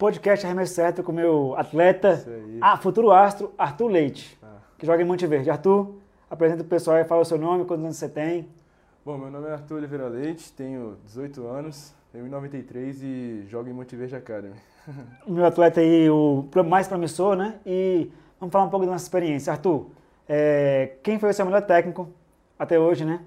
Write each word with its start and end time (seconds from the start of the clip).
podcast 0.00 0.46
Arremesso 0.46 0.72
Certo 0.72 1.02
com 1.02 1.12
o 1.12 1.14
meu 1.14 1.54
atleta, 1.58 2.24
ah, 2.62 2.78
futuro 2.78 3.12
astro, 3.12 3.52
Arthur 3.58 3.88
Leite, 3.88 4.38
ah. 4.42 4.56
que 4.78 4.86
joga 4.86 5.02
em 5.02 5.04
Monte 5.04 5.26
Verde. 5.26 5.50
Arthur, 5.50 5.94
apresenta 6.30 6.62
o 6.62 6.64
pessoal 6.64 6.96
e 6.96 7.04
fala 7.04 7.20
o 7.20 7.24
seu 7.26 7.36
nome, 7.36 7.66
quantos 7.66 7.84
anos 7.84 7.98
você 7.98 8.08
tem. 8.08 8.48
Bom, 9.04 9.18
meu 9.18 9.30
nome 9.30 9.48
é 9.48 9.52
Arthur 9.52 9.76
Oliveira 9.76 10.08
Leite, 10.08 10.50
tenho 10.54 10.96
18 11.04 11.46
anos, 11.46 11.94
tenho 12.10 12.26
93 12.26 13.02
e 13.02 13.44
jogo 13.46 13.68
em 13.68 13.74
Monte 13.74 13.94
Verde 13.94 14.16
Academy. 14.16 14.54
meu 15.28 15.44
atleta 15.44 15.82
aí, 15.82 16.08
o 16.08 16.48
mais 16.66 16.88
promissor, 16.88 17.36
né? 17.36 17.60
E 17.66 18.10
vamos 18.40 18.50
falar 18.54 18.64
um 18.64 18.70
pouco 18.70 18.86
da 18.86 18.92
nossa 18.92 19.04
experiência. 19.04 19.52
Arthur, 19.52 19.90
é, 20.26 20.96
quem 21.02 21.18
foi 21.18 21.28
o 21.28 21.34
seu 21.34 21.44
melhor 21.44 21.60
técnico 21.60 22.08
até 22.58 22.80
hoje, 22.80 23.04
né? 23.04 23.20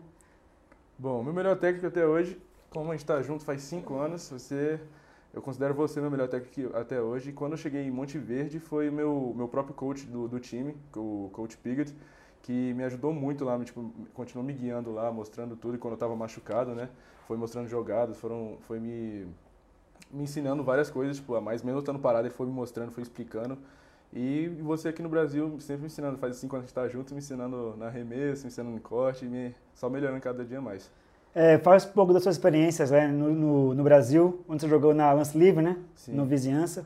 Bom, 0.97 1.21
meu 1.21 1.33
melhor 1.33 1.55
técnico 1.55 1.85
até 1.85 2.03
hoje, 2.03 2.35
como 2.71 2.89
a 2.89 2.93
gente 2.93 3.03
está 3.03 3.21
junto 3.21 3.45
faz 3.45 3.61
cinco 3.61 3.93
anos, 3.99 4.27
você, 4.27 4.79
eu 5.33 5.41
considero 5.41 5.73
você 5.73 5.99
meu 5.99 6.11
melhor 6.11 6.27
técnico 6.27 6.75
até 6.77 7.01
hoje. 7.01 7.31
E 7.31 7.33
quando 7.33 7.53
eu 7.53 7.57
cheguei 7.57 7.81
em 7.81 7.91
Monte 7.91 8.19
Verde, 8.19 8.59
foi 8.59 8.89
o 8.89 8.93
meu, 8.93 9.33
meu 9.35 9.47
próprio 9.47 9.73
coach 9.73 10.05
do, 10.05 10.27
do 10.27 10.39
time, 10.39 10.75
o 10.95 11.29
coach 11.33 11.57
Piggott, 11.57 11.93
que 12.43 12.73
me 12.73 12.83
ajudou 12.83 13.11
muito 13.11 13.43
lá, 13.43 13.57
tipo, 13.63 13.91
continuou 14.13 14.45
me 14.45 14.53
guiando 14.53 14.91
lá, 14.91 15.11
mostrando 15.11 15.55
tudo. 15.55 15.75
E 15.75 15.77
quando 15.79 15.93
eu 15.93 15.95
estava 15.95 16.15
machucado, 16.15 16.75
né, 16.75 16.89
foi 17.27 17.35
mostrando 17.35 17.67
jogadas, 17.67 18.17
foram, 18.17 18.57
foi 18.67 18.79
me, 18.79 19.25
me 20.11 20.23
ensinando 20.23 20.63
várias 20.63 20.91
coisas, 20.91 21.17
tipo, 21.17 21.39
mais 21.41 21.63
mesmo 21.63 21.79
estando 21.79 21.97
parado, 21.97 22.27
ele 22.27 22.33
foi 22.33 22.45
me 22.45 22.53
mostrando, 22.53 22.91
foi 22.91 23.01
explicando. 23.01 23.57
E 24.13 24.47
você 24.61 24.89
aqui 24.89 25.01
no 25.01 25.09
Brasil 25.09 25.59
sempre 25.59 25.81
me 25.81 25.87
ensinando, 25.87 26.19
faz 26.19 26.35
cinco 26.35 26.55
anos 26.55 26.71
que 26.71 26.77
a 26.77 26.83
gente 26.83 26.89
está 26.91 26.99
junto, 26.99 27.13
me 27.15 27.19
ensinando 27.19 27.75
na 27.75 27.87
arremesso, 27.87 28.43
me 28.43 28.49
ensinando 28.49 28.75
no 28.75 28.81
corte, 28.81 29.25
me, 29.25 29.55
só 29.73 29.89
melhorando 29.89 30.21
cada 30.21 30.45
dia 30.45 30.61
mais. 30.61 30.91
É, 31.35 31.57
fala 31.57 31.77
um 31.77 31.93
pouco 31.93 32.13
das 32.13 32.21
suas 32.21 32.35
experiências 32.35 32.91
né, 32.91 33.07
no, 33.07 33.33
no, 33.33 33.73
no, 33.73 33.83
Brasil, 33.83 34.43
onde 34.47 34.61
você 34.61 34.69
jogou 34.69 34.93
na 34.93 35.11
Lance 35.11 35.35
Livre, 35.35 35.63
né? 35.63 35.77
Sim. 35.95 36.13
No 36.13 36.25
Vizinhança. 36.25 36.85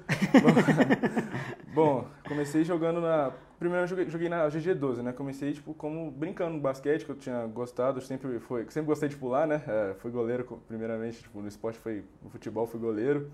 Bom, 1.75 2.05
comecei 2.25 2.63
jogando 2.63 3.01
na... 3.01 3.33
Primeiro 3.59 3.83
eu 3.83 3.87
joguei, 3.87 4.09
joguei 4.09 4.29
na 4.29 4.47
GG12, 4.47 5.01
né? 5.01 5.11
Comecei, 5.11 5.51
tipo, 5.51 5.73
como 5.73 6.09
brincando 6.11 6.53
no 6.53 6.61
basquete, 6.61 7.03
que 7.03 7.11
eu 7.11 7.15
tinha 7.15 7.45
gostado, 7.47 7.99
sempre, 7.99 8.39
foi, 8.39 8.65
sempre 8.69 8.87
gostei 8.87 9.09
de 9.09 9.17
pular, 9.17 9.45
né? 9.45 9.61
É, 9.67 9.95
fui 9.95 10.11
goleiro, 10.11 10.61
primeiramente, 10.67 11.23
tipo, 11.23 11.41
no 11.41 11.47
esporte 11.47 11.77
foi... 11.79 12.05
No 12.23 12.29
futebol 12.29 12.65
fui 12.65 12.79
goleiro. 12.79 13.29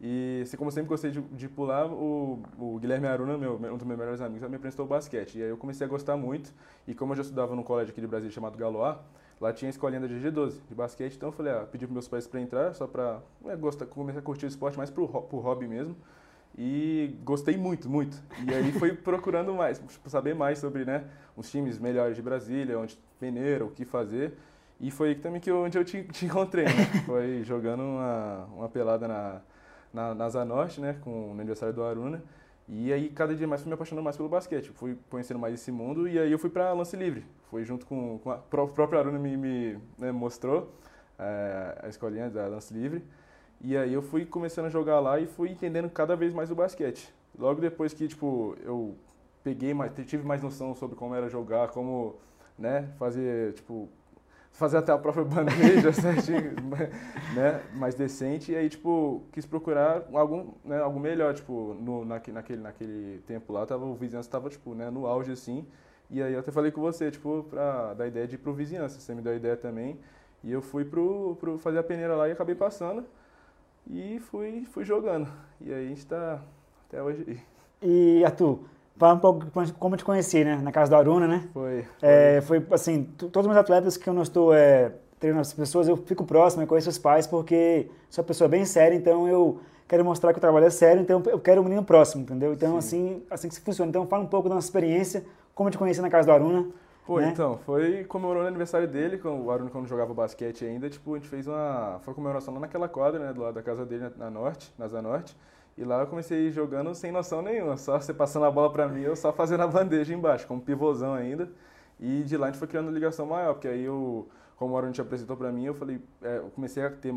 E 0.00 0.40
assim, 0.42 0.56
como 0.56 0.70
sempre 0.70 0.88
gostei 0.88 1.10
de, 1.10 1.20
de 1.20 1.48
pular, 1.48 1.86
o, 1.86 2.40
o, 2.58 2.78
Guilherme 2.78 3.06
Aruna, 3.06 3.36
meu, 3.38 3.54
um 3.54 3.76
dos 3.76 3.86
meus 3.86 3.98
melhores 3.98 4.20
amigos, 4.20 4.48
me 4.48 4.56
apresentou 4.56 4.84
o 4.84 4.88
basquete. 4.88 5.38
E 5.38 5.42
aí 5.42 5.48
eu 5.48 5.56
comecei 5.56 5.86
a 5.86 5.90
gostar 5.90 6.16
muito. 6.16 6.52
E 6.86 6.94
como 6.94 7.12
eu 7.12 7.16
já 7.16 7.22
estudava 7.22 7.56
num 7.56 7.62
colégio 7.62 7.90
aqui 7.90 8.00
de 8.00 8.06
Brasília 8.06 8.32
chamado 8.32 8.56
Galois, 8.56 8.96
lá 9.40 9.52
tinha 9.52 9.68
a 9.68 9.70
escolinha 9.70 10.00
da 10.00 10.08
GG12 10.08 10.60
de 10.68 10.74
basquete. 10.74 11.14
Então 11.16 11.28
eu 11.28 11.32
falei, 11.32 11.52
ah, 11.52 11.66
pedi 11.70 11.86
para 11.86 11.92
meus 11.92 12.08
pais 12.08 12.26
para 12.26 12.40
entrar, 12.40 12.74
só 12.74 12.86
para 12.86 13.20
é, 13.46 13.56
gostar, 13.56 13.86
começar 13.86 14.18
a 14.18 14.22
curtir 14.22 14.46
o 14.46 14.48
esporte 14.48 14.76
mais 14.76 14.90
pro, 14.90 15.08
pro 15.08 15.38
hobby 15.38 15.66
mesmo. 15.66 15.96
E 16.56 17.16
gostei 17.24 17.56
muito, 17.56 17.88
muito. 17.88 18.20
E 18.46 18.52
aí 18.52 18.72
fui 18.72 18.92
procurando 18.96 19.54
mais, 19.54 19.78
tipo, 19.78 20.10
saber 20.10 20.34
mais 20.34 20.58
sobre 20.58 20.84
né, 20.84 21.04
os 21.36 21.50
times 21.50 21.78
melhores 21.78 22.16
de 22.16 22.22
Brasília, 22.22 22.78
onde 22.78 22.98
peneira, 23.20 23.64
o 23.64 23.70
que 23.70 23.84
fazer. 23.84 24.36
E 24.80 24.90
foi 24.90 25.10
aí 25.10 25.14
também 25.14 25.40
que 25.40 25.50
eu, 25.50 25.62
onde 25.62 25.78
eu 25.78 25.84
te, 25.84 26.02
te 26.10 26.26
encontrei, 26.26 26.64
né? 26.64 26.84
Foi 27.06 27.42
jogando 27.44 27.82
uma, 27.82 28.44
uma 28.54 28.68
pelada 28.68 29.06
na 29.06 29.40
na, 29.92 30.14
na 30.14 30.28
Zanorte, 30.28 30.80
né, 30.80 30.96
com 31.02 31.30
o 31.30 31.32
aniversário 31.32 31.74
do 31.74 31.82
Aruna. 31.82 32.22
E 32.68 32.92
aí, 32.92 33.08
cada 33.08 33.34
dia 33.34 33.46
mais, 33.46 33.62
fui 33.62 33.68
me 33.68 33.74
apaixonando 33.74 34.04
mais 34.04 34.16
pelo 34.16 34.28
basquete. 34.28 34.70
Fui 34.74 34.98
conhecendo 35.08 35.40
mais 35.40 35.54
esse 35.54 35.72
mundo 35.72 36.06
e 36.06 36.18
aí 36.18 36.30
eu 36.30 36.38
fui 36.38 36.50
para 36.50 36.72
lance 36.72 36.96
livre. 36.96 37.24
Foi 37.50 37.64
junto 37.64 37.86
com, 37.86 38.18
com 38.18 38.30
a, 38.30 38.36
o 38.36 38.68
próprio 38.68 38.98
Aruna 38.98 39.18
me, 39.18 39.36
me 39.36 39.78
né, 39.96 40.12
mostrou 40.12 40.70
é, 41.18 41.78
a 41.82 41.88
escolinha 41.88 42.28
da 42.28 42.46
lance 42.46 42.72
livre. 42.74 43.02
E 43.60 43.76
aí 43.76 43.92
eu 43.92 44.02
fui 44.02 44.26
começando 44.26 44.66
a 44.66 44.68
jogar 44.68 45.00
lá 45.00 45.18
e 45.18 45.26
fui 45.26 45.50
entendendo 45.50 45.88
cada 45.88 46.14
vez 46.14 46.32
mais 46.34 46.50
o 46.50 46.54
basquete. 46.54 47.12
Logo 47.38 47.60
depois 47.60 47.94
que, 47.94 48.06
tipo, 48.06 48.54
eu 48.62 48.96
peguei 49.42 49.72
mais, 49.72 49.92
tive 50.06 50.24
mais 50.26 50.42
noção 50.42 50.74
sobre 50.74 50.94
como 50.96 51.14
era 51.14 51.28
jogar, 51.28 51.68
como, 51.68 52.16
né, 52.58 52.88
fazer, 52.98 53.54
tipo, 53.54 53.88
fazer 54.58 54.78
até 54.78 54.90
a 54.90 54.98
própria 54.98 55.22
bandeja 55.24 55.92
certinho, 55.92 56.52
né, 57.34 57.62
mais 57.74 57.94
decente, 57.94 58.50
e 58.50 58.56
aí, 58.56 58.68
tipo, 58.68 59.22
quis 59.32 59.46
procurar 59.46 60.02
algum, 60.12 60.48
né, 60.64 60.80
algo 60.80 60.98
melhor, 60.98 61.32
tipo, 61.32 61.76
no, 61.80 62.04
naquele, 62.04 62.34
naquele, 62.34 62.60
naquele 62.60 63.18
tempo 63.20 63.52
lá, 63.52 63.64
tava, 63.64 63.84
o 63.84 63.94
vizinhança 63.94 64.28
tava, 64.28 64.50
tipo, 64.50 64.74
né, 64.74 64.90
no 64.90 65.06
auge, 65.06 65.30
assim, 65.30 65.64
e 66.10 66.20
aí 66.20 66.32
eu 66.32 66.40
até 66.40 66.50
falei 66.50 66.72
com 66.72 66.80
você, 66.80 67.08
tipo, 67.08 67.46
pra 67.48 67.94
dar 67.94 68.08
ideia 68.08 68.26
de 68.26 68.34
ir 68.34 68.38
pro 68.38 68.52
vizinhança, 68.52 68.98
você 68.98 69.14
me 69.14 69.22
deu 69.22 69.32
a 69.32 69.36
ideia 69.36 69.56
também, 69.56 69.96
e 70.42 70.50
eu 70.50 70.60
fui 70.60 70.84
pro, 70.84 71.36
pro 71.38 71.56
fazer 71.58 71.78
a 71.78 71.82
peneira 71.84 72.16
lá 72.16 72.28
e 72.28 72.32
acabei 72.32 72.56
passando, 72.56 73.04
e 73.86 74.18
fui, 74.18 74.66
fui 74.72 74.84
jogando, 74.84 75.28
e 75.60 75.72
aí 75.72 75.86
a 75.86 75.88
gente 75.88 76.04
tá 76.04 76.42
até 76.88 77.00
hoje 77.00 77.40
E, 77.80 78.24
Arthur, 78.24 78.58
Fala 78.98 79.14
um 79.14 79.18
pouco 79.18 79.46
como 79.78 79.94
eu 79.94 79.98
te 79.98 80.04
conheci, 80.04 80.44
né? 80.44 80.56
Na 80.56 80.72
casa 80.72 80.90
do 80.90 80.96
Aruna, 80.96 81.28
né? 81.28 81.48
Foi. 81.52 81.86
É, 82.02 82.40
foi 82.40 82.64
assim, 82.72 83.04
todos 83.04 83.42
os 83.42 83.46
meus 83.46 83.56
atletas 83.56 83.96
que 83.96 84.08
eu 84.08 84.12
não 84.12 84.22
estou 84.22 84.52
é, 84.52 84.92
treinando 85.20 85.42
as 85.42 85.52
pessoas, 85.52 85.88
eu 85.88 85.96
fico 85.96 86.24
próximo, 86.24 86.64
eu 86.64 86.66
conheço 86.66 86.90
os 86.90 86.98
pais, 86.98 87.26
porque 87.26 87.88
sou 88.10 88.22
uma 88.22 88.26
pessoa 88.26 88.48
bem 88.48 88.64
séria, 88.64 88.96
então 88.96 89.28
eu 89.28 89.60
quero 89.86 90.04
mostrar 90.04 90.32
que 90.32 90.38
o 90.38 90.40
trabalho 90.40 90.66
é 90.66 90.70
sério, 90.70 91.00
então 91.00 91.22
eu 91.26 91.38
quero 91.38 91.60
um 91.60 91.64
menino 91.64 91.84
próximo, 91.84 92.22
entendeu? 92.22 92.52
Então, 92.52 92.76
assim, 92.76 93.22
assim 93.30 93.48
que 93.48 93.54
se 93.54 93.60
funciona. 93.60 93.88
Então, 93.88 94.04
fala 94.06 94.24
um 94.24 94.26
pouco 94.26 94.48
da 94.48 94.56
nossa 94.56 94.66
experiência, 94.66 95.24
como 95.54 95.68
eu 95.68 95.72
te 95.72 95.78
conheci 95.78 96.00
na 96.00 96.10
casa 96.10 96.26
do 96.26 96.32
Aruna. 96.32 96.66
Pô, 97.06 97.20
né? 97.20 97.30
então, 97.32 97.56
foi 97.64 98.04
comemorando 98.04 98.46
o 98.46 98.48
aniversário 98.48 98.86
dele, 98.86 99.16
com 99.16 99.40
o 99.42 99.50
Aruna 99.50 99.70
quando 99.70 99.86
jogava 99.86 100.12
basquete 100.12 100.64
ainda, 100.64 100.90
tipo, 100.90 101.14
a 101.14 101.18
gente 101.18 101.28
fez 101.28 101.46
uma, 101.46 102.00
foi 102.02 102.12
comemoração 102.12 102.52
lá 102.52 102.60
naquela 102.60 102.86
quadra, 102.86 103.18
né, 103.18 103.32
do 103.32 103.40
lado 103.40 103.54
da 103.54 103.62
casa 103.62 103.86
dele, 103.86 104.10
na, 104.18 104.26
na 104.26 104.30
Norte, 104.30 104.74
na 104.76 104.88
Zona 104.88 105.02
Norte. 105.02 105.34
E 105.78 105.84
lá 105.84 106.00
eu 106.00 106.08
comecei 106.08 106.50
jogando 106.50 106.92
sem 106.92 107.12
noção 107.12 107.40
nenhuma, 107.40 107.76
só 107.76 108.00
você 108.00 108.12
passando 108.12 108.44
a 108.46 108.50
bola 108.50 108.68
para 108.72 108.88
mim, 108.88 109.02
eu 109.02 109.14
só 109.14 109.32
fazendo 109.32 109.62
a 109.62 109.66
bandeja 109.68 110.12
embaixo, 110.12 110.44
como 110.44 110.60
pivôzão 110.60 111.14
ainda. 111.14 111.48
E 112.00 112.24
de 112.24 112.36
lá 112.36 112.48
a 112.48 112.50
gente 112.50 112.58
foi 112.58 112.66
criando 112.66 112.90
ligação 112.90 113.26
maior, 113.26 113.54
porque 113.54 113.68
aí 113.68 113.84
eu, 113.84 114.28
como 114.56 114.74
o 114.74 114.76
Aaron 114.76 114.90
te 114.90 115.00
apresentou 115.00 115.36
para 115.36 115.52
mim, 115.52 115.66
eu 115.66 115.74
falei, 115.74 116.00
é, 116.20 116.38
eu 116.38 116.50
comecei 116.50 116.84
a 116.84 116.90
ter, 116.90 117.14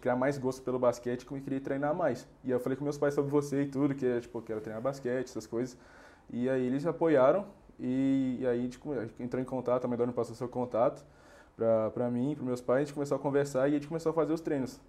criar 0.00 0.14
mais 0.14 0.38
gosto 0.38 0.62
pelo 0.62 0.78
basquete 0.78 1.22
e 1.28 1.40
queria 1.40 1.60
treinar 1.60 1.92
mais. 1.92 2.24
E 2.44 2.52
eu 2.52 2.60
falei 2.60 2.78
com 2.78 2.84
meus 2.84 2.96
pais 2.96 3.14
sobre 3.14 3.32
você 3.32 3.62
e 3.62 3.66
tudo, 3.66 3.96
que 3.96 4.20
tipo, 4.20 4.40
que 4.40 4.52
era 4.52 4.60
treinar 4.60 4.80
basquete, 4.80 5.24
essas 5.26 5.44
coisas. 5.44 5.76
E 6.30 6.48
aí 6.48 6.64
eles 6.64 6.86
apoiaaram 6.86 7.44
e, 7.80 8.38
e 8.40 8.46
aí 8.46 8.60
a 8.60 8.62
gente 8.62 8.80
entrou 9.18 9.42
em 9.42 9.44
contato, 9.44 9.86
a 9.86 9.88
Medora 9.88 10.12
passou 10.12 10.36
seu 10.36 10.48
contato 10.48 11.04
para 11.92 12.08
mim, 12.10 12.34
para 12.36 12.44
meus 12.44 12.60
pais, 12.60 12.82
a 12.82 12.84
gente 12.84 12.94
começou 12.94 13.16
a 13.16 13.18
conversar 13.18 13.68
e 13.68 13.72
a 13.72 13.74
gente 13.74 13.88
começou 13.88 14.10
a 14.10 14.12
fazer 14.12 14.32
os 14.32 14.40
treinos 14.40 14.80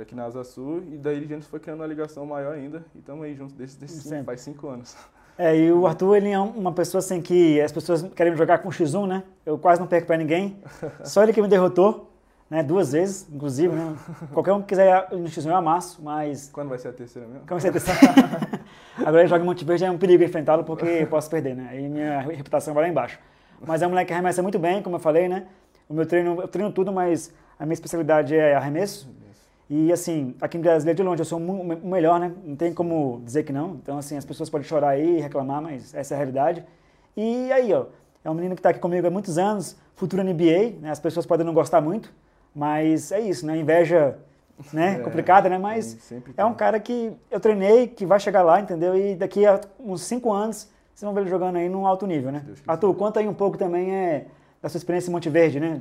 aqui 0.00 0.14
na 0.14 0.24
Asa 0.24 0.42
Sul, 0.44 0.82
e 0.92 0.96
daí 0.96 1.18
a 1.18 1.26
gente 1.26 1.46
foi 1.46 1.60
criando 1.60 1.80
uma 1.80 1.86
ligação 1.86 2.24
maior 2.24 2.54
ainda, 2.54 2.84
e 2.94 2.98
estamos 2.98 3.24
aí 3.24 3.34
juntos 3.34 3.54
desde, 3.54 3.78
desde 3.78 4.00
cinco, 4.00 4.24
faz 4.24 4.40
cinco 4.40 4.68
anos. 4.68 4.96
É, 5.36 5.56
e 5.56 5.72
o 5.72 5.86
Arthur, 5.86 6.16
ele 6.16 6.30
é 6.30 6.38
uma 6.38 6.72
pessoa 6.72 7.00
assim 7.00 7.20
que 7.20 7.60
as 7.60 7.72
pessoas 7.72 8.02
querem 8.14 8.36
jogar 8.36 8.58
com 8.58 8.68
X1, 8.68 9.06
né? 9.06 9.24
Eu 9.44 9.58
quase 9.58 9.80
não 9.80 9.86
perco 9.86 10.06
para 10.06 10.16
ninguém, 10.16 10.56
só 11.04 11.22
ele 11.22 11.32
que 11.32 11.42
me 11.42 11.48
derrotou, 11.48 12.10
né? 12.48 12.62
Duas 12.62 12.92
vezes, 12.92 13.28
inclusive, 13.30 13.74
né? 13.74 13.96
Qualquer 14.32 14.52
um 14.52 14.62
que 14.62 14.68
quiser 14.68 15.08
no 15.10 15.24
X1 15.24 15.46
eu 15.46 15.56
amasso, 15.56 16.00
mas... 16.02 16.48
Quando 16.52 16.68
vai 16.68 16.78
ser 16.78 16.88
a 16.88 16.92
terceira 16.92 17.26
mesmo? 17.26 17.46
Quando 17.46 17.60
vai 17.60 17.60
ser 17.60 17.68
a 17.68 17.72
terceira? 17.72 18.00
Agora 18.98 19.20
ele 19.20 19.28
joga 19.28 19.42
em 19.42 19.46
Monte 19.46 19.64
Verde, 19.64 19.84
é 19.84 19.90
um 19.90 19.98
perigo 19.98 20.22
enfrentá-lo 20.22 20.64
porque 20.64 20.86
eu 20.86 21.06
posso 21.08 21.28
perder, 21.28 21.56
né? 21.56 21.68
Aí 21.70 21.88
minha 21.88 22.20
reputação 22.20 22.72
vai 22.72 22.84
lá 22.84 22.88
embaixo. 22.88 23.18
Mas 23.66 23.82
é 23.82 23.86
um 23.86 23.90
moleque 23.90 24.08
que 24.08 24.12
arremessa 24.14 24.42
muito 24.42 24.58
bem, 24.58 24.82
como 24.82 24.96
eu 24.96 25.00
falei, 25.00 25.28
né? 25.28 25.46
O 25.88 25.94
meu 25.94 26.06
treino, 26.06 26.40
eu 26.40 26.48
treino 26.48 26.72
tudo, 26.72 26.92
mas 26.92 27.32
a 27.58 27.66
minha 27.66 27.74
especialidade 27.74 28.34
é 28.34 28.54
arremesso. 28.54 29.08
E 29.76 29.92
assim, 29.92 30.36
aqui 30.40 30.56
em 30.56 30.60
Brasília 30.60 30.94
de 30.94 31.02
longe 31.02 31.20
eu 31.20 31.24
sou 31.24 31.36
o 31.36 31.88
melhor, 31.88 32.20
né? 32.20 32.32
Não 32.44 32.54
tem 32.54 32.72
como 32.72 33.20
dizer 33.24 33.42
que 33.42 33.52
não. 33.52 33.70
Então 33.82 33.98
assim, 33.98 34.16
as 34.16 34.24
pessoas 34.24 34.48
podem 34.48 34.64
chorar 34.64 34.90
aí, 34.90 35.18
reclamar, 35.18 35.60
mas 35.60 35.92
essa 35.92 36.14
é 36.14 36.16
a 36.16 36.18
realidade. 36.18 36.64
E 37.16 37.50
aí, 37.50 37.72
ó, 37.72 37.86
é 38.24 38.30
um 38.30 38.34
menino 38.34 38.54
que 38.54 38.60
está 38.60 38.68
aqui 38.68 38.78
comigo 38.78 39.04
há 39.04 39.10
muitos 39.10 39.36
anos, 39.36 39.76
futuro 39.96 40.22
NBA, 40.22 40.76
né? 40.80 40.92
As 40.92 41.00
pessoas 41.00 41.26
podem 41.26 41.44
não 41.44 41.52
gostar 41.52 41.80
muito, 41.80 42.14
mas 42.54 43.10
é 43.10 43.18
isso, 43.18 43.44
né? 43.44 43.56
Inveja, 43.56 44.16
né? 44.72 44.98
É, 45.00 45.02
complicada, 45.02 45.48
né? 45.48 45.58
Mas 45.58 46.12
é 46.36 46.44
um 46.44 46.54
cara 46.54 46.78
que 46.78 47.10
eu 47.28 47.40
treinei, 47.40 47.88
que 47.88 48.06
vai 48.06 48.20
chegar 48.20 48.44
lá, 48.44 48.60
entendeu? 48.60 48.96
E 48.96 49.16
daqui 49.16 49.44
a 49.44 49.60
uns 49.80 50.02
cinco 50.02 50.32
anos 50.32 50.70
vocês 50.94 51.04
vão 51.04 51.12
ver 51.12 51.22
ele 51.22 51.30
jogando 51.30 51.56
aí 51.56 51.68
num 51.68 51.84
alto 51.84 52.06
nível, 52.06 52.30
né? 52.30 52.44
Arthur, 52.64 52.94
conta 52.94 53.18
aí 53.18 53.26
um 53.26 53.34
pouco 53.34 53.58
também 53.58 53.92
é, 53.92 54.26
da 54.62 54.68
sua 54.68 54.78
experiência 54.78 55.10
em 55.10 55.12
Monte 55.12 55.28
Verde, 55.28 55.58
né? 55.58 55.80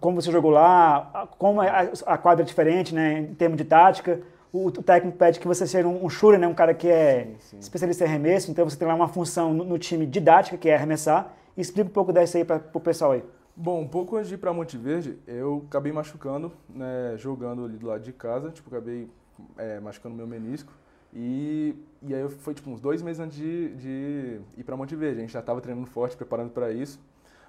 Como 0.00 0.20
você 0.20 0.30
jogou 0.30 0.50
lá, 0.50 1.28
como 1.38 1.62
é 1.62 1.90
a, 2.06 2.18
quadra 2.18 2.42
é 2.44 2.46
diferente, 2.46 2.94
né, 2.94 3.20
em 3.20 3.34
termos 3.34 3.56
de 3.56 3.64
tática. 3.64 4.20
O, 4.52 4.68
o 4.68 4.70
técnico 4.70 5.18
pede 5.18 5.40
que 5.40 5.46
você 5.46 5.66
seja 5.66 5.86
um, 5.86 6.04
um 6.04 6.08
shooter, 6.08 6.38
né, 6.38 6.46
um 6.46 6.54
cara 6.54 6.72
que 6.74 6.88
é 6.88 7.24
sim, 7.24 7.36
sim. 7.40 7.58
especialista 7.58 8.04
em 8.04 8.08
arremesso, 8.08 8.50
então 8.50 8.68
você 8.68 8.76
tem 8.76 8.86
lá 8.86 8.94
uma 8.94 9.08
função 9.08 9.52
no, 9.52 9.64
no 9.64 9.78
time 9.78 10.06
didática, 10.06 10.56
que 10.56 10.68
é 10.68 10.76
arremessar. 10.76 11.32
Explica 11.56 11.88
um 11.88 11.92
pouco 11.92 12.12
dessa 12.12 12.38
aí 12.38 12.44
para 12.44 12.62
o 12.72 12.80
pessoal 12.80 13.12
aí. 13.12 13.24
Bom, 13.56 13.82
um 13.82 13.88
pouco 13.88 14.16
antes 14.16 14.28
de 14.28 14.34
ir 14.34 14.38
para 14.38 14.52
Monte 14.52 14.76
Verde, 14.76 15.16
eu 15.26 15.64
acabei 15.68 15.92
machucando, 15.92 16.52
né, 16.68 17.14
jogando 17.16 17.64
ali 17.64 17.76
do 17.76 17.86
lado 17.86 18.02
de 18.02 18.12
casa, 18.12 18.50
tipo, 18.50 18.68
acabei 18.68 19.08
é, 19.56 19.78
machucando 19.80 20.14
meu 20.14 20.26
menisco. 20.26 20.72
E, 21.12 21.76
e 22.02 22.12
aí 22.12 22.28
foi 22.28 22.54
tipo 22.54 22.68
uns 22.68 22.80
dois 22.80 23.00
meses 23.00 23.20
antes 23.20 23.36
de, 23.36 23.74
de 23.76 24.40
ir 24.56 24.64
para 24.64 24.76
Monte 24.76 24.96
Verde. 24.96 25.18
A 25.18 25.20
gente 25.20 25.32
já 25.32 25.38
estava 25.38 25.60
treinando 25.60 25.86
forte, 25.86 26.16
preparando 26.16 26.50
para 26.50 26.72
isso. 26.72 26.98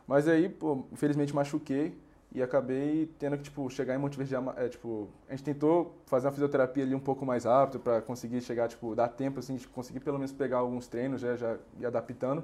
Mas 0.07 0.27
aí, 0.27 0.47
pô, 0.47 0.85
infelizmente 0.91 1.33
machuquei 1.33 1.97
e 2.35 2.43
acabei 2.43 3.09
tendo 3.17 3.37
que, 3.37 3.43
tipo, 3.43 3.69
chegar 3.69 3.95
em 3.95 3.97
Monte 3.97 4.17
Verde, 4.17 4.35
é, 4.57 4.67
tipo, 4.67 5.07
a 5.25 5.31
gente 5.31 5.43
tentou 5.45 5.95
fazer 6.05 6.27
uma 6.27 6.33
fisioterapia 6.33 6.83
ali 6.83 6.93
um 6.93 6.99
pouco 6.99 7.25
mais 7.25 7.45
rápido 7.45 7.79
para 7.79 8.01
conseguir 8.01 8.41
chegar, 8.41 8.67
tipo, 8.67 8.93
dar 8.93 9.07
tempo, 9.07 9.39
assim, 9.39 9.55
de 9.55 9.65
conseguir 9.69 10.01
pelo 10.01 10.17
menos 10.17 10.33
pegar 10.33 10.57
alguns 10.57 10.85
treinos, 10.85 11.21
já, 11.21 11.37
já 11.37 11.57
ir 11.79 11.85
adaptando. 11.85 12.43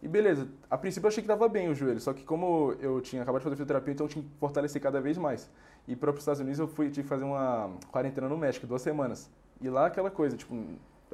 E 0.00 0.06
beleza, 0.06 0.46
a 0.70 0.78
princípio 0.78 1.06
eu 1.06 1.08
achei 1.08 1.22
que 1.22 1.26
dava 1.26 1.48
bem 1.48 1.68
o 1.68 1.74
joelho, 1.74 1.98
só 1.98 2.12
que 2.12 2.22
como 2.22 2.76
eu 2.78 3.00
tinha 3.00 3.22
acabado 3.22 3.40
de 3.40 3.44
fazer 3.44 3.56
fisioterapia, 3.56 3.94
então 3.94 4.06
eu 4.06 4.10
tinha 4.10 4.22
que 4.22 4.30
fortalecer 4.38 4.80
cada 4.80 5.00
vez 5.00 5.18
mais. 5.18 5.50
E 5.88 5.96
para 5.96 6.12
os 6.12 6.18
Estados 6.18 6.40
Unidos 6.40 6.60
eu 6.60 6.68
fui, 6.68 6.86
tive 6.90 7.02
que 7.02 7.08
fazer 7.08 7.24
uma 7.24 7.72
quarentena 7.90 8.28
no 8.28 8.38
México, 8.38 8.64
duas 8.64 8.82
semanas. 8.82 9.28
E 9.60 9.68
lá 9.68 9.86
aquela 9.86 10.10
coisa, 10.10 10.36
tipo, 10.36 10.54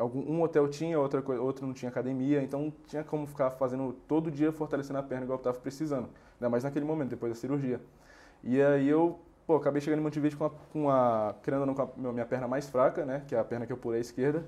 algum, 0.02 0.20
um 0.20 0.43
hotel 0.43 0.69
tinha, 0.69 0.99
outra, 0.99 1.22
outro 1.40 1.66
não 1.66 1.72
tinha 1.72 1.88
academia, 1.88 2.43
então 2.43 2.72
tinha 2.87 3.02
como 3.04 3.26
ficar 3.26 3.50
fazendo 3.50 3.94
todo 4.06 4.31
dia 4.31 4.52
fortalecendo 4.52 4.99
a 4.99 5.02
perna 5.02 5.25
igual 5.25 5.38
eu 5.38 5.40
estava 5.40 5.58
precisando. 5.58 6.08
Ainda 6.34 6.50
mais 6.50 6.64
naquele 6.64 6.84
momento, 6.84 7.10
depois 7.10 7.32
da 7.32 7.38
cirurgia. 7.38 7.81
E 8.43 8.60
aí 8.60 8.88
eu, 8.88 9.19
pô, 9.46 9.56
acabei 9.56 9.81
chegando 9.81 10.00
em 10.00 10.02
Montevideo 10.02 10.37
com 10.37 10.44
a, 10.44 10.50
com 10.72 10.90
a 10.90 11.34
querendo 11.43 11.64
não, 11.64 11.75
com 11.75 11.82
a 11.82 12.12
minha 12.12 12.26
perna 12.26 12.49
mais 12.49 12.69
fraca, 12.69 13.04
né, 13.04 13.22
que 13.26 13.34
é 13.34 13.38
a 13.38 13.44
perna 13.44 13.66
que 13.66 13.72
eu 13.72 13.76
pulei 13.76 13.99
à 13.99 14.00
esquerda. 14.00 14.44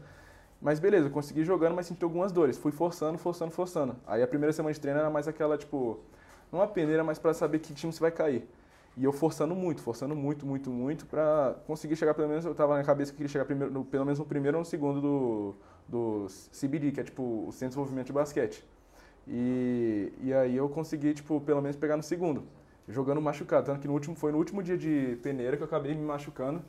Mas 0.61 0.81
beleza, 0.81 1.07
eu 1.07 1.11
consegui 1.11 1.45
jogando, 1.45 1.75
mas 1.75 1.87
senti 1.87 2.03
algumas 2.03 2.33
dores. 2.33 2.57
Fui 2.59 2.73
forçando, 2.73 3.19
forçando, 3.19 3.51
forçando. 3.53 3.97
Aí 4.07 4.23
a 4.23 4.27
primeira 4.27 4.53
semana 4.53 4.73
de 4.73 4.81
treino 4.81 4.99
era 4.99 5.11
mais 5.11 5.29
aquela, 5.29 5.59
tipo, 5.59 6.01
não 6.51 6.61
uma 6.61 6.67
peneira, 6.67 7.05
mas 7.05 7.19
para 7.19 7.35
saber 7.35 7.59
que 7.59 7.75
time 7.75 7.93
você 7.93 8.01
vai 8.01 8.11
cair. 8.11 8.49
E 8.97 9.05
eu 9.05 9.13
forçando 9.13 9.55
muito, 9.55 9.83
forçando 9.83 10.15
muito, 10.15 10.47
muito, 10.47 10.71
muito, 10.71 11.07
para 11.07 11.57
conseguir 11.67 11.97
chegar 11.97 12.15
pelo 12.15 12.29
menos, 12.29 12.45
eu 12.45 12.55
tava 12.55 12.77
na 12.77 12.85
cabeça 12.85 13.11
que 13.11 13.17
queria 13.17 13.29
chegar 13.29 13.45
primeiro, 13.45 13.73
no, 13.73 13.85
pelo 13.85 14.05
menos 14.05 14.21
no 14.21 14.25
primeiro 14.25 14.57
ou 14.57 14.61
no 14.61 14.65
segundo 14.65 15.01
do, 15.01 15.55
do 15.89 16.27
CBD, 16.53 16.93
que 16.93 17.01
é 17.01 17.05
tipo 17.05 17.23
o 17.23 17.51
Centro 17.51 17.59
de 17.59 17.69
Desenvolvimento 17.71 18.07
de 18.07 18.13
Basquete. 18.13 18.65
E, 19.27 20.13
e 20.23 20.33
aí 20.33 20.57
eu 20.57 20.69
consegui, 20.69 21.13
tipo, 21.15 21.41
pelo 21.41 21.61
menos 21.61 21.77
pegar 21.77 21.97
no 21.97 22.03
segundo, 22.03 22.45
jogando 22.89 23.21
machucado. 23.21 23.67
Tanto 23.67 23.81
que 23.81 23.89
no 23.89 23.95
último, 23.95 24.15
foi 24.15 24.31
no 24.31 24.39
último 24.39 24.63
dia 24.63 24.77
de 24.77 25.19
peneira 25.23 25.57
que 25.57 25.63
eu 25.63 25.67
acabei 25.67 25.95
me 25.95 26.05
machucando, 26.05 26.63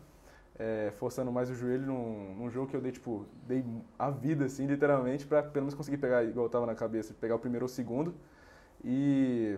é, 0.57 0.91
forçando 0.97 1.31
mais 1.31 1.49
o 1.49 1.55
joelho 1.55 1.85
num, 1.85 2.35
num, 2.35 2.49
jogo 2.49 2.67
que 2.67 2.75
eu 2.75 2.81
dei, 2.81 2.91
tipo, 2.91 3.25
dei 3.45 3.63
a 3.99 4.09
vida, 4.09 4.45
assim, 4.45 4.65
literalmente, 4.65 5.25
para 5.27 5.43
pelo 5.43 5.65
menos 5.65 5.75
conseguir 5.75 5.97
pegar, 5.97 6.23
igual 6.23 6.45
eu 6.45 6.49
tava 6.49 6.65
na 6.65 6.75
cabeça, 6.75 7.13
pegar 7.13 7.35
o 7.35 7.39
primeiro 7.39 7.65
ou 7.65 7.67
o 7.67 7.69
segundo. 7.69 8.15
E 8.83 9.57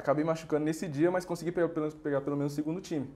Acabei 0.00 0.24
machucando 0.24 0.64
nesse 0.64 0.88
dia, 0.88 1.10
mas 1.10 1.26
consegui 1.26 1.52
pegar, 1.52 1.68
pegar 2.02 2.20
pelo 2.22 2.34
menos 2.34 2.54
o 2.54 2.56
segundo 2.56 2.80
time. 2.80 3.06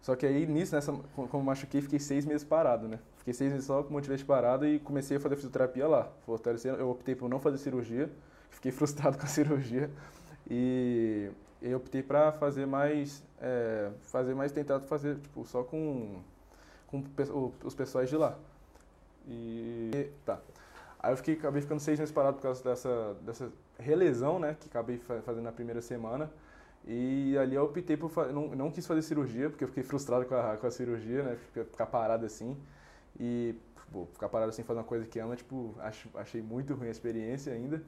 Só 0.00 0.16
que 0.16 0.26
aí, 0.26 0.44
nisso, 0.44 0.74
nessa, 0.74 0.92
como 1.14 1.44
machuquei, 1.44 1.80
fiquei 1.80 2.00
seis 2.00 2.24
meses 2.24 2.42
parado, 2.42 2.88
né? 2.88 2.98
Fiquei 3.18 3.32
seis 3.32 3.52
meses 3.52 3.64
só 3.64 3.84
com 3.84 3.92
motivante 3.92 4.24
parado 4.24 4.66
e 4.66 4.80
comecei 4.80 5.16
a 5.16 5.20
fazer 5.20 5.36
fisioterapia 5.36 5.86
lá. 5.86 6.10
Fortalecendo, 6.26 6.78
eu 6.78 6.90
optei 6.90 7.14
por 7.14 7.30
não 7.30 7.38
fazer 7.38 7.58
cirurgia, 7.58 8.10
fiquei 8.50 8.72
frustrado 8.72 9.16
com 9.16 9.22
a 9.22 9.28
cirurgia 9.28 9.88
e 10.50 11.30
eu 11.62 11.76
optei 11.76 12.02
para 12.02 12.32
fazer 12.32 12.66
mais, 12.66 13.22
é, 13.40 13.90
fazer 14.00 14.34
mais, 14.34 14.50
tentar 14.50 14.80
fazer, 14.80 15.18
tipo, 15.18 15.46
só 15.46 15.62
com, 15.62 16.20
com 16.88 17.04
os 17.62 17.74
pessoais 17.76 18.10
de 18.10 18.16
lá. 18.16 18.36
E, 19.28 20.10
tá. 20.26 20.40
Aí 21.02 21.12
eu 21.12 21.16
fiquei, 21.16 21.34
acabei 21.34 21.60
ficando 21.60 21.80
seis 21.80 21.98
meses 21.98 22.14
parado 22.14 22.36
por 22.36 22.42
causa 22.42 22.62
dessa, 22.62 23.16
dessa 23.22 23.52
relesão, 23.78 24.38
né, 24.38 24.56
que 24.60 24.68
acabei 24.68 24.98
fazendo 24.98 25.42
na 25.42 25.52
primeira 25.52 25.80
semana. 25.80 26.30
E 26.86 27.36
ali 27.38 27.54
eu 27.56 27.64
optei 27.64 27.96
por 27.96 28.10
não, 28.32 28.48
não 28.54 28.70
quis 28.70 28.86
fazer 28.86 29.02
cirurgia, 29.02 29.50
porque 29.50 29.64
eu 29.64 29.68
fiquei 29.68 29.82
frustrado 29.82 30.24
com 30.26 30.34
a, 30.34 30.56
com 30.56 30.66
a 30.66 30.70
cirurgia, 30.70 31.22
né, 31.24 31.36
ficar 31.52 31.86
parado 31.86 32.24
assim. 32.24 32.56
E 33.18 33.54
pô, 33.90 34.06
ficar 34.12 34.28
parado 34.28 34.50
assim 34.50 34.62
fazer 34.62 34.78
uma 34.78 34.84
coisa 34.84 35.04
que 35.06 35.18
ama, 35.18 35.34
tipo, 35.36 35.74
acho, 35.80 36.08
achei 36.14 36.40
muito 36.40 36.74
ruim 36.74 36.88
a 36.88 36.90
experiência 36.90 37.52
ainda. 37.52 37.82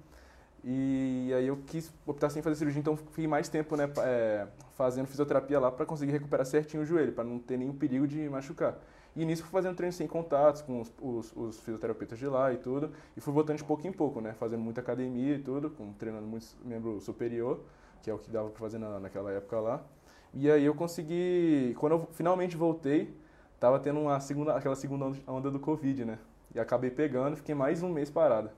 E 0.64 1.30
aí 1.36 1.46
eu 1.46 1.58
quis 1.66 1.92
optar 2.06 2.30
sem 2.30 2.42
fazer 2.42 2.56
cirurgia, 2.56 2.80
então 2.80 2.96
fiquei 2.96 3.26
mais 3.26 3.48
tempo, 3.48 3.76
né, 3.76 3.88
é, 3.98 4.46
fazendo 4.76 5.06
fisioterapia 5.06 5.60
lá 5.60 5.70
para 5.70 5.86
conseguir 5.86 6.12
recuperar 6.12 6.46
certinho 6.46 6.82
o 6.82 6.86
joelho, 6.86 7.12
para 7.12 7.22
não 7.22 7.38
ter 7.38 7.56
nenhum 7.58 7.74
perigo 7.74 8.08
de 8.08 8.28
machucar. 8.28 8.76
E 9.16 9.24
nisso 9.24 9.42
fui 9.42 9.52
fazendo 9.52 9.76
treino 9.76 9.92
sem 9.92 10.08
contatos 10.08 10.60
com 10.62 10.80
os, 10.80 10.92
os, 11.00 11.32
os, 11.36 11.60
fisioterapeutas 11.60 12.18
de 12.18 12.26
lá 12.26 12.52
e 12.52 12.56
tudo. 12.56 12.90
E 13.16 13.20
fui 13.20 13.32
voltando 13.32 13.58
de 13.58 13.64
pouco 13.64 13.86
em 13.86 13.92
pouco, 13.92 14.20
né? 14.20 14.34
Fazendo 14.34 14.60
muita 14.60 14.80
academia 14.80 15.36
e 15.36 15.38
tudo, 15.38 15.70
com, 15.70 15.92
treinando 15.92 16.26
muito 16.26 16.46
membro 16.64 17.00
superior, 17.00 17.60
que 18.02 18.10
é 18.10 18.14
o 18.14 18.18
que 18.18 18.30
dava 18.30 18.50
para 18.50 18.58
fazer 18.58 18.78
na, 18.78 18.98
naquela 18.98 19.30
época 19.30 19.60
lá. 19.60 19.84
E 20.32 20.50
aí 20.50 20.64
eu 20.64 20.74
consegui, 20.74 21.76
quando 21.78 21.92
eu 21.92 22.08
finalmente 22.12 22.56
voltei, 22.56 23.16
tava 23.60 23.78
tendo 23.78 24.00
uma 24.00 24.18
segunda, 24.18 24.54
aquela 24.56 24.74
segunda 24.74 25.12
onda 25.28 25.50
do 25.50 25.60
Covid, 25.60 26.04
né? 26.04 26.18
E 26.52 26.58
acabei 26.58 26.90
pegando, 26.90 27.36
fiquei 27.36 27.54
mais 27.54 27.82
um 27.82 27.88
mês 27.88 28.10
parado. 28.10 28.50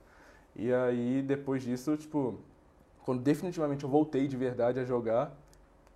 E 0.54 0.72
aí 0.72 1.22
depois 1.22 1.62
disso, 1.62 1.94
tipo, 1.98 2.38
quando 3.04 3.20
definitivamente 3.20 3.84
eu 3.84 3.90
voltei 3.90 4.26
de 4.26 4.36
verdade 4.38 4.80
a 4.80 4.84
jogar, 4.84 5.36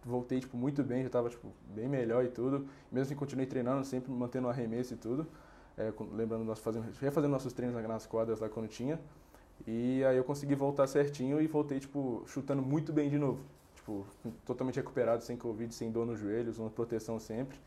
voltei 0.05 0.41
tipo 0.41 0.57
muito 0.57 0.83
bem, 0.83 1.01
já 1.01 1.07
estava 1.07 1.29
tipo 1.29 1.53
bem 1.75 1.89
melhor 1.89 2.25
e 2.25 2.29
tudo. 2.29 2.67
Mesmo 2.91 3.07
assim 3.07 3.15
continuei 3.15 3.47
treinando, 3.47 3.85
sempre 3.85 4.11
mantendo 4.13 4.47
o 4.47 4.51
arremesso 4.51 4.95
e 4.95 4.97
tudo. 4.97 5.27
É, 5.77 5.93
lembrando 6.13 6.45
nós 6.45 6.59
fazendo, 6.59 6.87
refazendo 7.01 7.33
nossos 7.33 7.53
treinos 7.53 7.81
nas 7.83 8.07
quadras 8.07 8.41
lá 8.41 8.49
quando 8.49 8.69
tinha. 8.69 8.99
E 9.67 10.03
aí 10.05 10.17
eu 10.17 10.25
consegui 10.25 10.55
voltar 10.55 10.87
certinho 10.87 11.41
e 11.41 11.47
voltei 11.47 11.81
tipo 11.81 12.23
chutando 12.27 12.63
muito 12.63 12.93
bem 12.93 13.11
de 13.11 13.19
novo. 13.19 13.41
Tipo, 13.75 14.07
totalmente 14.45 14.77
recuperado, 14.77 15.23
sem 15.23 15.37
covid, 15.37 15.75
sem 15.75 15.91
dor 15.91 16.07
nos 16.07 16.19
joelhos, 16.19 16.59
uma 16.59 16.71
proteção 16.71 17.19
sempre. 17.19 17.59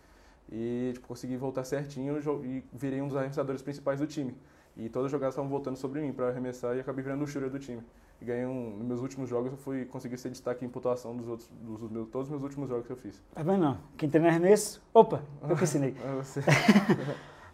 E 0.51 0.91
tipo, 0.93 1.07
consegui 1.07 1.37
voltar 1.37 1.63
certinho 1.63 2.17
e 2.43 2.63
virei 2.73 3.01
um 3.01 3.07
dos 3.07 3.17
arremessadores 3.17 3.61
principais 3.61 3.99
do 3.99 4.07
time. 4.07 4.35
E 4.75 4.89
todas 4.89 5.07
as 5.07 5.11
jogadas 5.11 5.33
estavam 5.33 5.49
voltando 5.49 5.77
sobre 5.77 6.01
mim 6.01 6.11
para 6.11 6.29
arremessar 6.29 6.75
e 6.75 6.79
acabei 6.79 7.03
virando 7.03 7.23
o 7.23 7.27
shooter 7.27 7.49
do 7.49 7.59
time 7.59 7.83
ganhei 8.23 8.45
um. 8.45 8.77
Nos 8.77 8.87
meus 8.87 9.01
últimos 9.01 9.29
jogos 9.29 9.51
eu 9.51 9.57
fui 9.57 9.85
conseguir 9.85 10.17
ser 10.17 10.29
destaque 10.29 10.65
em 10.65 10.69
pontuação 10.69 11.15
dos 11.15 11.27
outros, 11.27 11.49
dos 11.61 11.91
meus, 11.91 12.09
todos 12.09 12.27
os 12.27 12.31
meus 12.31 12.43
últimos 12.43 12.69
jogos 12.69 12.85
que 12.85 12.91
eu 12.91 12.97
fiz. 12.97 13.21
Tá 13.33 13.43
vendo? 13.43 13.59
Não. 13.59 13.77
Quem 13.97 14.09
treina 14.09 14.29
arremesso. 14.29 14.81
Opa, 14.93 15.21
eu 15.47 15.55
que 15.55 15.63
ensinei. 15.63 15.95
é 16.03 16.15
você. 16.15 16.39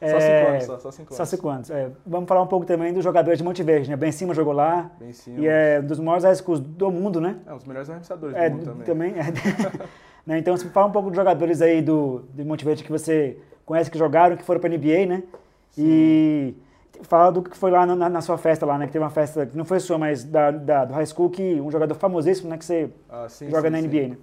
É, 0.01 0.09
só 0.11 0.19
cinco 0.19 0.49
anos, 0.49 0.63
só, 0.63 0.79
só 0.79 0.91
cinco 0.91 1.07
anos. 1.07 1.17
Só 1.17 1.25
cinco 1.25 1.49
anos. 1.49 1.71
É, 1.71 1.91
vamos 2.05 2.27
falar 2.27 2.41
um 2.41 2.47
pouco 2.47 2.65
também 2.65 2.93
dos 2.93 3.03
jogadores 3.03 3.37
de 3.37 3.43
Monte 3.43 3.63
Verde, 3.63 3.89
né? 3.89 3.95
Ben 3.95 4.11
Cima 4.11 4.33
jogou 4.33 4.53
lá. 4.53 4.91
Ben 4.99 5.11
Cima. 5.13 5.39
E 5.39 5.47
é 5.47 5.79
um 5.83 5.87
dos 5.87 5.99
maiores 5.99 6.39
schools 6.39 6.59
do 6.59 6.91
mundo, 6.91 7.19
né? 7.19 7.39
É, 7.45 7.53
um 7.53 7.57
dos 7.57 7.65
melhores 7.65 7.89
arremessadores 7.89 8.35
é, 8.35 8.49
do 8.49 8.57
mundo 8.57 8.65
também. 8.85 9.13
também 9.13 9.13
é. 9.15 9.87
né? 10.25 10.39
Então, 10.39 10.55
se 10.55 10.67
fala 10.69 10.87
um 10.87 10.91
pouco 10.91 11.09
dos 11.09 11.17
jogadores 11.17 11.61
aí 11.61 11.81
do, 11.81 12.23
do 12.33 12.45
Monte 12.45 12.63
Verde 12.63 12.83
que 12.83 12.91
você 12.91 13.37
conhece 13.65 13.91
que 13.91 13.97
jogaram, 13.97 14.35
que 14.35 14.43
foram 14.43 14.59
para 14.59 14.73
a 14.73 14.77
NBA, 14.77 15.05
né? 15.05 15.23
Sim. 15.71 15.83
E 15.85 16.55
Fala 17.03 17.31
do 17.31 17.41
que 17.41 17.57
foi 17.57 17.71
lá 17.71 17.85
na, 17.85 18.09
na, 18.09 18.21
sua 18.21 18.37
festa 18.37 18.65
lá, 18.65 18.77
né? 18.77 18.85
Que 18.85 18.93
teve 18.93 19.03
uma 19.03 19.09
festa 19.09 19.45
que 19.45 19.57
não 19.57 19.65
foi 19.65 19.79
sua, 19.79 19.97
mas 19.97 20.23
da, 20.23 20.51
da, 20.51 20.85
do 20.85 20.93
high 20.93 21.05
school, 21.05 21.29
que 21.29 21.59
um 21.61 21.71
jogador 21.71 21.95
famosíssimo, 21.95 22.49
né? 22.49 22.57
Que 22.57 22.65
você 22.65 22.91
ah, 23.09 23.27
sim, 23.29 23.49
joga 23.49 23.69
sim, 23.69 23.69
na 23.69 23.81
NBA, 23.81 23.91
sim. 23.91 24.07
né? 24.09 24.17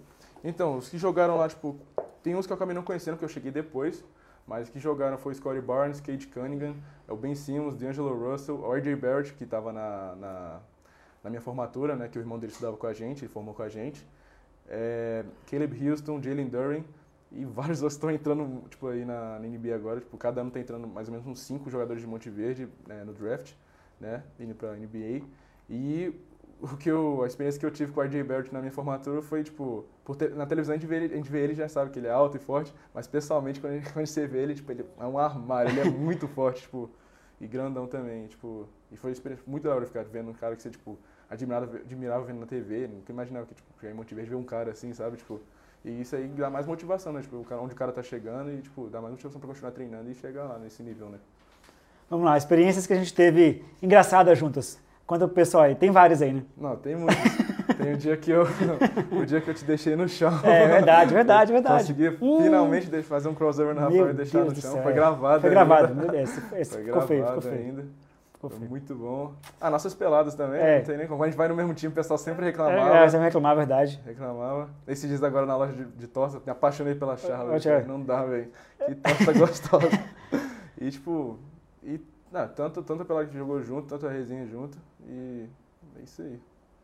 Então, 0.44 0.76
os 0.76 0.88
que 0.88 0.98
jogaram 0.98 1.36
lá, 1.36 1.48
tipo, 1.48 1.76
tem 2.22 2.34
uns 2.34 2.46
que 2.46 2.52
eu 2.52 2.56
acabei 2.56 2.74
não 2.74 2.82
conhecendo, 2.82 3.14
porque 3.14 3.24
eu 3.24 3.28
cheguei 3.28 3.50
depois, 3.50 4.04
mas 4.46 4.68
que 4.68 4.78
jogaram 4.78 5.18
foi 5.18 5.34
Scottie 5.34 5.60
Barnes, 5.60 6.00
Kate 6.00 6.26
Cunningham, 6.28 6.74
é 7.08 7.12
o 7.12 7.16
Ben 7.16 7.34
Simmons, 7.34 7.76
D'Angelo 7.76 8.14
Russell, 8.14 8.60
o 8.60 8.74
R.J. 8.74 8.94
Barrett, 8.96 9.32
que 9.34 9.44
estava 9.44 9.72
na, 9.72 10.14
na, 10.16 10.60
na, 11.24 11.30
minha 11.30 11.40
formatura, 11.40 11.96
né? 11.96 12.08
Que 12.08 12.18
o 12.18 12.20
irmão 12.20 12.38
dele 12.38 12.52
estudava 12.52 12.76
com 12.76 12.86
a 12.86 12.92
gente, 12.92 13.24
ele 13.24 13.32
formou 13.32 13.54
com 13.54 13.62
a 13.62 13.68
gente. 13.68 14.06
É, 14.68 15.24
Caleb 15.50 15.88
Houston, 15.88 16.22
Jalen 16.22 16.48
Duren, 16.48 16.84
e 17.36 17.44
vários 17.44 17.80
outros 17.82 17.94
estão 17.94 18.10
entrando, 18.10 18.68
tipo, 18.68 18.88
aí 18.88 19.04
na, 19.04 19.38
na, 19.38 19.46
NBA 19.46 19.74
agora. 19.74 20.00
Tipo, 20.00 20.16
cada 20.16 20.40
ano 20.40 20.48
está 20.48 20.60
entrando 20.60 20.86
mais 20.86 21.08
ou 21.08 21.12
menos 21.12 21.26
uns 21.26 21.40
cinco 21.40 21.70
jogadores 21.70 22.02
de 22.02 22.08
Monte 22.08 22.30
Verde 22.30 22.68
né, 22.86 23.04
no 23.04 23.12
draft, 23.12 23.52
né? 24.00 24.22
Indo 24.40 24.54
para 24.54 24.72
a 24.72 24.76
NBA. 24.76 25.22
E 25.68 26.14
o 26.60 26.76
que 26.76 26.90
eu, 26.90 27.22
a 27.22 27.26
experiência 27.26 27.60
que 27.60 27.66
eu 27.66 27.70
tive 27.70 27.92
com 27.92 28.00
o 28.00 28.02
RJ 28.02 28.22
Barrett 28.22 28.52
na 28.52 28.60
minha 28.60 28.72
formatura 28.72 29.20
foi, 29.20 29.44
tipo, 29.44 29.84
ter, 30.16 30.34
na 30.34 30.46
televisão 30.46 30.74
a 30.74 30.78
gente, 30.78 30.86
vê 30.86 30.96
ele, 30.96 31.14
a 31.14 31.16
gente 31.16 31.30
vê 31.30 31.40
ele 31.40 31.54
já 31.54 31.68
sabe 31.68 31.90
que 31.90 31.98
ele 31.98 32.06
é 32.06 32.10
alto 32.10 32.36
e 32.36 32.40
forte, 32.40 32.72
mas 32.94 33.06
pessoalmente 33.06 33.60
quando, 33.60 33.82
quando 33.92 34.06
você 34.06 34.26
vê 34.26 34.42
ele, 34.42 34.54
tipo, 34.54 34.72
ele 34.72 34.84
é 34.98 35.04
um 35.04 35.18
armário, 35.18 35.70
ele 35.70 35.80
é 35.80 35.84
muito 35.84 36.26
forte, 36.28 36.62
tipo, 36.62 36.90
e 37.40 37.46
grandão 37.46 37.86
também, 37.86 38.26
tipo, 38.26 38.66
e 38.90 38.96
foi 38.96 39.10
uma 39.10 39.12
experiência 39.12 39.44
muito 39.46 39.64
da 39.64 39.74
hora 39.74 39.84
ficar 39.84 40.04
vendo 40.04 40.30
um 40.30 40.34
cara 40.34 40.56
que 40.56 40.62
você, 40.62 40.70
tipo, 40.70 40.98
admirava, 41.28 41.76
admirava 41.76 42.24
vendo 42.24 42.40
na 42.40 42.46
TV, 42.46 42.86
nunca 42.86 43.12
imaginava 43.12 43.46
que, 43.46 43.54
tipo, 43.54 43.68
já 43.82 43.90
em 43.90 43.94
Monte 43.94 44.14
Verde 44.14 44.30
ver 44.30 44.36
um 44.36 44.44
cara 44.44 44.70
assim, 44.70 44.92
sabe, 44.94 45.18
tipo, 45.18 45.40
e 45.86 46.00
isso 46.00 46.16
aí 46.16 46.26
dá 46.26 46.50
mais 46.50 46.66
motivação, 46.66 47.12
né? 47.12 47.22
Tipo, 47.22 47.46
onde 47.62 47.72
o 47.72 47.76
cara 47.76 47.92
tá 47.92 48.02
chegando 48.02 48.50
e, 48.50 48.60
tipo, 48.60 48.88
dá 48.88 49.00
mais 49.00 49.12
motivação 49.12 49.40
para 49.40 49.48
continuar 49.48 49.70
treinando 49.70 50.10
e 50.10 50.14
chegar 50.14 50.44
lá 50.44 50.58
nesse 50.58 50.82
nível, 50.82 51.08
né? 51.08 51.18
Vamos 52.10 52.26
lá, 52.26 52.36
experiências 52.36 52.86
que 52.86 52.92
a 52.92 52.96
gente 52.96 53.14
teve 53.14 53.64
engraçadas 53.80 54.36
juntas. 54.36 54.80
Pro 55.06 55.28
pessoal 55.28 55.62
aí, 55.62 55.76
tem 55.76 55.92
várias 55.92 56.20
aí, 56.20 56.32
né? 56.32 56.42
Não, 56.56 56.74
tem 56.74 56.96
muitas. 56.96 57.16
tem 57.78 57.94
o 57.94 57.96
dia 57.96 58.16
que 58.16 58.32
eu 58.32 58.44
o 59.12 59.24
dia 59.24 59.40
que 59.40 59.48
eu 59.48 59.54
te 59.54 59.64
deixei 59.64 59.94
no 59.94 60.08
chão. 60.08 60.32
É 60.42 60.66
verdade, 60.66 61.14
verdade, 61.14 61.52
verdade. 61.52 61.82
Consegui 61.82 62.08
hum. 62.20 62.42
finalmente 62.42 63.02
fazer 63.02 63.28
um 63.28 63.34
crossover 63.34 63.72
no 63.72 63.82
Rafael 63.82 64.10
e 64.10 64.14
deixar 64.14 64.42
Deus 64.42 64.54
no 64.54 64.60
chão. 64.60 64.82
Foi 64.82 64.92
gravado 64.92 65.40
Foi 65.40 65.50
ainda. 65.50 65.64
gravado, 65.64 65.94
beleza. 65.94 66.42
Esse, 66.56 66.74
Foi 66.74 66.84
ficou 66.84 66.84
gravado 66.84 67.06
feio, 67.06 67.26
ficou 67.26 67.42
feio. 67.42 67.54
ainda. 67.54 67.84
Ficou 68.48 68.50
Foi 68.50 68.58
feio. 68.58 68.70
muito 68.70 68.94
bom. 68.94 69.32
Ah, 69.60 69.70
nossas 69.70 69.94
peladas 69.94 70.34
também, 70.34 70.60
É. 70.60 70.78
não 70.78 70.84
tem 70.84 70.96
nem 70.96 71.06
como. 71.06 71.18
Quando 71.18 71.28
a 71.28 71.30
gente 71.30 71.38
vai 71.38 71.48
no 71.48 71.54
mesmo 71.56 71.74
time, 71.74 71.92
o 71.92 71.94
pessoal 71.94 72.18
sempre 72.18 72.44
É, 72.44 72.48
reclamava. 72.48 72.96
é, 72.96 73.08
você 73.08 73.16
vai 73.16 73.26
reclamar, 73.26 73.52
a 73.52 73.54
verdade. 73.54 74.00
Reclamava. 74.04 74.68
Esses 74.86 75.08
dias 75.08 75.22
agora 75.22 75.46
na 75.46 75.56
loja 75.56 75.72
de, 75.72 75.84
de 75.84 76.06
torta, 76.06 76.40
me 76.44 76.50
apaixonei 76.52 76.94
pela 76.94 77.16
Thiago. 77.16 77.88
Não 77.88 78.00
dá, 78.02 78.24
velho. 78.24 78.48
Que 78.84 78.94
torta 78.94 79.32
gostosa. 79.38 79.88
E 80.78 80.90
tipo, 80.90 81.38
e, 81.82 81.98
não, 82.30 82.46
tanto, 82.48 82.82
tanto 82.82 83.02
pela 83.06 83.24
que 83.24 83.34
jogou 83.36 83.62
junto, 83.62 83.88
tanto 83.88 84.06
a 84.06 84.10
resenha 84.10 84.46
junto. 84.46 84.76
E 85.08 85.46
é 85.98 86.02
isso 86.02 86.20
aí. 86.20 86.40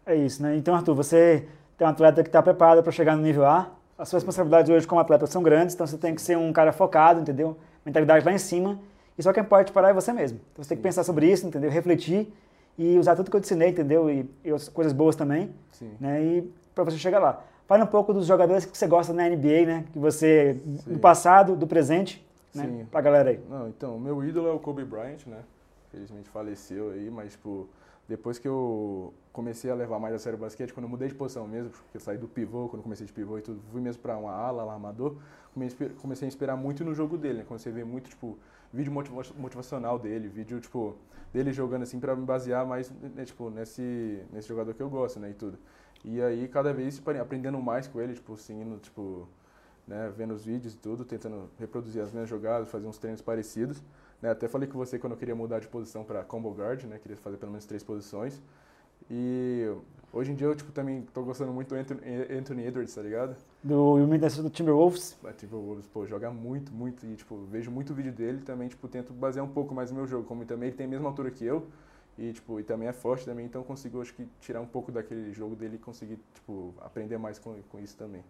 É 0.07 0.15
isso, 0.15 0.43
né? 0.43 0.57
Então, 0.57 0.75
Arthur, 0.75 0.95
você 0.95 1.47
tem 1.77 1.87
um 1.87 1.91
atleta 1.91 2.23
que 2.23 2.29
está 2.31 2.43
preparado 2.43 2.83
para 2.83 2.91
chegar 2.91 3.15
no 3.15 3.23
nível 3.23 3.45
A. 3.45 3.71
As 3.99 4.09
suas 4.09 4.23
responsabilidades 4.23 4.71
hoje 4.71 4.87
como 4.87 4.99
atleta 4.99 5.27
são 5.27 5.43
grandes, 5.43 5.75
então 5.75 5.87
você 5.87 5.99
tem 5.99 6.15
que 6.15 6.23
ser 6.23 6.39
um 6.39 6.51
cara 6.55 6.73
focado, 6.73 7.21
entendeu? 7.21 7.59
Mentalidade 7.85 8.25
lá 8.25 8.33
em 8.33 8.39
cima. 8.39 8.79
E 9.19 9.23
só 9.23 9.33
quem 9.33 9.45
pode 9.45 9.73
parar 9.73 9.91
é 9.91 9.93
você 9.93 10.13
mesmo. 10.13 10.41
Então 10.53 10.65
você 10.65 10.71
tem 10.71 10.77
que 10.77 10.83
pensar 10.83 11.05
sobre 11.05 11.31
isso, 11.31 11.47
entendeu? 11.47 11.71
Refletir 11.71 12.33
e 12.79 12.99
usar 12.99 13.15
tudo 13.17 13.31
que 13.31 13.37
eu 13.37 13.41
te 13.41 13.45
ensinei, 13.45 13.69
entendeu? 13.69 14.11
E, 14.11 14.29
e 14.45 14.51
as 14.51 14.69
coisas 14.69 14.93
boas 14.93 15.15
também, 15.15 15.51
Sim. 15.73 15.91
né? 16.01 16.23
E 16.23 16.53
para 16.75 16.85
você 16.85 16.97
chegar 16.97 17.19
lá. 17.19 17.45
Fale 17.67 17.83
um 17.83 17.87
pouco 17.87 18.13
dos 18.13 18.27
jogadores 18.27 18.65
que 18.65 18.77
você 18.77 18.87
gosta 18.87 19.13
na 19.13 19.29
NBA, 19.29 19.67
né? 19.67 19.85
Que 19.93 19.99
você 19.99 20.61
do 20.87 20.99
passado, 20.99 21.57
do 21.57 21.67
presente, 21.67 22.27
né? 22.55 22.65
Sim. 22.65 22.87
Pra 22.91 23.01
galera 23.01 23.31
aí. 23.31 23.41
Não, 23.49 23.69
então, 23.69 23.97
o 23.97 24.01
meu 24.01 24.25
ídolo 24.25 24.49
é 24.49 24.53
o 24.53 24.59
Kobe 24.59 24.85
Bryant, 24.85 25.27
né? 25.27 25.39
Felizmente 25.91 26.29
faleceu 26.29 26.91
aí, 26.91 27.11
mas, 27.11 27.33
tipo, 27.33 27.69
depois 28.09 28.39
que 28.39 28.49
eu 28.49 29.13
comecei 29.33 29.71
a 29.71 29.75
levar 29.75 29.99
mais 29.99 30.15
a 30.15 30.19
sério 30.19 30.37
o 30.37 30.41
basquete, 30.41 30.73
quando 30.75 30.85
eu 30.85 30.91
mudei 30.91 31.09
de 31.09 31.15
posição 31.15 31.49
mesmo, 31.49 31.71
porque 31.71 31.97
eu 31.97 32.01
saí 32.01 32.19
do 32.19 32.29
pivô, 32.29 32.69
quando 32.69 32.83
comecei 32.83 33.07
de 33.07 33.13
pivô 33.13 33.39
e 33.39 33.43
tudo, 33.43 33.61
fui 33.73 33.81
mesmo 33.81 34.03
pra 34.03 34.17
uma 34.17 34.33
ala, 34.33 34.63
lá, 34.63 34.75
armador, 34.75 35.17
comecei 36.01 36.27
a 36.27 36.29
inspirar 36.29 36.57
muito 36.57 36.85
no 36.85 36.95
jogo 36.95 37.17
dele, 37.17 37.39
né? 37.39 37.45
Comecei 37.45 37.73
a 37.73 37.75
ver 37.75 37.85
muito, 37.85 38.11
tipo, 38.11 38.39
vídeo 38.73 38.93
motiva- 38.93 39.23
motivacional 39.39 39.99
dele, 39.99 40.29
vídeo, 40.29 40.61
tipo, 40.61 40.97
dele 41.33 41.53
jogando 41.53 41.83
assim 41.83 41.99
pra 41.99 42.15
me 42.15 42.25
basear 42.25 42.67
mais, 42.67 42.91
né, 42.91 43.25
tipo, 43.25 43.49
nesse, 43.51 44.23
nesse 44.31 44.49
jogador 44.49 44.75
que 44.75 44.83
eu 44.83 44.91
gosto, 44.91 45.19
né, 45.19 45.31
e 45.31 45.35
tudo. 45.35 45.59
E 46.05 46.21
aí, 46.21 46.47
cada 46.49 46.73
vez, 46.73 47.01
aprendendo 47.21 47.59
mais 47.61 47.87
com 47.89 48.01
ele, 48.01 48.15
tipo, 48.15 48.37
seguindo, 48.37 48.79
tipo, 48.81 49.27
né, 49.87 50.13
vendo 50.17 50.35
os 50.35 50.45
vídeos 50.45 50.75
e 50.75 50.77
tudo, 50.79 51.05
tentando 51.05 51.49
reproduzir 51.59 52.03
as 52.03 52.13
minhas 52.13 52.29
jogadas, 52.29 52.69
fazer 52.69 52.87
uns 52.87 52.99
treinos 52.99 53.23
parecidos. 53.23 53.83
Né, 54.21 54.31
até 54.31 54.47
falei 54.47 54.69
com 54.69 54.79
você 54.79 54.99
quando 54.99 55.13
eu 55.15 55.19
queria 55.19 55.35
mudar 55.35 55.59
de 55.61 55.69
posição 55.69 56.05
para 56.05 56.23
combo 56.23 56.51
guard, 56.53 56.85
né, 56.85 56.99
queria 56.99 57.17
fazer 57.17 57.37
pelo 57.39 57.51
menos 57.53 57.67
três 57.67 57.83
posições. 57.83 58.41
E 59.15 59.71
hoje 60.11 60.33
em 60.33 60.35
dia 60.35 60.47
eu 60.47 60.57
tipo, 60.57 60.73
também 60.73 61.03
tô 61.13 61.23
gostando 61.23 61.53
muito 61.53 61.69
do 61.69 61.75
Anthony, 61.75 62.01
Anthony 62.31 62.67
Edwards, 62.67 62.95
tá 62.95 63.03
ligado? 63.03 63.37
Do 63.63 63.97
Minnesota 64.07 64.49
Timberwolves. 64.49 65.19
Mas, 65.23 65.37
Tipo, 65.37 65.57
o 65.57 65.67
Wolves, 65.67 65.87
pô, 65.87 66.07
joga 66.07 66.31
muito, 66.31 66.73
muito 66.73 67.05
e 67.05 67.15
tipo, 67.15 67.37
vejo 67.45 67.71
muito 67.71 67.93
vídeo 67.93 68.11
dele 68.11 68.41
também, 68.41 68.69
tipo, 68.69 68.89
tento 68.89 69.13
basear 69.13 69.45
um 69.45 69.51
pouco 69.51 69.75
mais 69.75 69.91
no 69.91 69.99
meu 69.99 70.07
jogo, 70.07 70.25
como 70.25 70.47
também 70.47 70.69
ele 70.69 70.77
tem 70.77 70.87
a 70.87 70.89
mesma 70.89 71.11
altura 71.11 71.31
que 71.31 71.45
eu. 71.45 71.67
E, 72.17 72.33
tipo, 72.33 72.59
e 72.59 72.63
também 72.63 72.89
é 72.89 72.93
forte 72.93 73.25
também, 73.27 73.45
então 73.45 73.63
consigo, 73.63 74.01
acho 74.01 74.15
que, 74.15 74.27
tirar 74.41 74.61
um 74.63 74.67
pouco 74.67 74.91
daquele 74.91 75.31
jogo 75.33 75.55
dele 75.55 75.77
e 75.77 75.79
conseguir, 75.79 76.19
tipo, 76.35 76.75
aprender 76.81 77.19
mais 77.19 77.39
com, 77.39 77.55
com 77.71 77.79
isso 77.79 77.97
também. 77.97 78.23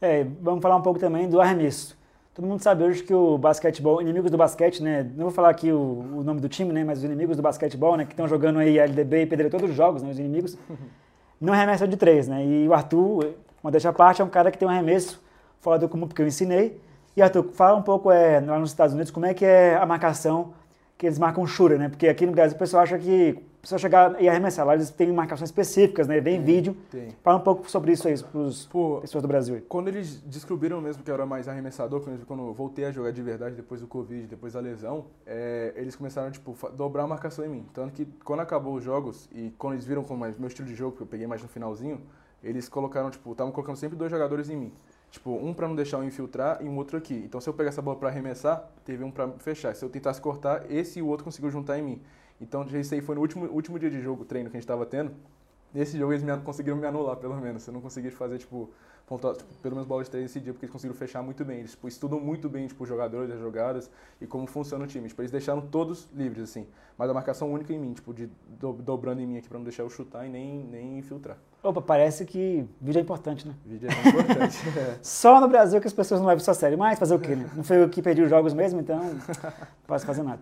É, 0.00 0.24
vamos 0.24 0.62
falar 0.62 0.76
um 0.76 0.82
pouco 0.82 0.98
também 0.98 1.28
do 1.28 1.40
arremesso. 1.40 1.96
Todo 2.38 2.46
mundo 2.46 2.62
sabe 2.62 2.84
hoje 2.84 3.02
que 3.02 3.12
o 3.12 3.36
basquetebol, 3.36 4.00
inimigos 4.00 4.30
do 4.30 4.36
basquete, 4.36 4.80
né? 4.80 5.02
Não 5.16 5.24
vou 5.24 5.32
falar 5.32 5.48
aqui 5.48 5.72
o, 5.72 6.04
o 6.18 6.22
nome 6.22 6.40
do 6.40 6.48
time, 6.48 6.72
né? 6.72 6.84
Mas 6.84 6.98
os 6.98 7.04
inimigos 7.04 7.36
do 7.36 7.42
basquetebol, 7.42 7.96
né? 7.96 8.04
Que 8.04 8.12
estão 8.12 8.28
jogando 8.28 8.60
aí 8.60 8.78
LDB 8.78 9.22
e 9.22 9.26
pedreiro 9.26 9.50
todos 9.50 9.68
os 9.68 9.74
jogos, 9.74 10.04
né? 10.04 10.10
Os 10.12 10.20
inimigos. 10.20 10.56
Não 11.40 11.52
arremessam 11.52 11.88
de 11.88 11.96
três, 11.96 12.28
né? 12.28 12.46
E 12.46 12.68
o 12.68 12.72
Arthur, 12.72 13.34
uma 13.60 13.72
deixa 13.72 13.88
à 13.88 13.92
parte, 13.92 14.22
é 14.22 14.24
um 14.24 14.28
cara 14.28 14.52
que 14.52 14.56
tem 14.56 14.68
um 14.68 14.70
arremesso 14.70 15.20
fora 15.58 15.80
do 15.80 15.88
comum, 15.88 16.06
porque 16.06 16.22
eu 16.22 16.28
ensinei. 16.28 16.80
E 17.16 17.22
Arthur, 17.22 17.42
fala 17.54 17.76
um 17.76 17.82
pouco 17.82 18.08
é, 18.08 18.38
lá 18.38 18.56
nos 18.56 18.70
Estados 18.70 18.94
Unidos 18.94 19.10
como 19.10 19.26
é 19.26 19.34
que 19.34 19.44
é 19.44 19.74
a 19.74 19.84
marcação 19.84 20.52
que 20.96 21.06
eles 21.06 21.18
marcam 21.18 21.44
shooter, 21.44 21.76
né? 21.76 21.88
Porque 21.88 22.06
aqui 22.06 22.24
no 22.24 22.30
Brasil 22.30 22.54
o 22.54 22.58
pessoal 22.60 22.84
acha 22.84 22.96
que 23.00 23.36
a 23.58 23.60
pessoa 23.60 23.78
chegar 23.78 24.22
e 24.22 24.28
arremessar 24.28 24.64
lá, 24.64 24.74
eles 24.74 24.88
têm 24.90 25.12
marcações 25.12 25.48
específicas, 25.50 26.06
né? 26.06 26.20
Vem 26.20 26.42
vídeo. 26.42 26.76
Tem. 26.90 27.08
Fala 27.22 27.38
um 27.38 27.42
pouco 27.42 27.68
sobre 27.70 27.92
isso 27.92 28.06
aí 28.06 28.14
para 28.22 28.42
as 28.46 28.68
pessoas 29.02 29.22
do 29.22 29.26
Brasil. 29.28 29.60
Quando 29.68 29.88
eles 29.88 30.20
descobriram 30.22 30.80
mesmo 30.80 31.02
que 31.02 31.10
eu 31.10 31.14
era 31.14 31.26
mais 31.26 31.48
arremessador, 31.48 32.00
quando 32.26 32.46
eu 32.46 32.54
voltei 32.54 32.84
a 32.84 32.92
jogar 32.92 33.10
de 33.10 33.20
verdade 33.20 33.56
depois 33.56 33.80
do 33.80 33.86
Covid, 33.86 34.26
depois 34.26 34.52
da 34.52 34.60
lesão, 34.60 35.06
é, 35.26 35.72
eles 35.76 35.96
começaram 35.96 36.30
tipo, 36.30 36.54
fa- 36.54 36.68
dobrar 36.68 37.02
a 37.02 37.06
marcação 37.08 37.44
em 37.44 37.48
mim. 37.48 37.66
Tanto 37.74 37.92
que 37.92 38.06
quando 38.24 38.40
acabou 38.40 38.74
os 38.74 38.84
jogos 38.84 39.28
e 39.32 39.52
quando 39.58 39.74
eles 39.74 39.84
viram 39.84 40.04
como 40.04 40.24
é 40.24 40.32
meu 40.38 40.46
estilo 40.48 40.68
de 40.68 40.74
jogo, 40.74 40.96
que 40.96 41.02
eu 41.02 41.06
peguei 41.06 41.26
mais 41.26 41.42
no 41.42 41.48
finalzinho, 41.48 42.00
eles 42.42 42.68
colocaram, 42.68 43.10
tipo, 43.10 43.32
estavam 43.32 43.52
colocando 43.52 43.76
sempre 43.76 43.96
dois 43.98 44.10
jogadores 44.10 44.48
em 44.48 44.56
mim. 44.56 44.72
Tipo, 45.10 45.32
um 45.32 45.52
pra 45.52 45.66
não 45.66 45.74
deixar 45.74 45.96
eu 45.96 46.04
infiltrar 46.04 46.58
e 46.62 46.68
um 46.68 46.76
outro 46.76 46.96
aqui. 46.96 47.14
Então 47.24 47.40
se 47.40 47.48
eu 47.48 47.54
pegar 47.54 47.70
essa 47.70 47.82
bola 47.82 47.96
pra 47.96 48.08
arremessar, 48.08 48.70
teve 48.84 49.02
um 49.02 49.10
pra 49.10 49.28
fechar. 49.38 49.74
Se 49.74 49.84
eu 49.84 49.88
tentasse 49.88 50.20
cortar, 50.20 50.70
esse 50.70 51.00
e 51.00 51.02
o 51.02 51.06
outro 51.08 51.24
conseguiu 51.24 51.50
juntar 51.50 51.76
em 51.78 51.82
mim. 51.82 52.02
Então 52.40 52.62
isso 52.64 52.94
aí 52.94 53.00
foi 53.00 53.14
no 53.14 53.20
último, 53.20 53.46
último 53.46 53.78
dia 53.78 53.90
de 53.90 54.00
jogo, 54.00 54.24
treino 54.24 54.48
que 54.50 54.56
a 54.56 54.60
gente 54.60 54.68
tava 54.68 54.86
tendo. 54.86 55.12
Nesse 55.74 55.98
jogo 55.98 56.12
eles 56.12 56.22
me, 56.22 56.34
conseguiram 56.38 56.76
me 56.78 56.86
anular, 56.86 57.16
pelo 57.16 57.36
menos. 57.36 57.66
Eu 57.66 57.74
não 57.74 57.80
consegui 57.80 58.10
fazer, 58.10 58.38
tipo, 58.38 58.70
pontuar, 59.06 59.36
tipo, 59.36 59.52
pelo 59.62 59.74
menos 59.74 59.86
bola 59.86 60.02
de 60.02 60.10
três 60.10 60.24
esse 60.26 60.40
dia, 60.40 60.52
porque 60.54 60.64
eles 60.64 60.72
conseguiram 60.72 60.96
fechar 60.98 61.22
muito 61.22 61.44
bem. 61.44 61.58
Eles 61.58 61.72
tipo, 61.72 61.86
estudam 61.88 62.18
muito 62.18 62.48
bem 62.48 62.66
tipo, 62.66 62.82
os 62.84 62.88
jogadores, 62.88 63.30
as 63.30 63.38
jogadas 63.38 63.90
e 64.20 64.26
como 64.26 64.46
funciona 64.46 64.84
o 64.84 64.86
time. 64.86 65.08
Tipo, 65.08 65.20
eles 65.20 65.30
deixaram 65.30 65.60
todos 65.60 66.08
livres, 66.14 66.44
assim. 66.44 66.66
Mas 66.96 67.10
a 67.10 67.14
marcação 67.14 67.52
única 67.52 67.72
em 67.72 67.78
mim, 67.78 67.92
tipo, 67.92 68.14
de 68.14 68.30
do- 68.58 68.72
dobrando 68.72 69.20
em 69.20 69.26
mim 69.26 69.36
aqui 69.38 69.48
pra 69.48 69.58
não 69.58 69.64
deixar 69.64 69.82
eu 69.82 69.90
chutar 69.90 70.26
e 70.26 70.30
nem, 70.30 70.64
nem 70.64 70.98
infiltrar. 70.98 71.36
Opa, 71.62 71.82
parece 71.82 72.24
que 72.24 72.64
vídeo 72.80 72.98
é 72.98 73.02
importante, 73.02 73.46
né? 73.46 73.54
Vídeo 73.66 73.88
é 73.90 74.08
importante. 74.08 74.56
É. 74.78 74.98
Só 75.02 75.38
no 75.40 75.48
Brasil 75.48 75.80
que 75.80 75.86
as 75.86 75.92
pessoas 75.92 76.20
não 76.20 76.26
levam 76.28 76.40
isso 76.40 76.50
a 76.50 76.54
sério. 76.54 76.78
Mas 76.78 76.98
fazer 76.98 77.14
o 77.14 77.18
quê, 77.18 77.34
né? 77.36 77.50
Não 77.54 77.64
foi 77.64 77.82
eu 77.82 77.88
que 77.90 78.00
perdi 78.00 78.22
os 78.22 78.30
jogos 78.30 78.54
mesmo, 78.54 78.80
então 78.80 79.02
não 79.02 79.18
posso 79.86 80.06
fazer 80.06 80.22
nada. 80.22 80.40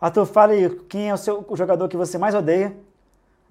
Arthur, 0.00 0.26
fala 0.26 0.52
aí, 0.52 0.68
quem 0.88 1.10
é 1.10 1.14
o, 1.14 1.16
seu, 1.16 1.44
o 1.48 1.56
jogador 1.56 1.88
que 1.88 1.96
você 1.96 2.16
mais 2.18 2.34
odeia 2.34 2.74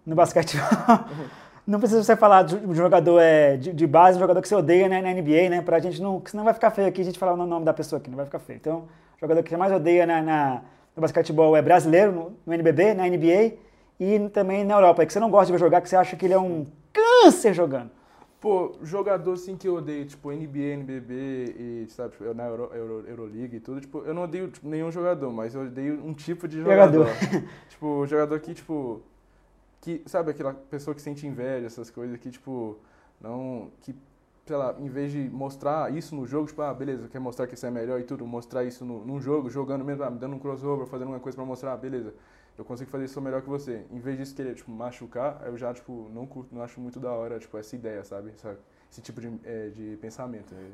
no 0.06 0.16
basquetebol? 0.16 0.66
Não 1.68 1.80
precisa 1.80 2.04
você 2.04 2.16
falar 2.16 2.44
de 2.44 2.56
um 2.56 2.74
jogador 2.74 3.20
é, 3.20 3.56
de, 3.56 3.72
de 3.72 3.86
base, 3.86 4.18
um 4.18 4.22
jogador 4.22 4.42
que 4.42 4.48
você 4.48 4.56
odeia 4.56 4.90
né, 4.90 5.02
na 5.02 5.14
NBA, 5.14 5.50
né? 5.50 5.62
Pra 5.62 5.78
gente 5.80 6.02
não. 6.02 6.20
Senão 6.26 6.44
vai 6.44 6.54
ficar 6.56 6.72
feio 6.72 6.88
aqui 6.88 7.02
a 7.02 7.04
gente 7.06 7.20
falar 7.20 7.34
o 7.34 7.38
nome 7.46 7.64
da 7.64 7.72
pessoa 7.74 8.00
aqui, 8.00 8.10
não 8.10 8.18
vai 8.18 8.26
ficar 8.26 8.40
feio. 8.40 8.58
Então, 8.58 8.78
o 9.18 9.20
jogador 9.22 9.44
que 9.44 9.50
você 9.50 9.58
mais 9.58 9.72
odeia 9.72 10.04
na, 10.08 10.20
na- 10.20 10.62
no 10.96 11.02
basquetebol 11.02 11.56
é 11.56 11.62
brasileiro, 11.62 12.12
no, 12.12 12.34
no 12.44 12.54
NBB, 12.56 12.96
na 12.96 13.08
NBA 13.08 13.54
e 14.00 14.30
também 14.30 14.64
na 14.64 14.74
Europa, 14.74 15.06
que 15.06 15.14
você 15.14 15.20
não 15.20 15.30
gosta 15.30 15.54
de 15.54 15.60
jogar, 15.60 15.80
que 15.82 15.90
você 15.90 15.96
acha 15.96 16.16
que 16.16 16.26
ele 16.26 16.34
é 16.34 16.40
um 16.40 16.66
câncer 16.92 17.54
jogando. 17.54 17.92
Pô, 18.40 18.78
jogador 18.84 19.34
assim 19.34 19.58
que 19.58 19.68
eu 19.68 19.76
odeio, 19.76 20.06
tipo 20.06 20.32
NBA, 20.32 20.74
NBB 20.76 21.14
e, 21.60 21.88
sabe, 21.90 22.12
tipo, 22.12 22.34
na 22.34 22.46
Euro, 22.46 22.70
Euro, 22.74 23.06
Euroleague 23.08 23.58
e 23.58 23.60
tudo, 23.60 23.82
tipo, 23.82 24.00
eu 24.06 24.14
não 24.14 24.24
odeio 24.24 24.50
tipo, 24.50 24.66
nenhum 24.68 24.90
jogador, 24.90 25.30
mas 25.34 25.54
eu 25.54 25.64
odeio 25.64 26.02
um 26.06 26.14
tipo 26.14 26.48
de 26.48 26.62
Jogador. 26.62 27.06
jogador. 27.06 27.10
tipo, 27.68 28.08
jogador 28.08 28.40
que, 28.40 28.54
tipo, 28.54 29.02
que, 29.82 30.02
sabe, 30.06 30.32
aquela 30.32 30.54
pessoa 30.54 30.96
que 30.96 31.02
sente 31.02 31.28
inveja, 31.28 31.66
essas 31.68 31.90
coisas 31.92 32.18
que, 32.18 32.30
tipo, 32.32 32.78
não, 33.20 33.72
que, 33.82 33.94
sei 34.46 34.56
lá, 34.56 34.74
em 34.80 34.88
vez 34.88 35.12
de 35.12 35.30
mostrar 35.30 35.94
isso 35.94 36.16
no 36.16 36.26
jogo, 36.26 36.48
tipo, 36.48 36.62
ah, 36.62 36.74
beleza, 36.74 37.10
quer 37.10 37.20
mostrar 37.20 37.46
que 37.46 37.58
você 37.58 37.68
é 37.68 37.72
melhor 37.72 38.00
e 38.00 38.04
tudo, 38.04 38.26
mostrar 38.26 38.64
isso 38.64 38.86
no, 38.86 39.06
num 39.06 39.20
jogo, 39.20 39.50
jogando 39.50 39.84
mesmo, 39.84 40.04
ah, 40.04 40.10
me 40.10 40.18
dando 40.18 40.36
um 40.38 40.40
crossover, 40.40 40.86
fazendo 40.88 41.08
alguma 41.08 41.20
coisa 41.20 41.36
pra 41.36 41.46
mostrar, 41.46 41.74
ah, 41.74 41.78
beleza, 41.78 42.14
eu 42.60 42.66
consigo 42.66 42.90
fazer 42.92 43.06
isso 43.06 43.22
melhor 43.22 43.42
que 43.42 43.50
você. 43.50 43.86
Em 43.92 44.00
vez 44.00 44.18
disso 44.18 44.36
querer, 44.36 44.54
tipo, 44.54 44.70
machucar, 44.70 45.42
eu 45.46 45.58
já, 45.58 45.74
tipo, 45.74 46.10
não 46.14 46.26
curto, 46.28 46.54
não 46.54 46.62
acho 46.62 46.80
muito 46.80 47.00
da 47.00 47.12
hora, 47.12 47.40
tipo, 47.40 47.58
essa 47.58 47.76
ideia, 47.76 48.04
sabe? 48.04 48.32
Essa- 48.36 48.58
esse 48.92 49.02
tipo 49.02 49.22
de, 49.22 49.32
é, 49.46 49.70
de 49.70 49.98
pensamento. 50.02 50.54
Eu 50.54 50.68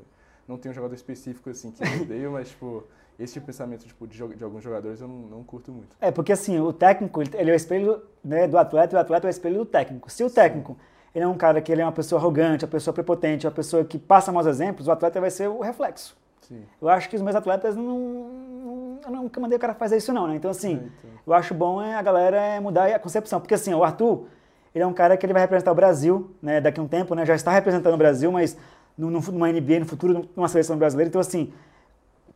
não 0.47 0.57
tenho 0.57 0.71
um 0.71 0.75
jogador 0.75 0.95
específico, 0.95 1.49
assim, 1.49 1.71
que 1.71 1.83
eu 1.83 2.01
odeio, 2.01 2.31
mas, 2.33 2.49
tipo, 2.49 2.83
esse 3.19 3.33
tipo 3.33 3.45
de 3.45 3.51
pensamento, 3.51 3.85
tipo, 3.85 4.07
de, 4.07 4.17
de 4.35 4.43
alguns 4.43 4.63
jogadores 4.63 4.99
eu 4.99 5.07
não, 5.07 5.15
não 5.19 5.43
curto 5.43 5.71
muito. 5.71 5.95
É, 6.01 6.11
porque 6.11 6.31
assim, 6.31 6.59
o 6.59 6.73
técnico, 6.73 7.21
ele 7.21 7.49
é 7.49 7.53
o 7.53 7.55
espelho 7.55 8.01
né, 8.23 8.47
do 8.47 8.57
atleta 8.57 8.95
e 8.95 8.97
o 8.97 8.99
atleta 8.99 9.27
é 9.27 9.29
o 9.29 9.31
espelho 9.31 9.59
do 9.59 9.65
técnico. 9.65 10.09
Se 10.11 10.23
o 10.23 10.29
técnico 10.29 10.75
ele 11.13 11.23
é 11.23 11.27
um 11.27 11.37
cara 11.37 11.61
que 11.61 11.71
ele 11.71 11.81
é 11.81 11.85
uma 11.85 11.93
pessoa 11.93 12.19
arrogante, 12.19 12.65
uma 12.65 12.71
pessoa 12.71 12.93
prepotente, 12.93 13.45
uma 13.47 13.53
pessoa 13.53 13.85
que 13.85 13.97
passa 13.97 14.31
maus 14.33 14.45
exemplos, 14.47 14.87
o 14.87 14.91
atleta 14.91 15.21
vai 15.21 15.31
ser 15.31 15.47
o 15.47 15.61
reflexo. 15.61 16.17
Sim. 16.41 16.63
Eu 16.81 16.89
acho 16.89 17.09
que 17.09 17.15
os 17.15 17.21
meus 17.21 17.35
atletas 17.35 17.75
não. 17.75 17.83
não 17.83 18.74
eu 19.03 19.11
nunca 19.11 19.39
mandei 19.39 19.57
o 19.57 19.59
cara 19.59 19.73
fazer 19.73 19.97
isso, 19.97 20.13
não, 20.13 20.27
né? 20.27 20.35
Então, 20.35 20.51
assim, 20.51 20.73
então. 20.73 21.11
eu 21.25 21.33
acho 21.33 21.53
bom 21.53 21.81
é 21.81 21.95
a 21.95 22.01
galera 22.01 22.37
é 22.37 22.59
mudar 22.59 22.87
a 22.87 22.99
concepção. 22.99 23.39
Porque, 23.39 23.53
assim, 23.53 23.73
o 23.73 23.83
Arthur, 23.83 24.25
ele 24.73 24.83
é 24.83 24.87
um 24.87 24.93
cara 24.93 25.17
que 25.17 25.25
ele 25.25 25.33
vai 25.33 25.41
representar 25.41 25.71
o 25.71 25.75
Brasil, 25.75 26.31
né? 26.41 26.61
Daqui 26.61 26.79
a 26.79 26.83
um 26.83 26.87
tempo, 26.87 27.15
né? 27.15 27.25
Já 27.25 27.35
está 27.35 27.51
representando 27.51 27.93
o 27.93 27.97
Brasil, 27.97 28.31
mas 28.31 28.57
no, 28.97 29.09
no, 29.09 29.19
numa 29.19 29.51
NBA, 29.51 29.79
no 29.79 29.85
futuro, 29.85 30.29
numa 30.35 30.47
seleção 30.47 30.77
brasileira. 30.77 31.09
Então, 31.09 31.21
assim, 31.21 31.51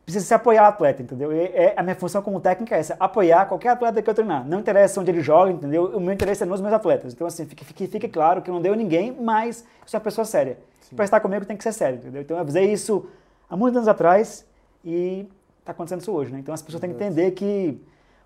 precisa 0.04 0.24
se 0.24 0.34
apoiar 0.34 0.64
o 0.64 0.66
atleta, 0.66 1.02
entendeu? 1.02 1.32
E 1.32 1.38
é, 1.38 1.74
a 1.76 1.82
minha 1.82 1.94
função 1.94 2.20
como 2.20 2.40
técnica 2.40 2.74
é 2.74 2.80
essa, 2.80 2.96
apoiar 2.98 3.46
qualquer 3.46 3.70
atleta 3.70 4.02
que 4.02 4.10
eu 4.10 4.14
treinar. 4.14 4.46
Não 4.46 4.60
interessa 4.60 5.00
onde 5.00 5.10
ele 5.10 5.20
joga, 5.20 5.52
entendeu? 5.52 5.84
O 5.96 6.00
meu 6.00 6.12
interesse 6.12 6.42
é 6.42 6.46
nos 6.46 6.60
meus 6.60 6.72
atletas. 6.72 7.12
Então, 7.12 7.26
assim, 7.26 7.46
fique, 7.46 7.64
fique, 7.64 7.86
fique 7.86 8.08
claro 8.08 8.42
que 8.42 8.50
eu 8.50 8.54
não 8.54 8.60
deu 8.60 8.74
ninguém, 8.74 9.12
mas 9.12 9.64
eu 9.82 9.88
sou 9.88 9.98
uma 9.98 10.04
pessoa 10.04 10.24
séria. 10.24 10.58
Para 10.94 11.04
estar 11.04 11.20
comigo 11.20 11.44
tem 11.44 11.56
que 11.56 11.62
ser 11.62 11.72
sério, 11.72 11.98
entendeu? 11.98 12.22
Então, 12.22 12.36
eu 12.36 12.40
avisei 12.40 12.72
isso 12.72 13.06
há 13.48 13.56
muitos 13.56 13.76
anos 13.76 13.88
atrás 13.88 14.44
e 14.84 15.26
está 15.70 15.72
acontecendo 15.72 16.00
isso 16.00 16.12
hoje, 16.12 16.32
né? 16.32 16.38
Então, 16.38 16.54
as 16.54 16.62
pessoas 16.62 16.80
têm 16.80 16.90
que 16.90 16.96
entender 16.96 17.30
que 17.32 17.80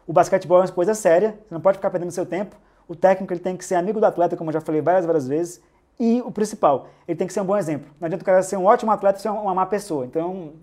o 0.06 0.12
basquetebol 0.12 0.58
é 0.58 0.60
uma 0.62 0.72
coisa 0.72 0.94
séria, 0.94 1.38
você 1.46 1.54
não 1.54 1.60
pode 1.60 1.78
ficar 1.78 1.90
perdendo 1.90 2.10
seu 2.10 2.26
tempo. 2.26 2.56
O 2.86 2.94
técnico 2.94 3.32
ele 3.32 3.40
tem 3.40 3.56
que 3.56 3.64
ser 3.64 3.76
amigo 3.76 4.00
do 4.00 4.06
atleta, 4.06 4.36
como 4.36 4.50
eu 4.50 4.54
já 4.54 4.60
falei 4.60 4.80
várias, 4.80 5.06
várias 5.06 5.26
vezes. 5.26 5.62
E 5.98 6.20
o 6.22 6.30
principal, 6.30 6.88
ele 7.06 7.16
tem 7.16 7.26
que 7.26 7.32
ser 7.32 7.40
um 7.40 7.44
bom 7.44 7.56
exemplo. 7.56 7.88
Não 8.00 8.06
adianta 8.06 8.22
o 8.22 8.26
cara 8.26 8.42
ser 8.42 8.56
um 8.56 8.64
ótimo 8.64 8.90
atleta 8.90 9.18
e 9.18 9.22
ser 9.22 9.28
uma 9.28 9.54
má 9.54 9.64
pessoa. 9.64 10.04
Então, 10.04 10.54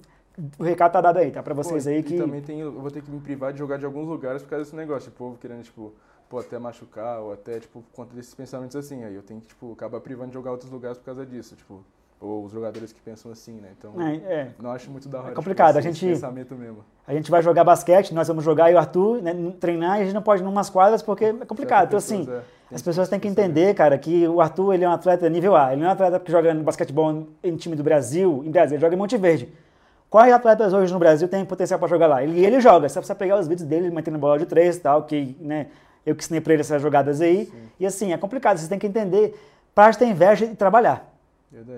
o 0.60 0.64
recado 0.64 0.92
tá 0.92 1.02
dado 1.02 1.18
aí, 1.18 1.32
tá? 1.32 1.42
Pra 1.42 1.54
vocês 1.54 1.86
Pô, 1.86 1.90
aí 1.90 2.00
e 2.00 2.04
que. 2.04 2.18
também 2.18 2.42
tem, 2.42 2.60
eu 2.60 2.72
vou 2.72 2.92
ter 2.92 3.02
que 3.02 3.10
me 3.10 3.20
privar 3.20 3.54
de 3.54 3.60
jogar 3.60 3.78
de 3.78 3.86
alguns 3.86 4.08
lugares 4.08 4.44
por 4.44 4.50
causa 4.50 4.66
desse 4.66 4.76
negócio. 4.76 5.10
Tipo, 5.10 5.24
o 5.24 5.28
povo 5.28 5.40
querendo, 5.40 5.64
tipo, 5.64 5.94
pô, 6.30 6.40
até 6.40 6.60
machucar 6.60 7.20
ou 7.22 7.34
até, 7.34 7.60
tipo, 7.60 7.82
por 7.82 7.92
conta 7.96 8.14
desses 8.16 8.36
pensamentos 8.36 8.76
assim. 8.76 9.04
Aí 9.04 9.16
eu 9.16 9.24
tenho 9.24 9.40
que, 9.40 9.48
tipo, 9.48 9.72
acabar 9.72 10.00
privando 10.02 10.30
de 10.30 10.34
jogar 10.34 10.52
outros 10.52 10.70
lugares 10.70 10.98
por 10.98 11.06
causa 11.06 11.26
disso. 11.26 11.56
Tipo, 11.56 11.84
ou 12.22 12.46
os 12.46 12.52
jogadores 12.52 12.94
que 12.94 13.02
pensam 13.02 13.32
assim, 13.32 13.54
né? 13.54 13.70
Então, 13.78 14.00
É, 14.00 14.16
é. 14.16 14.48
não 14.62 14.72
acho 14.72 14.92
muito 14.92 15.10
da 15.10 15.20
hora. 15.20 15.32
É 15.32 15.34
complicado, 15.34 15.76
tipo, 15.78 15.80
a 15.80 15.92
gente- 15.92 16.06
pensamento 16.06 16.56
mesmo. 16.56 16.78
A 17.08 17.14
gente 17.14 17.32
vai 17.32 17.42
jogar 17.42 17.64
basquete, 17.64 18.14
nós 18.14 18.28
vamos 18.28 18.44
jogar 18.44 18.72
e 18.72 18.76
o 18.76 18.78
Arthur, 18.78 19.22
né, 19.24 19.34
treinar 19.60 19.98
e 19.98 20.04
a 20.04 20.06
gente 20.06 20.14
não 20.14 20.22
pode 20.22 20.42
ir 20.42 20.46
em 20.46 20.48
umas 20.48 20.70
quadras 20.70 21.02
porque 21.02 21.26
é 21.26 21.34
complicado. 21.46 21.88
Então, 21.88 21.98
assim, 21.98 22.28
é, 22.30 22.76
as 22.76 22.82
pessoas 22.82 23.10
têm 23.10 23.20
que 23.20 23.28
entender, 23.28 23.74
cara, 23.74 23.98
que 23.98 24.28
o 24.28 24.40
Arthur 24.40 24.74
ele 24.76 24.84
é 24.84 24.88
um 24.90 24.92
atleta 24.92 25.28
nível 25.30 25.56
A. 25.56 25.72
Ele 25.74 25.82
não 25.82 25.88
é 25.88 25.90
um 25.90 25.94
atleta 25.94 26.20
que 26.20 26.32
joga 26.32 26.54
no 26.54 26.64
basquetebol 26.64 27.28
em 27.44 27.56
time 27.56 27.76
do 27.76 27.84
Brasil, 27.84 28.44
em 28.46 28.52
Brasil, 28.52 28.76
ele 28.76 28.82
joga 28.82 28.94
em 28.96 28.98
Monte 28.98 29.18
Verde. 29.18 29.52
Quais 30.10 30.32
atletas 30.32 30.74
hoje 30.74 30.94
no 30.94 31.00
Brasil 31.00 31.28
têm 31.28 31.44
potencial 31.44 31.80
para 31.80 31.88
jogar 31.88 32.06
lá? 32.06 32.24
Ele, 32.24 32.46
ele 32.46 32.60
joga, 32.60 32.88
só 32.88 33.00
precisa 33.00 33.16
pegar 33.16 33.40
os 33.40 33.48
vídeos 33.48 33.68
dele, 33.68 33.90
mantendo 33.90 34.18
bola 34.20 34.38
de 34.38 34.46
três 34.46 34.76
e 34.76 34.80
tal, 34.80 35.04
que 35.04 35.36
né, 35.40 35.68
eu 36.06 36.14
que 36.14 36.22
ensinei 36.24 36.40
para 36.42 36.54
ele 36.54 36.62
essas 36.62 36.82
jogadas 36.82 37.20
aí. 37.22 37.52
E 37.80 37.86
assim, 37.86 38.14
é 38.14 38.18
complicado, 38.18 38.58
vocês 38.58 38.70
têm 38.70 38.78
que 38.78 38.86
entender, 38.88 39.34
para 39.74 39.94
ter 39.94 40.06
inveja 40.06 40.46
e 40.46 40.54
trabalhar. 40.56 41.11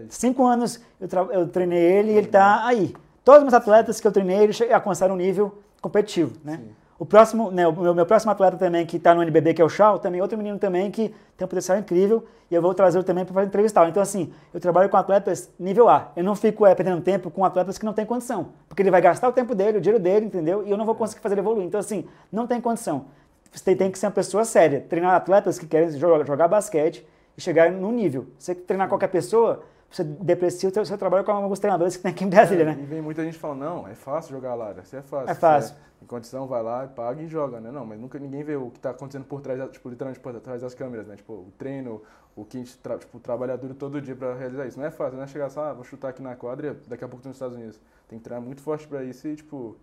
Cinco 0.10 0.46
anos 0.46 0.80
eu, 1.00 1.32
eu 1.32 1.48
treinei 1.48 1.80
ele 1.80 2.12
e 2.12 2.18
ele 2.18 2.28
está 2.28 2.66
aí. 2.66 2.94
Todos 3.24 3.40
os 3.40 3.44
meus 3.44 3.54
atletas 3.54 4.00
que 4.00 4.08
eu 4.08 4.12
treinei, 4.12 4.44
eles 4.44 4.60
alcançaram 4.72 5.16
um 5.16 5.18
nível 5.18 5.58
competitivo, 5.82 6.38
né? 6.44 6.58
Sim. 6.58 6.70
O 7.00 7.06
próximo, 7.06 7.52
né, 7.52 7.68
o 7.68 7.74
meu, 7.74 7.94
meu 7.94 8.06
próximo 8.06 8.32
atleta 8.32 8.56
também 8.56 8.86
que 8.86 8.98
está 8.98 9.16
no 9.16 9.22
NBB, 9.22 9.56
que 9.56 9.62
é 9.62 9.66
o 9.66 9.70
Chau, 9.70 10.00
também 10.00 10.22
outro 10.22 10.38
menino 10.38 10.60
também 10.60 10.92
que 10.92 11.14
tem 11.36 11.44
um 11.44 11.48
potencial 11.48 11.78
incrível 11.78 12.24
e 12.50 12.56
eu 12.56 12.62
vou 12.62 12.74
trazer 12.74 13.00
ele 13.00 13.06
também 13.06 13.26
para 13.26 13.44
entrevistar. 13.44 13.90
Então 13.90 14.02
assim, 14.02 14.32
eu 14.54 14.60
trabalho 14.60 14.88
com 14.90 14.96
atletas 14.96 15.50
nível 15.60 15.90
A. 15.90 16.12
Eu 16.16 16.24
não 16.24 16.36
fico 16.36 16.66
é, 16.66 16.74
perdendo 16.76 17.02
tempo 17.02 17.32
com 17.32 17.44
atletas 17.44 17.78
que 17.78 17.84
não 17.84 17.94
têm 17.94 18.06
condição, 18.06 18.50
porque 18.70 18.82
ele 18.82 18.92
vai 18.92 19.02
gastar 19.02 19.28
o 19.28 19.34
tempo 19.34 19.56
dele, 19.56 19.80
o 19.80 19.82
dinheiro 19.82 20.02
dele, 20.02 20.28
entendeu? 20.28 20.66
E 20.66 20.72
eu 20.72 20.78
não 20.78 20.86
vou 20.86 20.96
conseguir 20.96 21.22
fazer 21.22 21.34
ele 21.34 21.42
evoluir. 21.42 21.66
Então 21.66 21.80
assim, 21.80 22.06
não 22.32 22.46
tem 22.46 22.62
condição. 22.62 23.06
Você 23.52 23.64
tem, 23.66 23.76
tem 23.76 23.92
que 23.92 24.00
ser 24.00 24.06
uma 24.06 24.12
pessoa 24.12 24.46
séria. 24.46 24.86
Treinar 24.88 25.14
atletas 25.16 25.60
que 25.60 25.66
querem 25.66 25.90
jogar, 25.92 26.26
jogar 26.26 26.48
basquete 26.48 27.06
e 27.38 27.42
chegar 27.42 27.72
no 27.72 27.92
nível. 27.92 28.28
Você 28.38 28.54
treinar 28.56 28.88
qualquer 28.90 29.08
pessoa, 29.08 29.64
você 29.90 30.04
deprecia 30.04 30.70
o 30.70 30.74
seu, 30.74 30.86
seu 30.86 30.98
trabalho 30.98 31.24
com 31.24 31.32
alguns 31.32 31.60
treinadores 31.60 31.96
que 31.98 32.04
tem 32.04 32.12
aqui 32.12 32.24
em 32.24 32.30
Brasília, 32.30 32.66
né? 32.66 32.78
E 32.80 32.86
vem 32.86 33.02
muita 33.02 33.24
gente 33.24 33.38
falando, 33.38 33.60
não, 33.60 33.88
é 33.88 33.96
fácil 33.96 34.32
jogar 34.32 34.56
lá, 34.56 34.74
isso 34.84 34.96
é 34.96 35.02
fácil. 35.02 35.30
É 35.30 35.36
fácil. 35.36 35.76
Você 35.76 35.94
em 36.04 36.06
condição, 36.06 36.46
vai 36.48 36.62
lá, 36.62 36.86
paga 36.86 37.22
e 37.22 37.28
joga, 37.28 37.62
né? 37.62 37.72
Não, 37.72 37.86
mas 37.86 37.98
nunca 37.98 38.20
ninguém 38.20 38.44
vê 38.44 38.58
o 38.58 38.70
que 38.70 38.80
tá 38.80 38.90
acontecendo 38.90 39.24
por 39.24 39.40
trás, 39.40 39.72
tipo, 39.72 39.90
literalmente 39.90 40.20
por 40.20 40.38
trás 40.42 40.62
das 40.62 40.74
câmeras, 40.76 41.08
né? 41.08 41.16
Tipo, 41.16 41.34
o 41.34 41.54
treino, 41.58 42.02
o 42.36 42.44
que 42.44 42.58
a 42.58 42.60
gente 42.60 42.78
tra 42.80 42.98
tipo, 42.98 43.20
trabalha 43.22 43.58
duro 43.58 43.74
todo 43.74 44.02
dia 44.02 44.14
pra 44.16 44.36
realizar 44.36 44.68
isso. 44.68 44.78
Não 44.78 44.86
é 44.86 44.92
fácil, 44.92 45.16
não 45.16 45.24
é 45.24 45.28
chegar 45.28 45.50
só, 45.50 45.64
ah, 45.64 45.74
vou 45.74 45.86
chutar 45.86 46.10
aqui 46.10 46.22
na 46.22 46.36
quadra 46.36 46.78
e 46.86 46.90
daqui 46.90 47.06
a 47.06 47.08
pouco 47.08 47.24
tô 47.24 47.30
nos 47.30 47.38
Estados 47.38 47.56
Unidos. 47.56 47.80
Tem 48.10 48.20
que 48.20 48.24
treinar 48.24 48.46
muito 48.46 48.62
forte 48.62 48.86
pra 48.86 49.02
isso 49.02 49.26
e, 49.30 49.36
tipo, 49.38 49.78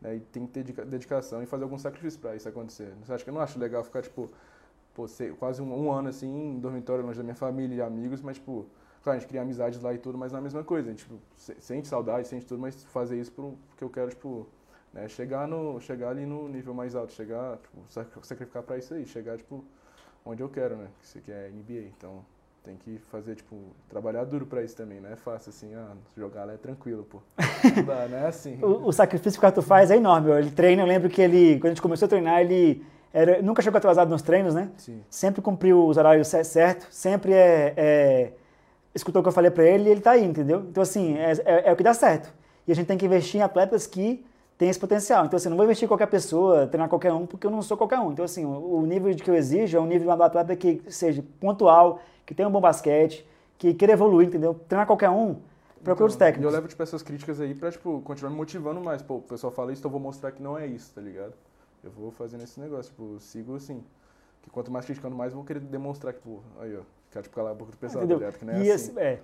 né, 0.00 0.16
e 0.16 0.20
tem 0.20 0.46
que 0.46 0.52
ter 0.52 0.60
dedica- 0.62 0.86
dedicação 0.86 1.42
e 1.42 1.46
fazer 1.46 1.64
algum 1.64 1.76
sacrifício 1.76 2.18
pra 2.18 2.34
isso 2.34 2.48
acontecer. 2.48 2.94
Você 3.04 3.12
acha 3.12 3.22
que 3.22 3.28
eu 3.28 3.34
não 3.34 3.40
acho 3.42 3.58
legal 3.58 3.84
ficar, 3.84 4.00
tipo, 4.00 4.30
pô, 4.98 5.06
sei, 5.06 5.30
quase 5.30 5.62
um, 5.62 5.72
um 5.72 5.92
ano 5.92 6.08
assim, 6.08 6.26
em 6.26 6.58
dormitório, 6.58 7.04
longe 7.06 7.16
da 7.18 7.22
minha 7.22 7.36
família 7.36 7.76
e 7.76 7.80
amigos, 7.80 8.20
mas, 8.20 8.36
tipo, 8.36 8.66
claro, 9.00 9.16
a 9.16 9.20
gente 9.20 9.28
cria 9.28 9.42
amizades 9.42 9.80
lá 9.80 9.94
e 9.94 9.98
tudo, 9.98 10.18
mas 10.18 10.34
é 10.34 10.36
a 10.36 10.40
mesma 10.40 10.64
coisa. 10.64 10.88
A 10.88 10.90
gente, 10.90 11.04
tipo, 11.04 11.14
se- 11.36 11.54
sente 11.60 11.86
saudade, 11.86 12.26
sente 12.26 12.44
tudo, 12.44 12.60
mas 12.60 12.82
fazer 12.86 13.20
isso 13.20 13.30
por 13.30 13.54
porque 13.68 13.84
eu 13.84 13.88
quero, 13.90 14.08
tipo, 14.10 14.44
né, 14.92 15.06
chegar, 15.06 15.46
no, 15.46 15.80
chegar 15.80 16.08
ali 16.08 16.26
no 16.26 16.48
nível 16.48 16.74
mais 16.74 16.96
alto, 16.96 17.12
chegar, 17.12 17.58
tipo, 17.58 17.78
sac- 17.88 18.08
sacrificar 18.26 18.64
pra 18.64 18.76
isso 18.76 18.92
aí, 18.92 19.06
chegar, 19.06 19.36
tipo, 19.38 19.64
onde 20.26 20.42
eu 20.42 20.48
quero, 20.48 20.74
né? 20.74 20.88
Que 21.24 21.30
é 21.30 21.48
NBA, 21.48 21.82
então 21.96 22.24
tem 22.64 22.76
que 22.76 22.98
fazer, 22.98 23.36
tipo, 23.36 23.56
trabalhar 23.88 24.24
duro 24.24 24.46
pra 24.46 24.64
isso 24.64 24.76
também, 24.76 25.00
não 25.00 25.10
é 25.10 25.16
fácil 25.16 25.50
assim, 25.50 25.72
ah, 25.76 25.92
jogar 26.16 26.44
lá 26.44 26.54
é 26.54 26.56
tranquilo, 26.56 27.04
pô. 27.08 27.22
Não 27.76 27.84
dá, 27.84 27.94
é 28.16 28.26
assim. 28.26 28.58
O, 28.66 28.88
o 28.88 28.92
sacrifício 28.92 29.38
que 29.38 29.46
o 29.46 29.48
Arthur 29.48 29.62
faz 29.62 29.92
é 29.92 29.96
enorme. 29.96 30.32
Ele 30.32 30.50
treina, 30.50 30.82
eu 30.82 30.86
lembro 30.86 31.08
que 31.08 31.22
ele, 31.22 31.54
quando 31.60 31.66
a 31.66 31.68
gente 31.74 31.82
começou 31.82 32.06
a 32.06 32.08
treinar, 32.08 32.40
ele 32.40 32.84
era, 33.12 33.40
nunca 33.42 33.62
chegou 33.62 33.78
atrasado 33.78 34.08
nos 34.10 34.22
treinos, 34.22 34.54
né? 34.54 34.70
Sim, 34.76 35.02
Sempre 35.08 35.40
cumpriu 35.42 35.86
os 35.86 35.96
horários 35.96 36.28
cer- 36.28 36.44
certo, 36.44 36.86
sempre 36.90 37.32
é, 37.32 37.74
é, 37.76 38.32
escutou 38.94 39.20
o 39.20 39.22
que 39.22 39.28
eu 39.28 39.32
falei 39.32 39.50
pra 39.50 39.64
ele 39.64 39.88
e 39.88 39.92
ele 39.92 40.00
tá 40.00 40.12
aí, 40.12 40.24
entendeu? 40.24 40.60
Então, 40.68 40.82
assim, 40.82 41.16
é, 41.18 41.32
é- 41.44 41.68
é 41.68 41.72
o 41.72 41.76
que 41.76 41.82
dá 41.82 41.94
certo. 41.94 42.32
E 42.66 42.72
a 42.72 42.74
gente 42.74 42.86
tem 42.86 42.98
que 42.98 43.06
investir 43.06 43.40
em 43.40 43.42
atletas 43.42 43.86
que 43.86 44.24
têm 44.58 44.68
esse 44.68 44.78
potencial. 44.78 45.24
Então, 45.24 45.36
assim, 45.36 45.48
não 45.48 45.56
vou 45.56 45.64
investir 45.64 45.84
em 45.86 45.88
qualquer 45.88 46.06
pessoa, 46.08 46.66
treinar 46.66 46.88
qualquer 46.88 47.12
um, 47.12 47.26
porque 47.26 47.46
eu 47.46 47.50
não 47.50 47.62
sou 47.62 47.76
qualquer 47.76 47.98
um. 47.98 48.12
Então, 48.12 48.24
assim, 48.24 48.44
o, 48.44 48.80
o 48.80 48.86
nível 48.86 49.12
de 49.14 49.22
que 49.22 49.30
eu 49.30 49.34
exijo 49.36 49.76
é 49.78 49.80
um 49.80 49.86
nível 49.86 50.14
do 50.16 50.22
atleta 50.22 50.54
que 50.56 50.82
seja 50.88 51.24
pontual, 51.40 52.00
que 52.26 52.34
tenha 52.34 52.48
um 52.48 52.52
bom 52.52 52.60
basquete, 52.60 53.26
que 53.56 53.72
queira 53.72 53.94
evoluir, 53.94 54.28
entendeu? 54.28 54.54
Treinar 54.68 54.86
qualquer 54.86 55.08
um, 55.10 55.36
procura 55.82 56.08
os 56.08 56.14
Então, 56.14 56.26
técnicos. 56.26 56.42
E 56.42 56.46
eu 56.46 56.50
levo, 56.54 56.68
tipo, 56.68 56.82
essas 56.82 57.02
críticas 57.02 57.40
aí 57.40 57.54
pra, 57.54 57.70
tipo, 57.70 58.00
continuar 58.02 58.30
me 58.30 58.36
motivando 58.36 58.80
mais. 58.80 59.00
Pô, 59.00 59.16
o 59.16 59.22
pessoal 59.22 59.52
fala 59.52 59.72
isso, 59.72 59.80
então 59.80 59.88
eu 59.88 59.92
vou 59.92 60.00
mostrar 60.00 60.32
que 60.32 60.42
não 60.42 60.58
é 60.58 60.66
isso, 60.66 60.92
tá 60.94 61.00
ligado? 61.00 61.32
Eu 61.82 61.90
vou 61.90 62.10
fazendo 62.10 62.42
esse 62.42 62.58
negócio, 62.60 62.90
tipo, 62.90 63.18
sigo 63.20 63.56
assim. 63.56 63.82
Que 64.42 64.50
quanto 64.50 64.70
mais 64.70 64.84
criticando 64.84 65.14
mais, 65.16 65.32
eu 65.32 65.36
vou 65.36 65.44
querer 65.44 65.60
demonstrar 65.60 66.12
que, 66.12 66.20
pô, 66.20 66.38
aí, 66.60 66.74
ó, 66.76 66.80
quero, 67.10 67.22
tipo, 67.24 67.34
calar 67.34 67.52
a 67.52 67.54
boca 67.54 67.70
do 67.72 67.76
pessoal, 67.76 68.06
tá 68.06 68.14
ligado? 68.14 68.38
Que 68.38 68.44
não 68.44 68.52
é 68.54 68.56
e, 68.58 68.70
assim. 68.70 68.90
esse- 68.90 68.98
é. 68.98 69.20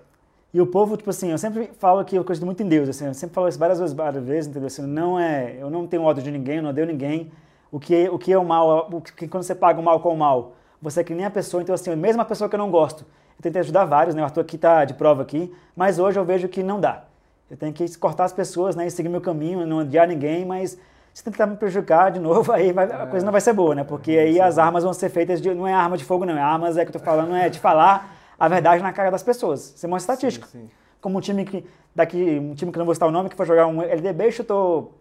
E 0.52 0.60
o 0.60 0.66
povo, 0.66 0.96
tipo 0.96 1.10
assim, 1.10 1.30
eu 1.32 1.38
sempre 1.38 1.70
falo 1.78 2.04
que 2.04 2.14
eu 2.16 2.22
acredito 2.22 2.44
muito 2.46 2.62
em 2.62 2.68
Deus, 2.68 2.88
assim, 2.88 3.06
eu 3.06 3.14
sempre 3.14 3.34
falo 3.34 3.48
isso 3.48 3.58
várias 3.58 3.80
vezes, 3.80 3.92
várias 3.94 4.24
vezes, 4.24 4.48
entendeu? 4.48 4.68
Assim, 4.68 4.82
não 4.82 5.18
é, 5.18 5.56
eu 5.60 5.68
não 5.68 5.84
tenho 5.84 6.04
ódio 6.04 6.22
de 6.22 6.30
ninguém, 6.30 6.56
eu 6.58 6.62
não 6.62 6.70
odeio 6.70 6.86
ninguém. 6.86 7.32
O 7.72 7.80
que, 7.80 8.08
o 8.08 8.16
que 8.18 8.32
é 8.32 8.38
o 8.38 8.44
mal, 8.44 8.88
o 8.92 9.00
que 9.00 9.26
quando 9.26 9.42
você 9.42 9.54
paga 9.54 9.80
o 9.80 9.82
mal 9.82 9.98
com 9.98 10.14
o 10.14 10.16
mal, 10.16 10.52
você 10.80 11.00
é 11.00 11.04
que 11.04 11.12
nem 11.12 11.24
a 11.24 11.30
pessoa, 11.30 11.60
então 11.60 11.74
assim, 11.74 11.94
mesmo 11.96 12.22
a 12.22 12.24
pessoa 12.24 12.48
que 12.48 12.54
eu 12.54 12.58
não 12.58 12.70
gosto, 12.70 13.00
eu 13.36 13.42
tentei 13.42 13.60
ajudar 13.62 13.84
vários, 13.84 14.14
né? 14.14 14.22
O 14.22 14.24
Arthur 14.26 14.42
aqui 14.42 14.56
tá 14.56 14.84
de 14.84 14.94
prova 14.94 15.22
aqui, 15.22 15.52
mas 15.74 15.98
hoje 15.98 16.20
eu 16.20 16.24
vejo 16.24 16.48
que 16.48 16.62
não 16.62 16.80
dá. 16.80 17.04
Eu 17.50 17.56
tenho 17.56 17.72
que 17.72 17.98
cortar 17.98 18.24
as 18.24 18.32
pessoas, 18.32 18.76
né? 18.76 18.86
E 18.86 18.90
seguir 18.92 19.08
meu 19.08 19.20
caminho, 19.20 19.66
não 19.66 19.78
odiar 19.78 20.06
ninguém, 20.06 20.44
mas 20.44 20.78
se 21.14 21.24
tentar 21.24 21.46
me 21.46 21.56
prejudicar 21.56 22.10
de 22.10 22.18
novo, 22.20 22.50
aí 22.52 22.72
vai- 22.72 22.90
a 22.92 23.04
É. 23.04 23.06
coisa 23.06 23.24
não 23.24 23.32
vai 23.32 23.40
ser 23.40 23.52
boa, 23.54 23.74
né? 23.74 23.84
Porque 23.84 24.10
aí 24.12 24.38
as 24.40 24.58
armas 24.58 24.84
vão 24.84 24.92
ser 24.92 25.08
feitas 25.08 25.40
de. 25.40 25.54
Não 25.54 25.66
é 25.66 25.72
arma 25.72 25.96
de 25.96 26.04
fogo, 26.04 26.26
não. 26.26 26.36
É 26.36 26.42
armas, 26.42 26.76
é 26.76 26.84
que 26.84 26.88
eu 26.88 26.92
tô 26.92 26.98
falando, 26.98 27.34
é 27.34 27.48
de 27.48 27.58
falar 27.60 28.12
a 28.38 28.48
verdade 28.48 28.82
na 28.82 28.92
cara 28.92 29.10
das 29.10 29.22
pessoas. 29.22 29.72
Isso 29.76 29.86
é 29.86 29.88
uma 29.88 29.96
estatística. 29.98 30.46
Sim, 30.48 30.62
sim. 30.64 30.70
Como 31.00 31.16
um 31.16 31.20
time 31.20 31.44
que. 31.44 31.64
Daqui, 31.96 32.38
um 32.40 32.54
time 32.54 32.72
que 32.72 32.78
não 32.78 32.84
vou 32.84 32.92
citar 32.94 33.08
o 33.08 33.12
nome, 33.12 33.30
que 33.30 33.36
foi 33.36 33.46
jogar 33.46 33.68
um 33.68 33.80
LDB 33.80 34.26
e 34.28 34.32
chutou 34.32 34.94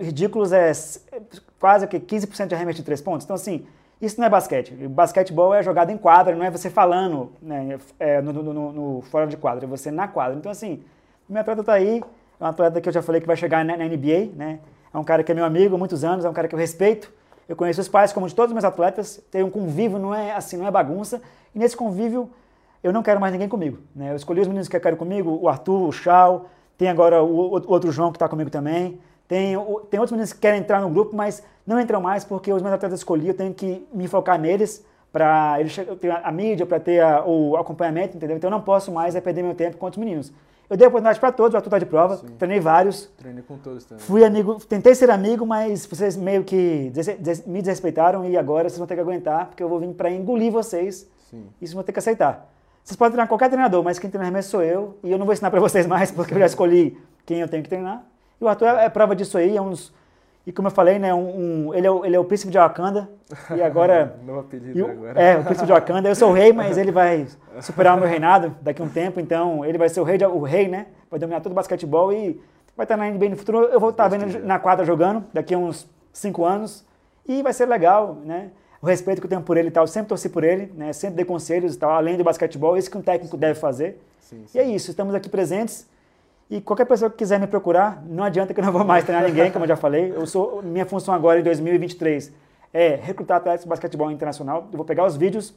ridículos, 0.00 0.52
é 0.52 0.70
é 0.70 1.20
quase 1.58 1.86
que 1.88 1.98
15% 1.98 2.46
de 2.46 2.54
arremesso 2.54 2.76
de 2.78 2.84
três 2.84 3.00
pontos. 3.00 3.24
Então, 3.24 3.34
assim, 3.34 3.66
isso 4.00 4.18
não 4.20 4.26
é 4.26 4.30
basquete. 4.30 4.72
O 4.84 4.88
basquetebol 4.88 5.52
é 5.52 5.62
jogada 5.62 5.90
em 5.90 5.98
quadra, 5.98 6.36
não 6.36 6.44
é 6.44 6.50
você 6.50 6.70
falando 6.70 7.32
né, 7.42 7.76
é, 7.98 8.20
no, 8.22 8.32
no- 8.32 8.42
no- 8.52 8.72
no 8.72 9.00
fora 9.02 9.26
de 9.26 9.36
quadra, 9.36 9.64
é 9.64 9.68
você 9.68 9.90
na 9.90 10.06
quadra. 10.06 10.36
Então, 10.38 10.52
assim, 10.52 10.82
o 11.28 11.32
meu 11.32 11.40
atleta 11.42 11.64
tá 11.64 11.72
aí, 11.72 12.00
é 12.40 12.44
um 12.44 12.46
atleta 12.46 12.80
que 12.80 12.88
eu 12.88 12.92
já 12.92 13.02
falei 13.02 13.20
que 13.20 13.26
vai 13.26 13.36
chegar 13.36 13.64
na, 13.64 13.76
na 13.76 13.84
NBA, 13.84 14.30
né? 14.36 14.60
É 14.92 14.98
um 14.98 15.04
cara 15.04 15.22
que 15.22 15.30
é 15.30 15.34
meu 15.34 15.44
amigo 15.44 15.74
há 15.74 15.78
muitos 15.78 16.02
anos, 16.04 16.24
é 16.24 16.28
um 16.28 16.32
cara 16.32 16.48
que 16.48 16.54
eu 16.54 16.58
respeito. 16.58 17.12
Eu 17.48 17.56
conheço 17.56 17.80
os 17.80 17.88
pais 17.88 18.12
como 18.12 18.26
de 18.28 18.34
todos 18.34 18.50
os 18.50 18.54
meus 18.54 18.64
atletas, 18.64 19.20
tenho 19.30 19.46
um 19.46 19.50
convívio, 19.50 19.98
não 19.98 20.14
é 20.14 20.32
assim, 20.32 20.56
não 20.56 20.66
é 20.66 20.70
bagunça. 20.70 21.20
E 21.54 21.58
nesse 21.58 21.76
convívio 21.76 22.30
eu 22.82 22.92
não 22.92 23.02
quero 23.02 23.20
mais 23.20 23.32
ninguém 23.32 23.48
comigo. 23.48 23.78
Né? 23.94 24.10
Eu 24.12 24.16
escolhi 24.16 24.40
os 24.40 24.46
meninos 24.46 24.68
que 24.68 24.76
eu 24.76 24.80
quero 24.80 24.96
comigo, 24.96 25.38
o 25.42 25.48
Arthur, 25.48 25.88
o 25.88 25.92
Chau, 25.92 26.46
tem 26.78 26.88
agora 26.88 27.22
o, 27.22 27.56
o- 27.56 27.62
outro 27.72 27.90
João 27.92 28.10
que 28.10 28.16
está 28.16 28.28
comigo 28.28 28.50
também. 28.50 29.00
Tem, 29.28 29.56
o- 29.56 29.80
tem 29.90 29.98
outros 30.00 30.12
meninos 30.12 30.32
que 30.32 30.40
querem 30.40 30.60
entrar 30.60 30.80
no 30.80 30.88
grupo, 30.90 31.14
mas 31.14 31.42
não 31.66 31.80
entram 31.80 32.00
mais 32.00 32.24
porque 32.24 32.52
os 32.52 32.62
meus 32.62 32.74
atletas 32.74 33.00
escolhi, 33.00 33.28
eu 33.28 33.34
tenho 33.34 33.52
que 33.54 33.86
me 33.92 34.08
focar 34.08 34.38
neles 34.40 34.84
para 35.12 35.60
eles 35.60 35.76
ter 36.00 36.10
a, 36.10 36.18
a 36.18 36.32
mídia, 36.32 36.64
para 36.64 36.78
ter 36.80 37.00
a- 37.00 37.24
o 37.26 37.56
acompanhamento, 37.56 38.16
entendeu? 38.16 38.36
Então 38.36 38.48
eu 38.48 38.52
não 38.52 38.62
posso 38.62 38.90
mais 38.92 39.14
é, 39.14 39.20
perder 39.20 39.42
meu 39.42 39.54
tempo 39.54 39.76
com 39.76 39.86
outros 39.86 40.02
meninos. 40.02 40.32
Eu 40.70 40.76
dei 40.76 40.86
oportunidade 40.86 41.18
para 41.18 41.32
todos, 41.32 41.52
o 41.52 41.56
Arthur 41.56 41.66
está 41.66 41.78
de 41.80 41.86
prova, 41.86 42.18
Sim. 42.18 42.28
treinei 42.38 42.60
vários, 42.60 43.10
Treinei 43.18 43.42
com 43.42 43.58
todos 43.58 43.84
também. 43.84 44.04
Fui 44.04 44.24
amigo, 44.24 44.54
tentei 44.64 44.94
ser 44.94 45.10
amigo, 45.10 45.44
mas 45.44 45.84
vocês 45.84 46.16
meio 46.16 46.44
que 46.44 46.92
me 47.44 47.60
desrespeitaram 47.60 48.24
e 48.24 48.36
agora 48.36 48.68
vocês 48.68 48.78
vão 48.78 48.86
ter 48.86 48.94
que 48.94 49.00
aguentar, 49.00 49.46
porque 49.46 49.60
eu 49.64 49.68
vou 49.68 49.80
vir 49.80 49.92
para 49.94 50.08
engolir 50.12 50.52
vocês 50.52 51.10
Sim. 51.28 51.44
e 51.60 51.66
vocês 51.66 51.72
vão 51.72 51.82
ter 51.82 51.90
que 51.90 51.98
aceitar. 51.98 52.48
Vocês 52.84 52.96
podem 52.96 53.10
treinar 53.10 53.26
qualquer 53.28 53.48
treinador, 53.48 53.82
mas 53.82 53.98
quem 53.98 54.08
treina 54.08 54.24
arremesso 54.24 54.50
sou 54.50 54.62
eu 54.62 54.96
e 55.02 55.10
eu 55.10 55.18
não 55.18 55.26
vou 55.26 55.32
ensinar 55.32 55.50
para 55.50 55.58
vocês 55.60 55.88
mais, 55.88 56.12
porque 56.12 56.34
eu 56.34 56.38
já 56.38 56.46
escolhi 56.46 56.96
quem 57.26 57.40
eu 57.40 57.48
tenho 57.48 57.64
que 57.64 57.68
treinar. 57.68 58.04
E 58.40 58.44
o 58.44 58.48
Arthur 58.48 58.66
é, 58.66 58.84
é 58.84 58.88
prova 58.88 59.16
disso 59.16 59.36
aí, 59.36 59.56
é 59.56 59.60
uns. 59.60 59.92
E 60.46 60.52
como 60.52 60.68
eu 60.68 60.72
falei, 60.72 60.98
né, 60.98 61.12
um, 61.14 61.68
um- 61.68 61.74
ele, 61.74 61.86
é 61.86 61.90
o, 61.90 62.04
ele 62.04 62.16
é 62.16 62.18
o 62.18 62.24
príncipe 62.24 62.50
de 62.50 62.58
Wakanda 62.58 63.08
e 63.56 63.62
agora. 63.62 64.16
Novo 64.26 64.40
apelido 64.40 64.78
E 64.78 64.82
agora. 64.82 65.20
é, 65.20 65.38
o 65.38 65.44
príncipe 65.44 65.66
de 65.66 65.72
Wakanda. 65.72 66.08
Eu 66.08 66.14
sou 66.14 66.30
o 66.30 66.32
rei, 66.32 66.52
mas 66.52 66.78
ele 66.78 66.90
vai 66.90 67.26
superar 67.60 67.96
o 67.96 68.00
meu 68.00 68.08
reinado 68.08 68.56
daqui 68.62 68.80
a 68.80 68.84
um 68.84 68.88
tempo. 68.88 69.20
Então, 69.20 69.64
ele 69.64 69.76
vai 69.78 69.88
ser 69.88 70.00
o 70.00 70.04
rei, 70.04 70.16
de- 70.18 70.24
o 70.24 70.40
rei, 70.40 70.66
né? 70.68 70.86
Vai 71.10 71.20
dominar 71.20 71.40
todo 71.40 71.52
o 71.52 71.54
basquetebol 71.54 72.12
e 72.12 72.40
vai 72.76 72.84
estar 72.84 72.96
na 72.96 73.06
NBA 73.10 73.28
no 73.28 73.36
futuro. 73.36 73.64
Eu 73.66 73.78
vou 73.78 73.90
estar 73.90 74.08
vendo 74.08 74.44
na 74.44 74.58
quadra 74.58 74.84
jogando 74.84 75.24
daqui 75.32 75.54
a 75.54 75.58
uns 75.58 75.88
cinco 76.12 76.44
anos. 76.44 76.84
E 77.28 77.42
vai 77.42 77.52
ser 77.52 77.66
legal, 77.66 78.16
né? 78.24 78.50
O 78.82 78.86
respeito 78.86 79.20
que 79.20 79.26
eu 79.26 79.28
tenho 79.28 79.42
por 79.42 79.58
ele 79.58 79.68
e 79.68 79.70
tal, 79.70 79.82
eu 79.84 79.88
sempre 79.88 80.08
torci 80.08 80.30
por 80.30 80.42
ele, 80.42 80.72
né? 80.74 80.92
Sempre 80.94 81.16
dei 81.16 81.24
conselhos 81.26 81.74
e 81.74 81.78
tal, 81.78 81.90
além 81.90 82.16
do 82.16 82.24
basquetebol, 82.24 82.78
isso 82.78 82.90
que 82.90 82.96
um 82.96 83.02
técnico 83.02 83.36
deve 83.36 83.60
fazer. 83.60 84.00
Sim, 84.20 84.44
E 84.54 84.58
é 84.58 84.64
isso, 84.64 84.90
estamos 84.90 85.14
aqui 85.14 85.28
presentes. 85.28 85.86
E 86.50 86.60
qualquer 86.60 86.84
pessoa 86.84 87.08
que 87.08 87.16
quiser 87.16 87.38
me 87.38 87.46
procurar, 87.46 88.02
não 88.04 88.24
adianta 88.24 88.52
que 88.52 88.58
eu 88.58 88.64
não 88.64 88.72
vou 88.72 88.84
mais 88.84 89.04
treinar 89.04 89.24
ninguém, 89.28 89.52
como 89.52 89.64
eu 89.64 89.68
já 89.68 89.76
falei. 89.76 90.12
Eu 90.12 90.26
sou, 90.26 90.60
minha 90.62 90.84
função 90.84 91.14
agora 91.14 91.38
em 91.38 91.44
2023 91.44 92.32
é 92.74 92.96
recrutar 92.96 93.36
atletas 93.36 93.62
de 93.62 93.68
basquetebol 93.68 94.10
internacional. 94.10 94.66
Eu 94.72 94.76
vou 94.76 94.84
pegar 94.84 95.06
os 95.06 95.16
vídeos, 95.16 95.54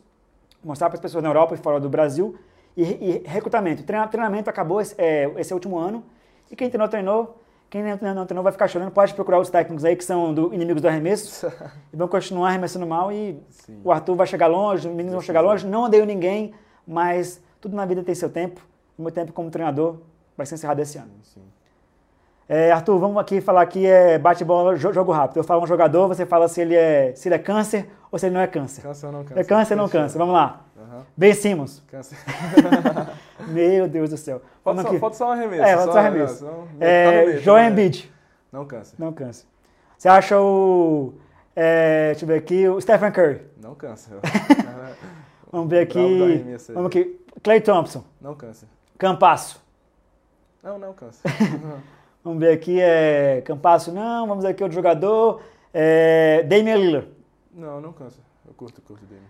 mostrar 0.64 0.90
para 0.90 0.98
as 0.98 1.02
pessoas 1.02 1.24
na 1.24 1.30
Europa 1.30 1.56
e 1.56 1.58
fora 1.58 1.80
do 1.80 1.90
Brasil. 1.90 2.36
E, 2.78 2.84
e 2.84 3.24
recrutamento. 3.26 3.82
Treina- 3.82 4.08
treinamento 4.08 4.52
acabou 4.52 4.80
esse, 4.80 4.94
é, 5.00 5.32
esse 5.38 5.52
último 5.52 5.80
ano. 5.80 6.04
E 6.52 6.56
quem 6.56 6.70
treinou, 6.70 6.88
treinou. 6.88 7.40
Quem 7.72 7.82
não, 7.82 8.14
não 8.14 8.26
treinou 8.28 8.44
vai 8.44 8.52
ficar 8.52 8.68
chorando. 8.68 8.92
Pode 8.92 9.16
procurar 9.16 9.40
os 9.40 9.50
técnicos 9.50 9.84
aí 9.84 9.96
que 9.96 10.04
são 10.06 10.32
do, 10.32 10.54
inimigos 10.54 10.80
do 10.80 10.88
arremesso. 10.88 11.52
e 11.92 11.98
vão 11.98 12.08
continuar 12.08 12.50
arremessando 12.50 12.86
mal. 12.86 13.12
E 13.12 13.42
Sim. 13.50 13.82
o 13.84 13.92
Arthur 13.92 14.16
vai 14.16 14.28
chegar 14.28 14.46
longe, 14.46 14.88
os 14.88 14.94
meninos 14.94 15.14
vão 15.14 15.22
chegar 15.22 15.42
longe. 15.42 15.66
Não 15.66 15.86
odeio 15.86 16.06
ninguém, 16.06 16.54
mas 16.86 17.42
tudo 17.60 17.76
na 17.76 17.84
vida 17.84 18.04
tem 18.04 18.14
seu 18.14 18.30
tempo. 18.30 18.62
e 18.98 19.02
meu 19.02 19.12
tempo 19.12 19.34
como 19.34 19.50
treinador 19.50 19.98
vai 20.38 20.46
ser 20.46 20.56
encerrado 20.56 20.80
esse 20.80 20.98
ano. 20.98 21.12
Sim. 21.24 21.42
É, 22.50 22.72
Arthur, 22.72 23.00
vamos 23.00 23.18
aqui 23.18 23.40
falar 23.40 23.62
aqui 23.62 23.86
é 23.86 24.20
bate-bola, 24.20 24.76
jo- 24.76 24.92
jogo 24.92 25.12
rápido. 25.14 25.38
Eu 25.38 25.44
falo 25.44 25.64
um 25.64 25.68
jogador, 25.68 26.08
você 26.10 26.26
fala 26.26 26.48
se 26.48 26.60
ele 26.62 26.76
é, 26.76 27.14
se 27.16 27.28
ele 27.30 27.36
é 27.36 27.40
câncer 27.40 27.90
ou 28.12 28.20
se 28.20 28.26
ele 28.26 28.36
não 28.36 28.42
é 28.42 28.48
câncer. 28.48 28.82
Câncer 28.82 29.06
ou 29.08 29.12
não 29.14 29.24
câncer? 29.24 29.40
É 29.40 29.44
câncer 29.46 29.74
ou 29.74 29.78
não 29.78 29.90
câncer? 29.90 30.18
Vamos 30.18 30.34
lá. 30.34 30.62
Aham. 30.78 31.06
Ben 31.16 31.34
Simmons. 31.34 31.82
Câncer. 31.90 32.18
Meu 33.48 33.88
Deus 33.88 34.10
do 34.10 34.18
céu. 34.18 34.42
Falta 34.64 34.82
só, 34.82 34.94
falta 35.00 35.16
só 35.18 35.28
um 35.30 35.32
arremesso. 35.32 35.64
É, 35.64 35.76
falta 35.78 35.92
só 35.94 35.98
arremesso. 36.00 36.36
senão- 36.40 36.52
tá 36.68 36.74
no 36.74 36.84
É, 36.84 37.38
Joel 37.38 37.44
tá 37.44 37.54
meio. 37.62 37.72
Embiid. 37.72 38.14
Não 38.52 38.66
câncer. 38.66 38.96
Não 39.00 39.14
câncer. 39.14 39.46
Você 39.98 40.10
acha 40.10 40.40
o... 40.40 41.14
é, 41.56 42.08
deixa 42.12 42.26
eu 42.26 42.28
ver 42.28 42.36
aqui, 42.40 42.68
o 42.68 42.80
Stephen 42.82 43.12
Curry. 43.12 43.42
Não 43.62 43.74
câncer. 43.74 44.14
Vamos 45.52 45.70
ver 45.70 45.80
aqui. 45.84 45.98
arremesso. 46.24 46.74
Vamos 46.74 46.88
aqui. 46.88 47.20
Clay 47.42 47.62
Thompson. 47.62 48.04
Não 48.20 48.36
câncer. 48.36 48.68
Campasso. 48.98 49.63
Não, 50.64 50.80
não 50.80 50.94
câncer. 50.94 51.30
Vamos 52.24 52.40
ver 52.40 52.54
aqui, 52.54 52.80
é... 52.80 53.42
Campasso 53.42 53.92
não. 53.92 54.26
Vamos 54.26 54.44
ver 54.46 54.52
aqui 54.52 54.64
outro 54.64 54.76
jogador. 54.76 55.42
É... 55.74 56.44
Damian 56.44 56.78
Lillard. 56.78 57.08
não, 57.54 57.82
não 57.82 57.92
câncer. 57.92 58.22
Eu 58.48 58.54
curto, 58.54 58.82
curto 58.82 59.06
dele. 59.06 59.22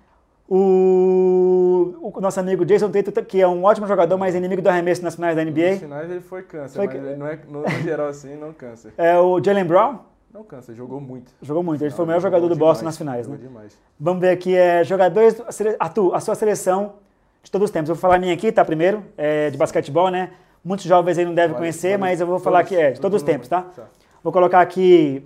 O... 0.48 1.96
o 2.02 2.22
nosso 2.22 2.40
amigo 2.40 2.64
Jason 2.66 2.92
Tatum, 2.92 3.24
que 3.24 3.42
é 3.42 3.48
um 3.48 3.64
ótimo 3.64 3.88
jogador, 3.88 4.18
mas 4.18 4.36
inimigo 4.36 4.62
do 4.62 4.70
arremesso 4.70 5.02
nas 5.02 5.16
finais 5.16 5.36
da 5.36 5.44
NBA. 5.44 5.78
finais 5.80 6.12
ele 6.12 6.22
foi 6.22 6.44
câncer, 6.44 6.76
Foi 6.76 6.86
mas 6.86 6.96
ele 6.96 7.16
não 7.16 7.28
é, 7.28 7.40
no, 7.48 7.62
no 7.62 7.82
geral 7.82 8.08
assim, 8.08 8.36
não 8.36 8.54
câncer. 8.54 8.94
É 8.98 9.18
o 9.18 9.44
Jalen 9.44 9.66
Brown. 9.66 10.00
Não 10.32 10.44
câncer, 10.44 10.76
jogou 10.76 11.00
muito. 11.00 11.32
Jogou 11.42 11.64
muito, 11.64 11.82
ele 11.82 11.90
Não, 11.90 11.96
foi 11.96 12.06
o 12.06 12.08
melhor 12.08 12.20
jogador 12.20 12.48
do 12.48 12.54
demais, 12.56 12.70
Boston 12.72 12.86
nas 12.86 12.98
finais, 12.98 13.28
né? 13.28 13.38
demais. 13.38 13.78
Vamos 14.00 14.22
ver 14.22 14.30
aqui, 14.30 14.56
é, 14.56 14.84
jogadores. 14.84 15.42
Arthur, 15.80 16.14
a 16.14 16.20
sua 16.20 16.36
seleção 16.36 16.94
de 17.42 17.50
todos 17.50 17.66
os 17.66 17.72
tempos. 17.72 17.90
Eu 17.90 17.96
vou 17.96 18.02
falar 18.02 18.16
a 18.16 18.20
minha 18.20 18.34
aqui, 18.34 18.52
tá? 18.52 18.66
Primeiro, 18.66 19.04
é, 19.16 19.50
de 19.50 19.58
basquetebol, 19.58 20.10
né? 20.10 20.32
Muitos 20.64 20.86
jovens 20.86 21.18
aí 21.18 21.26
não 21.26 21.34
devem 21.34 21.50
Vale- 21.52 21.60
conhecer, 21.62 21.98
vale 21.98 22.02
mas 22.12 22.22
eu 22.22 22.28
vou 22.28 22.40
falar 22.40 22.60
aqui, 22.60 22.76
é, 22.76 22.92
de 22.92 23.00
todos 23.02 23.18
os 23.18 23.22
todo 23.22 23.32
tempos, 23.34 23.48
tá? 23.50 23.62
mundo. 23.62 23.82
Vou 24.24 24.32
colocar 24.32 24.62
aqui 24.62 25.26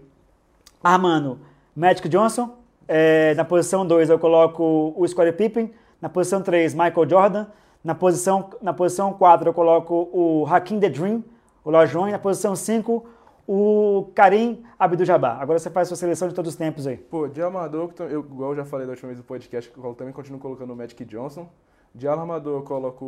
Armando 0.84 1.40
Magic 1.76 2.08
Johnson. 2.10 2.56
É, 2.88 3.34
na 3.36 3.44
posição 3.46 3.86
2 3.86 4.10
eu 4.10 4.18
coloco 4.18 4.94
o 4.96 5.08
Scottie 5.08 5.32
Pippen. 5.34 5.72
Na 6.02 6.10
posição 6.10 6.42
3, 6.42 6.74
Michael 6.74 7.10
Jordan. 7.10 7.46
Na 7.84 7.94
posição, 7.94 8.50
na 8.62 8.74
posição 8.74 9.14
4 9.14 9.50
eu 9.50 9.54
coloco 9.54 10.10
o 10.12 10.46
Hakim 10.50 10.80
The 10.80 10.90
Dream, 10.90 11.24
o 11.64 11.70
Lojão. 11.70 12.08
E 12.08 12.12
na 12.12 12.20
posição 12.20 12.56
5, 12.56 13.06
o 13.48 14.12
Karim 14.14 14.62
Abdul-Jabbar. 14.78 15.42
Agora 15.42 15.58
você 15.58 15.70
faz 15.70 15.88
a 15.88 15.90
sua 15.90 15.98
seleção 15.98 16.28
de 16.28 16.34
todos 16.34 16.52
os 16.52 16.58
tempos 16.58 16.86
aí. 16.86 16.98
Pô, 16.98 17.28
de 17.30 17.42
armador, 17.42 17.94
eu, 18.02 18.20
igual 18.20 18.52
eu 18.52 18.58
já 18.58 18.66
falei 18.66 18.86
da 18.86 18.92
última 18.92 19.08
vez 19.08 19.18
do 19.18 19.24
podcast, 19.24 19.72
eu 19.76 19.94
também 19.94 20.14
continuo 20.14 20.40
colocando 20.40 20.74
o 20.74 20.76
Magic 20.76 21.06
Johnson. 21.06 21.48
De 21.96 22.08
armador 22.08 22.60
eu 22.60 22.64
coloco 22.64 23.06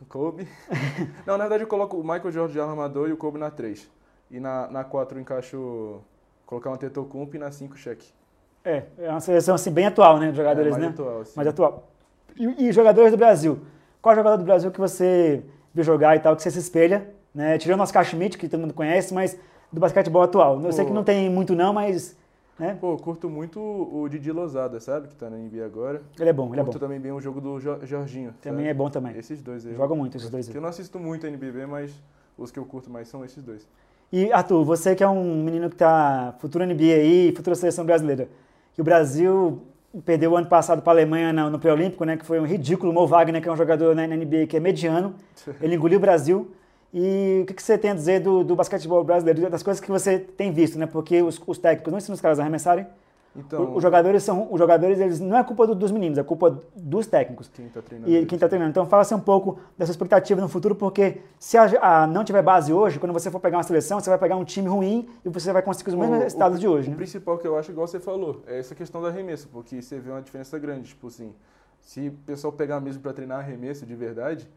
o 0.00 0.04
Kobe. 0.08 0.46
Não, 1.26 1.36
na 1.36 1.44
verdade 1.44 1.64
eu 1.64 1.66
coloco 1.66 1.96
o 1.96 2.02
Michael 2.02 2.30
Jordan 2.30 2.52
de 2.52 2.60
armador 2.60 3.08
e 3.08 3.12
o 3.12 3.16
Kobe 3.16 3.38
na 3.38 3.50
3. 3.50 3.90
E 4.30 4.38
na, 4.38 4.68
na 4.68 4.84
4 4.84 5.18
eu 5.18 5.22
encaixo 5.22 6.00
colocar 6.46 6.70
um 6.70 6.74
Antetokounmpo 6.74 7.34
e 7.34 7.38
na 7.38 7.50
5 7.50 7.76
cheque. 7.76 8.08
É, 8.64 8.84
é 8.98 9.10
uma 9.10 9.20
seleção 9.20 9.54
assim 9.54 9.70
bem 9.70 9.86
atual, 9.86 10.18
né? 10.18 10.30
de 10.30 10.36
Jogadores, 10.36 10.68
é, 10.68 10.78
mais 10.78 10.82
né? 10.82 10.88
atual, 10.90 11.20
assim. 11.20 11.32
Mais 11.36 11.48
atual. 11.48 11.88
E, 12.36 12.68
e 12.68 12.72
jogadores 12.72 13.10
do 13.10 13.16
Brasil? 13.16 13.60
Qual 14.00 14.14
jogador 14.14 14.36
do 14.36 14.44
Brasil 14.44 14.70
que 14.70 14.78
você 14.78 15.42
viu 15.74 15.82
jogar 15.82 16.16
e 16.16 16.20
tal, 16.20 16.36
que 16.36 16.42
você 16.42 16.50
se 16.50 16.58
espelha? 16.58 17.08
Né? 17.34 17.58
Tirando 17.58 17.80
o 17.80 17.82
Oscar 17.82 18.04
Schmidt, 18.04 18.38
que 18.38 18.48
todo 18.48 18.60
mundo 18.60 18.74
conhece, 18.74 19.12
mas 19.12 19.38
do 19.72 19.80
basquetebol 19.80 20.22
atual. 20.22 20.60
Eu 20.62 20.72
sei 20.72 20.84
que 20.84 20.92
não 20.92 21.04
tem 21.04 21.28
muito 21.30 21.54
não, 21.54 21.72
mas 21.72 22.16
né? 22.58 22.76
Pô, 22.80 22.92
eu 22.94 22.96
curto 22.96 23.28
muito 23.28 23.60
o 23.60 24.08
Didi 24.08 24.32
Lozada, 24.32 24.80
sabe? 24.80 25.08
Que 25.08 25.14
tá 25.14 25.28
na 25.28 25.36
NBA 25.36 25.64
agora. 25.66 26.00
ele 26.18 26.30
é 26.30 26.32
bom, 26.32 26.48
ele 26.52 26.60
é 26.60 26.64
bom. 26.64 26.70
curto 26.70 26.78
também 26.78 26.98
bem 26.98 27.12
o 27.12 27.20
jogo 27.20 27.38
do 27.40 27.60
Jo- 27.60 27.80
Jorginho. 27.84 28.32
Também 28.40 28.60
sabe? 28.60 28.68
é 28.70 28.74
bom 28.74 28.88
também. 28.88 29.14
Esses 29.18 29.42
dois 29.42 29.66
aí. 29.66 29.72
eu- 29.72 29.76
Joga 29.76 29.94
muito 29.94 30.16
esses 30.16 30.30
dois 30.30 30.46
Que 30.46 30.52
aí. 30.52 30.56
eu 30.56 30.62
não 30.62 30.68
assisto 30.70 30.98
muito 30.98 31.26
NBB, 31.26 31.66
mas 31.66 31.92
os 32.38 32.50
que 32.50 32.58
eu 32.58 32.64
curto 32.64 32.88
mais 32.90 33.08
são 33.08 33.22
esses 33.24 33.42
dois. 33.42 33.68
E 34.10 34.32
Arthur, 34.32 34.64
você 34.64 34.94
que 34.94 35.04
é 35.04 35.08
um 35.08 35.42
menino 35.44 35.68
que 35.68 35.76
tá 35.76 36.34
futuro 36.38 36.64
NBA 36.64 36.94
aí, 36.94 37.32
futura 37.36 37.54
seleção 37.56 37.84
brasileira, 37.84 38.26
que 38.72 38.80
o 38.80 38.84
Brasil 38.84 39.60
perdeu 40.04 40.32
o 40.32 40.36
ano 40.36 40.46
passado 40.46 40.80
para 40.80 40.92
a 40.92 40.94
Alemanha 40.94 41.32
no, 41.34 41.50
no 41.50 41.58
pré-olímpico, 41.58 42.04
né? 42.04 42.16
Que 42.16 42.24
foi 42.24 42.38
um 42.40 42.46
ridículo. 42.46 42.90
O 42.90 42.94
Mo 42.94 43.06
Wagner, 43.06 43.42
que 43.42 43.48
é 43.48 43.52
um 43.52 43.56
jogador 43.56 43.94
na, 43.94 44.06
na 44.06 44.16
NBA 44.16 44.46
que 44.46 44.56
é 44.56 44.60
mediano, 44.60 45.14
ele 45.60 45.74
engoliu 45.74 45.98
o 45.98 46.00
Brasil. 46.00 46.50
E 46.98 47.40
o 47.42 47.46
que, 47.46 47.52
que 47.52 47.62
você 47.62 47.76
tem 47.76 47.90
a 47.90 47.94
dizer 47.94 48.20
do, 48.20 48.42
do 48.42 48.56
basquetebol 48.56 49.04
brasileiro, 49.04 49.50
das 49.50 49.62
coisas 49.62 49.82
que 49.82 49.90
você 49.90 50.18
tem 50.18 50.50
visto, 50.50 50.78
né? 50.78 50.86
Porque 50.86 51.22
os, 51.22 51.38
os 51.46 51.58
técnicos 51.58 51.90
não 51.92 51.98
ensinam 51.98 52.14
os 52.14 52.22
caras 52.22 52.38
a 52.38 52.42
arremessarem. 52.42 52.86
Então, 53.38 53.74
os 53.76 53.82
jogadores 53.82 54.22
são, 54.22 54.48
os 54.50 54.58
jogadores, 54.58 54.98
eles 54.98 55.20
não 55.20 55.36
é 55.36 55.44
culpa 55.44 55.66
do- 55.66 55.74
dos 55.74 55.90
meninos, 55.92 56.16
é 56.16 56.22
culpa 56.22 56.58
dos 56.74 57.06
técnicos. 57.06 57.50
quem 57.52 57.68
tá 57.68 57.82
treinando. 57.82 58.10
E 58.10 58.24
quem 58.24 58.36
está 58.36 58.48
treinando. 58.48 58.70
Então 58.70 58.86
fala-se 58.86 59.14
um 59.14 59.20
pouco 59.20 59.58
dessa 59.76 59.90
expectativa 59.90 60.40
no 60.40 60.48
futuro, 60.48 60.74
porque 60.74 61.18
se 61.38 61.58
a, 61.58 61.64
a 61.82 62.06
não 62.06 62.24
tiver 62.24 62.40
base 62.40 62.72
hoje, 62.72 62.98
quando 62.98 63.12
você 63.12 63.30
for 63.30 63.38
pegar 63.38 63.58
uma 63.58 63.62
seleção, 63.62 64.00
você 64.00 64.08
vai 64.08 64.18
pegar 64.18 64.36
um 64.36 64.44
time 64.44 64.66
ruim 64.66 65.06
e 65.22 65.28
você 65.28 65.52
vai 65.52 65.60
conseguir 65.60 65.90
os 65.90 65.96
mesmos 65.96 66.18
resultados 66.18 66.58
de 66.58 66.66
hoje, 66.66 66.88
O 66.88 66.92
né? 66.92 66.96
principal 66.96 67.36
que 67.36 67.46
eu 67.46 67.58
acho, 67.58 67.70
igual 67.70 67.86
você 67.86 68.00
falou, 68.00 68.42
é 68.46 68.58
essa 68.58 68.74
questão 68.74 69.02
do 69.02 69.06
arremesso, 69.06 69.48
porque 69.52 69.82
você 69.82 69.98
vê 69.98 70.10
uma 70.10 70.22
diferença 70.22 70.58
grande, 70.58 70.88
tipo 70.88 71.08
assim, 71.08 71.34
se 71.82 72.08
o 72.08 72.12
pessoal 72.24 72.54
pegar 72.54 72.80
mesmo 72.80 73.02
pra 73.02 73.12
treinar 73.12 73.40
arremesso 73.40 73.84
de 73.84 73.94
verdade, 73.94 74.48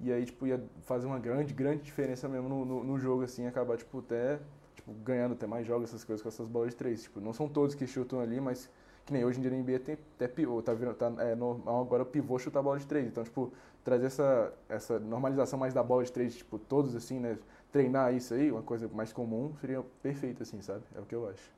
e 0.00 0.12
aí, 0.12 0.24
tipo, 0.24 0.46
ia 0.46 0.62
fazer 0.82 1.06
uma 1.06 1.18
grande, 1.18 1.52
grande 1.52 1.82
diferença 1.82 2.28
mesmo 2.28 2.48
no, 2.48 2.64
no, 2.64 2.84
no 2.84 2.98
jogo, 2.98 3.24
assim, 3.24 3.46
acabar, 3.46 3.76
tipo, 3.76 3.98
até, 3.98 4.38
tipo, 4.74 4.92
ganhando 5.04 5.32
até 5.32 5.46
mais 5.46 5.66
jogos, 5.66 5.90
essas 5.90 6.04
coisas 6.04 6.22
com 6.22 6.28
essas 6.28 6.46
bolas 6.46 6.70
de 6.70 6.76
três. 6.76 7.02
Tipo, 7.02 7.20
não 7.20 7.32
são 7.32 7.48
todos 7.48 7.74
que 7.74 7.86
chutam 7.86 8.20
ali, 8.20 8.40
mas 8.40 8.70
que 9.04 9.12
nem 9.12 9.24
hoje 9.24 9.38
em 9.38 9.42
dia 9.42 9.50
na 9.50 9.56
NBA 9.56 9.78
tem 9.80 9.98
até 10.16 10.28
pivô, 10.28 10.60
tá 10.60 10.74
virando, 10.74 10.96
tá, 10.96 11.12
é 11.18 11.34
normal 11.34 11.80
agora 11.80 12.02
o 12.02 12.06
pivô 12.06 12.38
chutar 12.38 12.60
a 12.60 12.62
bola 12.62 12.78
de 12.78 12.86
três. 12.86 13.06
Então, 13.06 13.24
tipo, 13.24 13.52
trazer 13.82 14.06
essa, 14.06 14.52
essa 14.68 14.98
normalização 15.00 15.58
mais 15.58 15.74
da 15.74 15.82
bola 15.82 16.04
de 16.04 16.12
três, 16.12 16.36
tipo, 16.36 16.58
todos 16.58 16.94
assim, 16.94 17.18
né, 17.18 17.38
treinar 17.72 18.14
isso 18.14 18.34
aí, 18.34 18.52
uma 18.52 18.62
coisa 18.62 18.88
mais 18.94 19.12
comum, 19.12 19.52
seria 19.60 19.82
perfeito, 20.02 20.42
assim, 20.42 20.60
sabe? 20.60 20.82
É 20.94 21.00
o 21.00 21.04
que 21.04 21.14
eu 21.14 21.28
acho. 21.28 21.50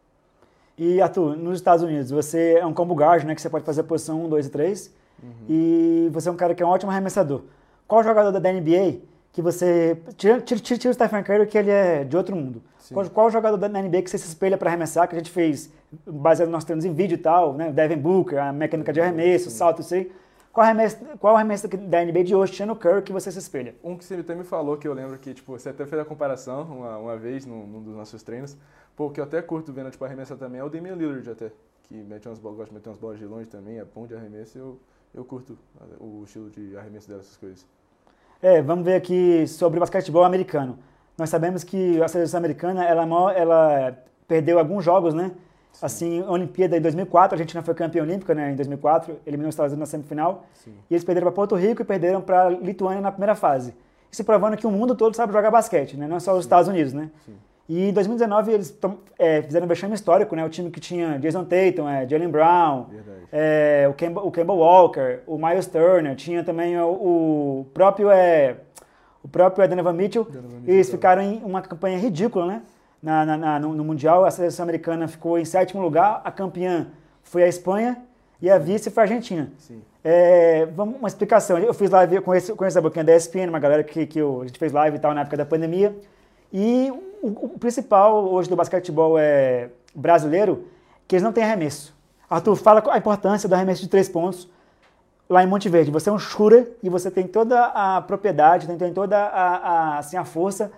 E 0.78 1.02
Arthur, 1.02 1.36
nos 1.36 1.56
Estados 1.56 1.84
Unidos, 1.84 2.10
você 2.10 2.54
é 2.54 2.64
um 2.64 2.72
combo 2.72 2.94
guard, 2.94 3.24
né? 3.24 3.34
Que 3.34 3.42
você 3.42 3.50
pode 3.50 3.66
fazer 3.66 3.82
a 3.82 3.84
posição 3.84 4.24
1, 4.24 4.28
2 4.30 4.46
e 4.46 4.50
3. 4.50 4.94
E 5.48 6.08
você 6.10 6.28
é 6.30 6.32
um 6.32 6.36
cara 6.36 6.54
que 6.54 6.62
é 6.62 6.66
um 6.66 6.70
ótimo 6.70 6.90
arremessador. 6.90 7.42
Qual 7.90 8.04
jogador 8.04 8.30
da 8.38 8.52
NBA 8.52 9.00
que 9.32 9.42
você. 9.42 10.00
Tira, 10.16 10.40
tira, 10.40 10.60
tira, 10.60 10.78
tira 10.78 10.90
o 10.92 10.94
Stephen 10.94 11.24
Curry, 11.24 11.44
que 11.48 11.58
ele 11.58 11.72
é 11.72 12.04
de 12.04 12.16
outro 12.16 12.36
mundo. 12.36 12.62
Sim. 12.78 12.94
Qual, 12.94 13.10
qual 13.10 13.30
jogador 13.32 13.56
da 13.56 13.68
NBA 13.68 14.02
que 14.02 14.10
você 14.10 14.16
se 14.16 14.28
espelha 14.28 14.56
para 14.56 14.70
arremessar, 14.70 15.08
que 15.08 15.16
a 15.16 15.18
gente 15.18 15.32
fez, 15.32 15.72
baseado 16.06 16.50
nos 16.50 16.62
treinos 16.62 16.84
em 16.84 16.94
vídeo 16.94 17.16
e 17.16 17.18
tal, 17.18 17.52
né? 17.52 17.72
Devin 17.72 17.96
Booker, 17.96 18.38
a 18.38 18.52
mecânica 18.52 18.92
de 18.92 19.00
arremesso, 19.00 19.50
Sim. 19.50 19.56
salto, 19.56 19.80
isso 19.80 19.92
aí. 19.92 20.12
Qual 20.52 20.64
arremesso, 20.64 20.98
qual 21.18 21.34
arremesso 21.34 21.66
da 21.66 22.04
NBA 22.04 22.22
de 22.22 22.32
hoje, 22.32 22.62
o 22.62 22.76
Curry, 22.76 23.02
que 23.02 23.12
você 23.12 23.32
se 23.32 23.40
espelha? 23.40 23.74
Um 23.82 23.96
que 23.96 24.04
você 24.04 24.14
até 24.14 24.36
me 24.36 24.44
falou, 24.44 24.76
que 24.76 24.86
eu 24.86 24.94
lembro 24.94 25.18
que, 25.18 25.34
tipo, 25.34 25.58
você 25.58 25.70
até 25.70 25.84
fez 25.84 26.00
a 26.00 26.04
comparação 26.04 26.62
uma, 26.62 26.96
uma 26.96 27.16
vez 27.16 27.44
num, 27.44 27.66
num 27.66 27.82
dos 27.82 27.96
nossos 27.96 28.22
treinos. 28.22 28.56
Pô, 28.94 29.10
que 29.10 29.18
eu 29.18 29.24
até 29.24 29.42
curto 29.42 29.72
vendo, 29.72 29.90
tipo, 29.90 30.04
arremessar 30.04 30.38
também 30.38 30.60
é 30.60 30.64
o 30.64 30.68
Damian 30.68 30.94
Lillard 30.94 31.28
até. 31.28 31.50
Que 31.88 31.94
mete 31.94 32.28
umas 32.28 32.38
bolas, 32.38 32.58
gosta 32.58 32.70
de 32.70 32.78
meter 32.78 32.88
umas 32.88 32.98
bolas 33.00 33.18
de 33.18 33.26
longe 33.26 33.48
também, 33.48 33.80
é 33.80 33.84
bom 33.84 34.06
de 34.06 34.14
arremesso 34.14 34.56
eu, 34.56 34.78
eu 35.12 35.24
curto 35.24 35.58
o 35.98 36.22
estilo 36.24 36.48
de 36.50 36.76
arremesso 36.76 37.08
dessas 37.08 37.36
coisas. 37.36 37.66
É, 38.42 38.62
vamos 38.62 38.84
ver 38.84 38.94
aqui 38.94 39.46
sobre 39.46 39.78
o 39.78 39.80
basquetebol 39.80 40.24
americano. 40.24 40.78
Nós 41.18 41.28
sabemos 41.28 41.62
que 41.62 42.02
a 42.02 42.08
seleção 42.08 42.38
americana, 42.38 42.84
ela, 42.84 43.34
é 43.34 43.40
ela 43.40 43.98
perdeu 44.26 44.58
alguns 44.58 44.82
jogos, 44.82 45.12
né? 45.12 45.32
Assim, 45.82 46.22
a 46.22 46.30
Olimpíada 46.30 46.76
em 46.76 46.80
2004, 46.80 47.34
a 47.34 47.36
Argentina 47.36 47.62
foi 47.62 47.74
campeã 47.74 48.02
olímpica, 48.02 48.34
né? 48.34 48.52
Em 48.52 48.56
2004, 48.56 49.18
eliminou 49.26 49.50
os 49.50 49.54
Estados 49.54 49.72
Unidos 49.72 49.88
na 49.88 49.90
semifinal. 49.90 50.46
Sim. 50.54 50.72
E 50.90 50.94
eles 50.94 51.04
perderam 51.04 51.26
para 51.26 51.34
Porto 51.34 51.54
Rico 51.54 51.82
e 51.82 51.84
perderam 51.84 52.22
para 52.22 52.48
Lituânia 52.48 53.02
na 53.02 53.12
primeira 53.12 53.34
fase. 53.34 53.74
Isso 54.10 54.24
provando 54.24 54.56
que 54.56 54.66
o 54.66 54.70
mundo 54.70 54.94
todo 54.94 55.14
sabe 55.14 55.32
jogar 55.32 55.50
basquete, 55.50 55.96
né? 55.96 56.08
Não 56.08 56.16
é 56.16 56.20
só 56.20 56.32
os 56.32 56.40
Estados 56.40 56.66
Unidos, 56.66 56.94
né? 56.94 57.10
Sim. 57.26 57.36
E 57.72 57.88
em 57.88 57.92
2019 57.92 58.50
eles 58.52 58.76
é, 59.16 59.42
fizeram 59.42 59.64
um 59.64 59.68
vexame 59.68 59.94
histórico, 59.94 60.34
né? 60.34 60.44
O 60.44 60.48
time 60.48 60.70
que 60.72 60.80
tinha 60.80 61.18
Jason 61.20 61.44
Tatum, 61.44 61.88
é, 61.88 62.04
Jalen 62.08 62.28
Brown, 62.28 62.86
é, 63.32 63.86
o, 63.88 63.94
Kemba, 63.94 64.20
o 64.22 64.30
Kemba 64.32 64.52
Walker, 64.52 65.20
o 65.24 65.38
Miles 65.38 65.66
Turner, 65.66 66.16
tinha 66.16 66.42
também 66.42 66.76
o, 66.80 66.88
o 66.90 67.66
próprio 67.72 68.10
é, 68.10 68.56
o 69.22 69.28
próprio 69.28 69.68
Donovan 69.68 69.92
Mitchell. 69.92 70.24
Donovan 70.24 70.48
Mitchell 70.56 70.74
eles 70.74 70.90
ficaram 70.90 71.22
em 71.22 71.40
uma 71.44 71.62
campanha 71.62 71.96
ridícula, 71.96 72.44
né? 72.46 72.62
Na, 73.00 73.24
na- 73.24 73.36
na- 73.36 73.60
no, 73.60 73.72
no 73.72 73.84
Mundial, 73.84 74.24
a 74.24 74.30
seleção 74.32 74.64
americana 74.64 75.06
ficou 75.06 75.38
em 75.38 75.44
sétimo 75.44 75.80
lugar, 75.80 76.20
a 76.24 76.30
campeã 76.32 76.88
foi 77.22 77.44
a 77.44 77.48
Espanha 77.48 77.98
e 78.42 78.50
a 78.50 78.58
vice 78.58 78.90
foi 78.90 79.02
a 79.02 79.04
Argentina. 79.04 79.48
Sim. 79.58 79.80
É, 80.02 80.66
vamos, 80.74 80.96
uma 80.98 81.06
explicação. 81.06 81.56
Eu 81.56 81.72
fiz 81.72 81.88
live 81.90 82.20
com 82.20 82.34
esse, 82.34 82.52
com 82.52 82.64
essa 82.64 82.80
boquinha 82.80 83.04
da 83.04 83.14
ESPN, 83.14 83.48
uma 83.48 83.60
galera 83.60 83.84
que, 83.84 84.06
que 84.06 84.18
eu- 84.18 84.40
a 84.42 84.46
gente 84.46 84.58
fez 84.58 84.72
live 84.72 84.96
e 84.96 85.00
tal 85.00 85.14
na 85.14 85.20
época 85.20 85.36
da 85.36 85.44
pandemia. 85.46 85.94
E 86.52 86.92
o, 87.22 87.58
principal 87.58 88.24
hoje 88.32 88.48
do 88.48 88.56
basquetebol 88.56 89.18
é 89.18 89.70
brasileiro 89.94 90.66
que 91.06 91.16
eles 91.16 91.22
não 91.22 91.32
têm 91.32 91.44
arremesso. 91.44 91.94
Arthur, 92.28 92.56
fala 92.56 92.82
a 92.90 92.98
importância 92.98 93.48
do 93.48 93.54
arremesso 93.54 93.82
de 93.82 93.88
três 93.88 94.08
pontos 94.08 94.48
lá 95.28 95.44
em 95.44 95.46
Monte 95.46 95.68
Verde. 95.68 95.90
Você 95.90 96.08
é 96.10 96.12
um 96.12 96.18
shooter 96.18 96.72
e 96.82 96.88
você 96.88 97.10
tem 97.10 97.26
toda 97.26 97.66
a 97.66 98.00
propriedade, 98.02 98.66
tem, 98.66 98.76
tem 98.76 98.92
toda 98.92 99.16
a, 99.16 99.56
a, 99.56 99.98
assim, 99.98 100.16
a 100.16 100.24
força. 100.24 100.72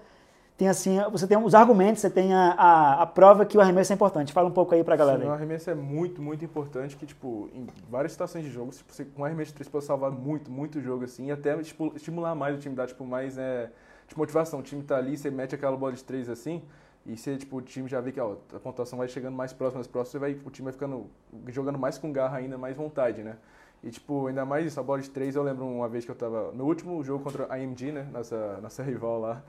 tem 0.58 0.68
assim, 0.68 0.98
você 1.10 1.26
tem 1.26 1.38
os 1.38 1.54
argumentos, 1.54 2.02
você 2.02 2.10
tem 2.10 2.34
a, 2.34 2.52
a, 2.52 3.02
a, 3.02 3.06
prova 3.06 3.46
que 3.46 3.56
o 3.56 3.60
arremesso 3.60 3.92
é 3.92 3.94
importante. 3.94 4.32
Fala 4.32 4.48
um 4.48 4.52
pouco 4.52 4.74
aí 4.74 4.84
pra 4.84 4.94
galera. 4.94 5.18
Sim, 5.18 5.24
aí. 5.24 5.30
o 5.30 5.32
arremesso 5.32 5.70
é 5.70 5.74
muito, 5.74 6.20
muito 6.20 6.44
importante, 6.44 6.96
que, 6.96 7.06
tipo, 7.06 7.48
em 7.54 7.66
várias 7.90 8.12
situações 8.12 8.44
de 8.44 8.50
jogo, 8.50 8.70
tipo, 8.72 8.92
você, 8.92 9.04
com 9.04 9.22
um 9.22 9.24
arremesso 9.24 9.50
de 9.50 9.54
três 9.54 9.68
pode 9.68 9.84
salvar 9.84 10.10
muito, 10.10 10.50
muito 10.50 10.80
jogo, 10.80 11.04
assim, 11.04 11.26
e 11.26 11.32
até 11.32 11.56
tipo, 11.62 11.92
estimular 11.96 12.34
mais 12.34 12.54
o 12.54 12.58
time, 12.58 12.74
dar, 12.74 12.86
tipo, 12.86 13.04
mais 13.04 13.38
é, 13.38 13.70
tipo, 14.12 14.20
motivação. 14.20 14.60
O 14.60 14.62
time 14.62 14.82
tá 14.82 14.96
ali, 14.96 15.16
você 15.16 15.30
mete 15.30 15.54
aquela 15.54 15.76
bola 15.76 15.92
de 15.92 16.04
três, 16.04 16.28
assim, 16.28 16.62
e 17.04 17.16
você, 17.16 17.36
tipo, 17.36 17.56
o 17.56 17.62
time 17.62 17.88
já 17.88 18.00
vê 18.00 18.12
que 18.12 18.20
ó, 18.20 18.36
a 18.54 18.60
pontuação 18.60 18.98
vai 18.98 19.08
chegando 19.08 19.34
mais 19.34 19.52
próximo, 19.52 19.78
mais 19.78 20.08
você 20.08 20.18
vai, 20.18 20.32
o 20.32 20.50
time 20.50 20.64
vai 20.64 20.72
ficando, 20.72 21.06
jogando 21.48 21.78
mais 21.78 21.98
com 21.98 22.12
garra 22.12 22.38
ainda, 22.38 22.56
mais 22.56 22.76
vontade, 22.76 23.22
né? 23.22 23.36
E, 23.82 23.90
tipo, 23.90 24.28
ainda 24.28 24.44
mais 24.44 24.66
isso, 24.66 24.78
a 24.78 24.82
bola 24.82 25.00
de 25.00 25.10
três, 25.10 25.34
eu 25.34 25.42
lembro 25.42 25.66
uma 25.66 25.88
vez 25.88 26.04
que 26.04 26.10
eu 26.10 26.14
tava, 26.14 26.52
no 26.52 26.64
último 26.64 27.02
jogo 27.02 27.24
contra 27.24 27.46
a 27.46 27.56
AMG, 27.56 27.90
né, 27.90 28.08
nossa, 28.12 28.58
nossa 28.62 28.82
rival 28.84 29.20
lá, 29.20 29.42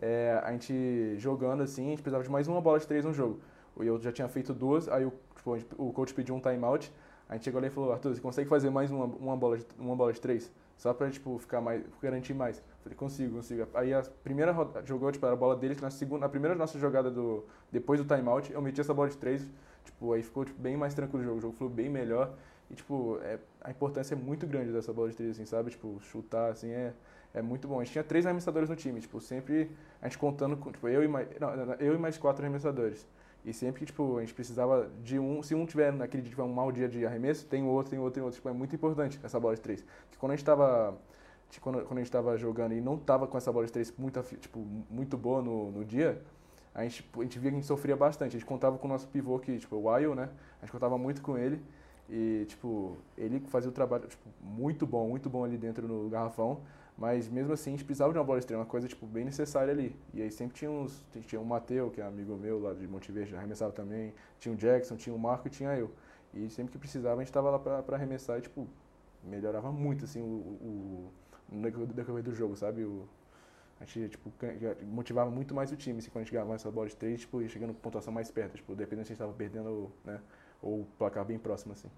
é, 0.00 0.40
a 0.42 0.50
gente 0.52 1.16
jogando 1.18 1.62
assim, 1.62 1.86
a 1.86 1.90
gente 1.90 2.02
precisava 2.02 2.24
de 2.24 2.30
mais 2.30 2.48
uma 2.48 2.60
bola 2.60 2.78
de 2.78 2.86
três 2.86 3.04
no 3.04 3.12
jogo. 3.12 3.40
Eu 3.76 4.00
já 4.00 4.12
tinha 4.12 4.28
feito 4.28 4.54
duas, 4.54 4.88
aí 4.88 5.04
o, 5.04 5.12
tipo, 5.36 5.58
o 5.76 5.92
coach 5.92 6.14
pediu 6.14 6.34
um 6.34 6.40
timeout, 6.40 6.90
a 7.28 7.34
gente 7.34 7.44
chegou 7.44 7.58
ali 7.58 7.66
e 7.66 7.70
falou, 7.70 7.92
Arthur, 7.92 8.14
você 8.14 8.20
consegue 8.20 8.48
fazer 8.48 8.70
mais 8.70 8.90
uma, 8.90 9.04
uma, 9.04 9.36
bola, 9.36 9.58
de, 9.58 9.66
uma 9.78 9.94
bola 9.94 10.12
de 10.12 10.20
três? 10.20 10.50
Só 10.78 10.94
pra, 10.94 11.10
tipo, 11.10 11.38
ficar 11.38 11.60
mais, 11.60 11.82
garantir 12.00 12.34
mais. 12.34 12.62
Falei, 12.84 12.96
consigo, 12.96 13.36
consigo. 13.36 13.66
Aí 13.72 13.94
a 13.94 14.02
primeira 14.22 14.52
roda, 14.52 14.84
jogou, 14.84 15.10
tipo, 15.10 15.24
a 15.24 15.34
bola 15.34 15.56
dele, 15.56 15.74
na 15.80 15.90
segunda, 15.90 16.20
na 16.20 16.28
primeira 16.28 16.54
nossa 16.54 16.78
jogada 16.78 17.10
do, 17.10 17.42
depois 17.72 17.98
do 17.98 18.06
timeout, 18.06 18.52
eu 18.52 18.60
meti 18.60 18.78
essa 18.78 18.92
bola 18.92 19.08
de 19.08 19.16
três, 19.16 19.50
tipo, 19.86 20.12
aí 20.12 20.22
ficou, 20.22 20.44
tipo, 20.44 20.60
bem 20.60 20.76
mais 20.76 20.92
tranquilo 20.92 21.22
o 21.22 21.24
jogo, 21.24 21.38
o 21.38 21.40
jogo 21.40 21.54
fluiu 21.54 21.72
bem 21.72 21.88
melhor. 21.88 22.34
E, 22.70 22.74
tipo, 22.74 23.18
é, 23.22 23.38
a 23.62 23.70
importância 23.70 24.14
é 24.14 24.18
muito 24.18 24.46
grande 24.46 24.70
dessa 24.70 24.92
bola 24.92 25.08
de 25.08 25.16
três, 25.16 25.30
assim, 25.32 25.46
sabe? 25.46 25.70
Tipo, 25.70 25.98
chutar, 26.00 26.50
assim, 26.50 26.70
é, 26.70 26.92
é 27.32 27.40
muito 27.40 27.66
bom. 27.66 27.80
A 27.80 27.84
gente 27.84 27.92
tinha 27.92 28.04
três 28.04 28.26
arremessadores 28.26 28.68
no 28.68 28.76
time, 28.76 29.00
tipo, 29.00 29.18
sempre 29.18 29.70
a 30.02 30.06
gente 30.06 30.18
contando 30.18 30.54
com, 30.54 30.70
tipo, 30.70 30.86
eu 30.86 31.02
e 31.02 31.08
mais, 31.08 31.26
não, 31.40 31.74
eu 31.80 31.94
e 31.94 31.98
mais 31.98 32.18
quatro 32.18 32.44
arremessadores. 32.44 33.06
E 33.44 33.52
sempre 33.52 33.80
que, 33.80 33.86
tipo, 33.86 34.18
a 34.18 34.20
gente 34.20 34.32
precisava 34.34 34.90
de 35.02 35.18
um, 35.18 35.42
se 35.42 35.54
um 35.54 35.66
tiver 35.66 35.92
naquele 35.92 36.22
dia 36.22 36.44
um 36.44 36.52
mau 36.52 36.72
dia 36.72 36.88
de 36.88 37.04
arremesso, 37.04 37.46
tem 37.46 37.62
outro, 37.62 37.90
tem 37.90 37.98
outro, 37.98 38.14
tem 38.14 38.22
outro. 38.22 38.36
Tipo, 38.36 38.48
é 38.48 38.52
muito 38.52 38.74
importante 38.74 39.20
essa 39.22 39.38
bola 39.38 39.54
de 39.54 39.60
três. 39.60 39.82
Porque 39.82 40.18
quando 40.18 40.32
a 40.32 40.36
gente 40.36 40.44
tava, 40.44 40.98
quando, 41.60 41.84
quando 41.84 41.98
a 41.98 42.02
gente 42.02 42.10
tava 42.10 42.36
jogando 42.36 42.72
e 42.72 42.80
não 42.80 42.96
tava 42.98 43.26
com 43.26 43.36
essa 43.36 43.52
bola 43.52 43.66
de 43.66 43.72
três 43.72 43.92
muito, 43.96 44.22
tipo, 44.40 44.58
muito 44.90 45.16
boa 45.16 45.42
no, 45.42 45.70
no 45.70 45.84
dia, 45.84 46.22
a 46.74 46.82
gente, 46.82 47.08
a 47.16 47.22
gente 47.22 47.38
via 47.38 47.50
que 47.50 47.56
a 47.56 47.60
gente 47.60 47.66
sofria 47.66 47.96
bastante. 47.96 48.36
A 48.36 48.38
gente 48.38 48.46
contava 48.46 48.76
com 48.76 48.86
o 48.86 48.90
nosso 48.90 49.06
pivô 49.08 49.38
que, 49.38 49.58
tipo, 49.58 49.76
o 49.76 49.88
Wild, 49.88 50.16
né? 50.16 50.28
A 50.60 50.64
gente 50.64 50.72
contava 50.72 50.98
muito 50.98 51.22
com 51.22 51.38
ele. 51.38 51.62
E, 52.10 52.44
tipo, 52.48 52.96
ele 53.16 53.40
fazia 53.48 53.70
o 53.70 53.72
trabalho, 53.72 54.06
tipo, 54.08 54.28
muito 54.42 54.86
bom, 54.86 55.08
muito 55.08 55.30
bom 55.30 55.44
ali 55.44 55.56
dentro 55.56 55.86
no 55.86 56.08
garrafão. 56.08 56.60
Mas 56.96 57.28
mesmo 57.28 57.52
assim, 57.52 57.70
a 57.70 57.72
gente 57.72 57.84
precisava 57.84 58.12
de 58.12 58.18
uma 58.18 58.24
bola 58.24 58.38
extrema, 58.38 58.62
uma 58.62 58.68
coisa 58.68 58.86
tipo, 58.86 59.06
bem 59.06 59.24
necessária 59.24 59.72
ali. 59.72 59.96
E 60.12 60.22
aí 60.22 60.30
sempre 60.30 60.56
tinha 60.56 60.70
uns. 60.70 61.04
Tinha 61.26 61.40
o 61.40 61.44
Mateu, 61.44 61.90
que 61.90 62.00
é 62.00 62.04
amigo 62.04 62.36
meu 62.36 62.60
lá 62.60 62.72
de 62.72 62.86
Monte 62.86 63.10
Verde, 63.10 63.34
arremessava 63.36 63.72
também. 63.72 64.12
Tinha 64.38 64.52
o 64.54 64.56
Jackson, 64.56 64.96
tinha 64.96 65.14
o 65.14 65.18
Marco 65.18 65.46
e 65.48 65.50
tinha 65.50 65.76
eu. 65.76 65.90
E 66.32 66.50
sempre 66.50 66.72
que 66.72 66.78
precisava, 66.78 67.16
a 67.16 67.18
gente 67.18 67.28
estava 67.28 67.50
lá 67.50 67.58
para 67.58 67.96
arremessar 67.96 68.38
e, 68.38 68.42
tipo, 68.42 68.66
melhorava 69.22 69.70
muito, 69.72 70.04
assim, 70.04 70.20
o, 70.20 70.24
o, 70.24 71.12
o 71.54 71.86
decorrer 71.86 72.22
do 72.22 72.34
jogo, 72.34 72.56
sabe? 72.56 72.84
O, 72.84 73.08
a 73.80 73.84
gente, 73.84 74.10
tipo, 74.10 74.30
motivava 74.86 75.30
muito 75.30 75.54
mais 75.54 75.72
o 75.72 75.76
time, 75.76 75.98
assim, 75.98 76.10
quando 76.10 76.22
a 76.22 76.24
gente 76.24 76.32
ganhava 76.32 76.54
essa 76.54 76.70
bola 76.70 76.88
de 76.88 76.96
três, 76.96 77.20
tipo, 77.20 77.42
ia 77.42 77.48
chegando 77.48 77.74
com 77.74 77.80
pontuação 77.80 78.12
mais 78.12 78.30
perto, 78.30 78.56
tipo, 78.56 78.74
dependendo 78.74 79.06
se 79.06 79.12
a 79.12 79.14
gente 79.14 79.22
estava 79.22 79.32
perdendo, 79.32 79.90
né? 80.04 80.20
Ou 80.62 80.80
o 80.80 80.86
placar 80.98 81.24
bem 81.24 81.38
próximo, 81.38 81.72
assim. 81.72 81.88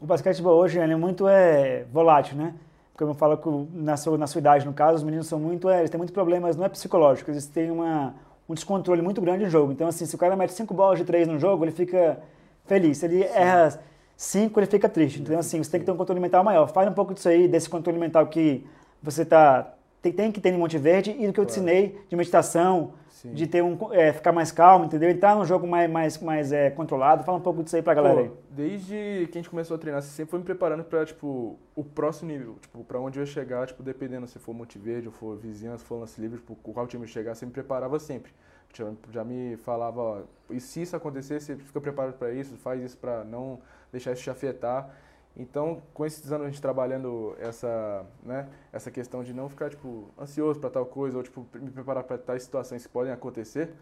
O 0.00 0.06
basquetebol 0.06 0.58
hoje, 0.58 0.78
ele 0.78 0.92
é 0.92 0.96
muito 0.96 1.26
é, 1.28 1.84
volátil, 1.84 2.36
né? 2.36 2.54
como 2.96 3.10
eu 3.10 3.14
falo 3.14 3.36
que 3.36 3.76
na 3.76 3.96
sua, 3.96 4.16
na 4.16 4.26
sua 4.26 4.38
idade, 4.38 4.64
no 4.64 4.72
caso, 4.72 4.96
os 4.96 5.02
meninos 5.02 5.26
são 5.26 5.38
muito, 5.38 5.68
é, 5.68 5.80
eles 5.80 5.90
têm 5.90 5.98
muitos 5.98 6.14
problemas, 6.14 6.56
não 6.56 6.64
é 6.64 6.68
psicológico, 6.68 7.30
eles 7.30 7.46
têm 7.46 7.70
uma, 7.70 8.14
um 8.48 8.54
descontrole 8.54 9.02
muito 9.02 9.20
grande 9.20 9.44
no 9.44 9.50
jogo. 9.50 9.72
Então, 9.72 9.86
assim, 9.86 10.06
se 10.06 10.14
o 10.14 10.18
cara 10.18 10.34
mete 10.34 10.52
cinco 10.52 10.72
bolas 10.72 10.98
de 10.98 11.04
três 11.04 11.28
no 11.28 11.38
jogo, 11.38 11.64
ele 11.64 11.72
fica 11.72 12.18
feliz. 12.64 12.98
Se 12.98 13.06
ele 13.06 13.22
Sim. 13.22 13.34
erra 13.34 13.80
cinco, 14.16 14.58
ele 14.58 14.66
fica 14.66 14.88
triste. 14.88 15.20
Então, 15.20 15.38
assim, 15.38 15.62
você 15.62 15.70
tem 15.70 15.80
que 15.80 15.86
ter 15.86 15.92
um 15.92 15.96
controle 15.96 16.20
mental 16.20 16.42
maior. 16.42 16.66
Fale 16.68 16.88
um 16.88 16.94
pouco 16.94 17.12
disso 17.12 17.28
aí, 17.28 17.46
desse 17.46 17.68
controle 17.68 17.98
mental 17.98 18.26
que 18.26 18.66
você 19.02 19.24
tá, 19.24 19.74
tem, 20.02 20.12
tem 20.12 20.32
que 20.32 20.40
ter 20.40 20.50
em 20.50 20.58
Monte 20.58 20.78
Verde 20.78 21.16
e 21.18 21.26
do 21.26 21.32
que 21.32 21.40
eu 21.40 21.46
te 21.46 21.50
ensinei 21.50 22.00
de 22.08 22.16
meditação, 22.16 22.92
Sim. 23.08 23.32
de 23.32 23.46
ter 23.46 23.62
um, 23.62 23.78
é, 23.92 24.12
ficar 24.12 24.32
mais 24.32 24.52
calmo, 24.52 24.84
entendeu? 24.84 25.08
Ele 25.08 25.18
tá 25.18 25.34
num 25.34 25.44
jogo 25.44 25.66
mais, 25.66 25.90
mais, 25.90 26.18
mais 26.18 26.52
é, 26.52 26.70
controlado. 26.70 27.24
Fala 27.24 27.38
um 27.38 27.40
pouco 27.40 27.62
disso 27.62 27.76
aí 27.76 27.82
pra 27.82 27.94
galera 27.94 28.20
aí. 28.20 28.30
Desde 28.50 29.26
que 29.30 29.38
a 29.38 29.40
gente 29.40 29.50
começou 29.50 29.74
a 29.74 29.78
treinar, 29.78 30.02
você 30.02 30.10
sempre 30.10 30.30
foi 30.30 30.38
me 30.38 30.44
preparando 30.44 30.84
pra, 30.84 31.04
tipo, 31.04 31.58
o 31.74 31.82
próximo 31.82 32.30
nível, 32.30 32.56
tipo, 32.60 32.84
pra 32.84 33.00
onde 33.00 33.18
eu 33.18 33.22
ia 33.22 33.26
chegar, 33.26 33.66
tipo, 33.66 33.82
dependendo 33.82 34.26
se 34.26 34.38
for 34.38 34.54
Monte 34.54 34.78
Verde 34.78 35.08
ou 35.08 35.12
for 35.12 35.36
Vizinhança, 35.36 35.84
for 35.84 35.98
Lance 35.98 36.20
Livre, 36.20 36.38
tipo, 36.38 36.54
qual 36.56 36.86
time 36.86 37.04
eu 37.04 37.08
chegar, 37.08 37.34
você 37.34 37.46
me 37.46 37.52
preparava 37.52 37.98
sempre. 37.98 38.32
Já, 38.74 38.92
já 39.10 39.24
me 39.24 39.56
falava, 39.56 40.00
ó, 40.00 40.20
e 40.50 40.60
se 40.60 40.82
isso 40.82 40.94
acontecer, 40.94 41.40
você 41.40 41.56
fica 41.56 41.80
preparado 41.80 42.14
para 42.18 42.32
isso, 42.32 42.56
faz 42.56 42.82
isso 42.82 42.98
para 42.98 43.24
não 43.24 43.58
deixar 43.90 44.12
isso 44.12 44.22
te 44.22 44.30
afetar. 44.30 44.90
Então, 45.36 45.82
com 45.92 46.06
esses 46.06 46.32
anos 46.32 46.46
a 46.46 46.50
gente 46.50 46.62
trabalhando 46.62 47.36
essa, 47.38 48.06
né, 48.22 48.48
essa 48.72 48.90
questão 48.90 49.22
de 49.22 49.34
não 49.34 49.48
ficar 49.48 49.68
tipo 49.68 50.08
ansioso 50.18 50.58
para 50.58 50.70
tal 50.70 50.86
coisa 50.86 51.18
ou 51.18 51.22
tipo 51.22 51.46
me 51.54 51.70
preparar 51.70 52.04
para 52.04 52.16
tais 52.16 52.42
situações 52.42 52.86
que 52.86 52.92
podem 52.92 53.12
acontecer, 53.12 53.74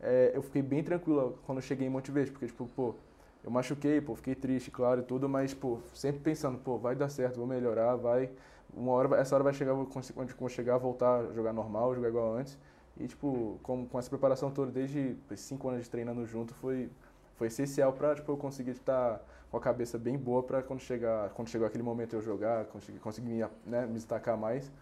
é, 0.00 0.32
eu 0.34 0.42
fiquei 0.42 0.62
bem 0.62 0.82
tranquilo 0.82 1.38
quando 1.44 1.58
eu 1.58 1.62
cheguei 1.62 1.86
em 1.86 1.90
Monte 1.90 2.10
Verde, 2.10 2.30
porque 2.30 2.46
tipo, 2.46 2.66
pô, 2.74 2.94
eu 3.44 3.50
machuquei, 3.50 4.00
pô, 4.00 4.14
fiquei 4.16 4.34
triste, 4.34 4.70
claro 4.70 5.00
e 5.00 5.04
tudo, 5.04 5.28
mas 5.28 5.52
pô, 5.52 5.80
sempre 5.94 6.20
pensando, 6.20 6.58
pô, 6.58 6.78
vai 6.78 6.96
dar 6.96 7.10
certo, 7.10 7.36
vou 7.36 7.46
melhorar, 7.46 7.94
vai, 7.96 8.30
uma 8.74 8.92
hora 8.92 9.16
essa 9.20 9.34
hora 9.34 9.44
vai 9.44 9.52
chegar, 9.52 9.74
vou, 9.74 9.86
quando 9.86 10.34
vou 10.34 10.48
chegar, 10.48 10.78
voltar 10.78 11.20
a 11.20 11.32
jogar 11.34 11.52
normal, 11.52 11.94
jogar 11.94 12.08
igual 12.08 12.34
antes. 12.34 12.58
E 12.96 13.06
tipo, 13.06 13.58
com, 13.62 13.86
com 13.86 13.98
essa 13.98 14.08
preparação 14.10 14.50
toda 14.50 14.70
desde 14.70 15.16
cinco 15.36 15.68
anos 15.68 15.84
de 15.84 15.90
treinando 15.90 16.26
junto, 16.26 16.54
foi 16.54 16.90
foi 17.36 17.48
essencial 17.48 17.92
para 17.92 18.14
tipo 18.14 18.30
eu 18.30 18.36
conseguir 18.36 18.70
estar 18.70 19.20
com 19.52 19.58
a 19.58 19.60
cabeça 19.60 19.98
bem 19.98 20.16
boa 20.16 20.42
para 20.42 20.62
quando 20.62 20.80
chegar, 20.80 21.28
quando 21.30 21.48
chegou 21.48 21.66
aquele 21.66 21.82
momento 21.82 22.16
eu 22.16 22.22
jogar, 22.22 22.64
conseguir, 22.64 22.98
conseguir 23.00 23.28
me, 23.28 23.44
né, 23.66 23.84
me 23.84 23.92
destacar 23.92 24.34
mais, 24.34 24.72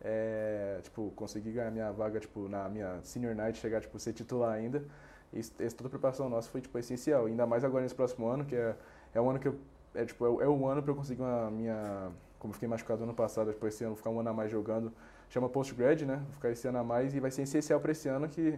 é, 0.00 0.78
tipo, 0.84 1.10
conseguir 1.16 1.50
ganhar 1.50 1.70
minha 1.72 1.90
vaga, 1.90 2.20
tipo, 2.20 2.48
na 2.48 2.68
minha 2.68 3.00
senior 3.02 3.34
night, 3.34 3.58
chegar, 3.58 3.80
tipo, 3.80 3.98
ser 3.98 4.12
titular 4.12 4.52
ainda. 4.52 4.84
E 5.32 5.40
essa 5.40 5.76
toda 5.76 5.88
a 5.88 5.90
preparação 5.90 6.28
nossa 6.28 6.48
foi, 6.48 6.60
tipo, 6.60 6.78
essencial. 6.78 7.26
Ainda 7.26 7.44
mais 7.44 7.64
agora 7.64 7.82
nesse 7.82 7.94
próximo 7.94 8.28
ano, 8.28 8.44
que 8.44 8.54
é, 8.54 8.76
é 9.12 9.20
um 9.20 9.28
ano 9.28 9.40
que 9.40 9.48
eu, 9.48 9.58
é, 9.96 10.04
tipo, 10.04 10.24
é, 10.24 10.44
é 10.44 10.48
o 10.48 10.64
ano 10.64 10.80
para 10.80 10.92
eu 10.92 10.96
conseguir 10.96 11.22
uma 11.22 11.50
minha, 11.50 12.12
como 12.38 12.52
eu 12.52 12.54
fiquei 12.54 12.68
machucado 12.68 13.02
ano 13.02 13.12
passado, 13.12 13.48
depois 13.48 13.74
esse 13.74 13.82
ano 13.82 13.96
ficar 13.96 14.10
um 14.10 14.20
ano 14.20 14.30
a 14.30 14.32
mais 14.32 14.48
jogando, 14.48 14.92
chama 15.28 15.48
post-grad, 15.48 16.02
né? 16.02 16.16
Vou 16.16 16.34
ficar 16.34 16.50
esse 16.50 16.68
ano 16.68 16.78
a 16.78 16.84
mais 16.84 17.12
e 17.14 17.18
vai 17.18 17.32
ser 17.32 17.42
essencial 17.42 17.80
para 17.80 17.90
esse 17.90 18.08
ano 18.08 18.28
que 18.28 18.56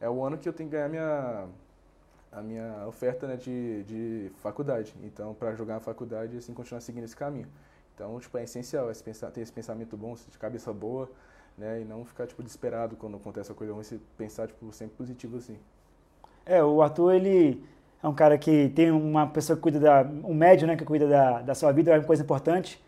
é 0.00 0.10
o 0.10 0.22
ano 0.24 0.36
que 0.36 0.48
eu 0.48 0.52
tenho 0.52 0.68
que 0.68 0.74
ganhar 0.74 0.88
minha 0.88 1.46
a 2.32 2.40
minha 2.40 2.86
oferta 2.88 3.26
né, 3.26 3.36
de, 3.36 3.84
de 3.84 4.32
faculdade. 4.36 4.94
Então, 5.04 5.34
para 5.34 5.54
jogar 5.54 5.74
na 5.74 5.80
faculdade, 5.80 6.38
assim, 6.38 6.54
continuar 6.54 6.80
seguindo 6.80 7.04
esse 7.04 7.16
caminho. 7.16 7.46
Então, 7.94 8.18
tipo, 8.18 8.36
é 8.38 8.44
essencial 8.44 8.90
esse 8.90 9.02
pensar, 9.02 9.30
ter 9.30 9.42
esse 9.42 9.52
pensamento 9.52 9.96
bom, 9.96 10.14
de 10.14 10.38
cabeça 10.38 10.72
boa, 10.72 11.10
né, 11.58 11.82
e 11.82 11.84
não 11.84 12.04
ficar, 12.04 12.26
tipo, 12.26 12.42
desesperado 12.42 12.96
quando 12.96 13.18
acontece 13.18 13.52
a 13.52 13.54
coisa 13.54 13.74
ruim, 13.74 13.84
pensar, 14.16 14.48
tipo, 14.48 14.72
sempre 14.72 14.96
positivo, 14.96 15.36
assim. 15.36 15.58
É, 16.46 16.64
o 16.64 16.80
Arthur, 16.80 17.12
ele 17.14 17.62
é 18.02 18.08
um 18.08 18.14
cara 18.14 18.38
que 18.38 18.70
tem 18.70 18.90
uma 18.90 19.26
pessoa 19.26 19.56
que 19.56 19.62
cuida 19.62 19.78
da, 19.78 20.02
um 20.24 20.34
médio, 20.34 20.66
né, 20.66 20.74
que 20.74 20.84
cuida 20.84 21.06
da, 21.06 21.42
da 21.42 21.54
sua 21.54 21.70
vida, 21.70 21.92
é 21.92 21.98
uma 21.98 22.04
coisa 22.04 22.22
importante. 22.22 22.82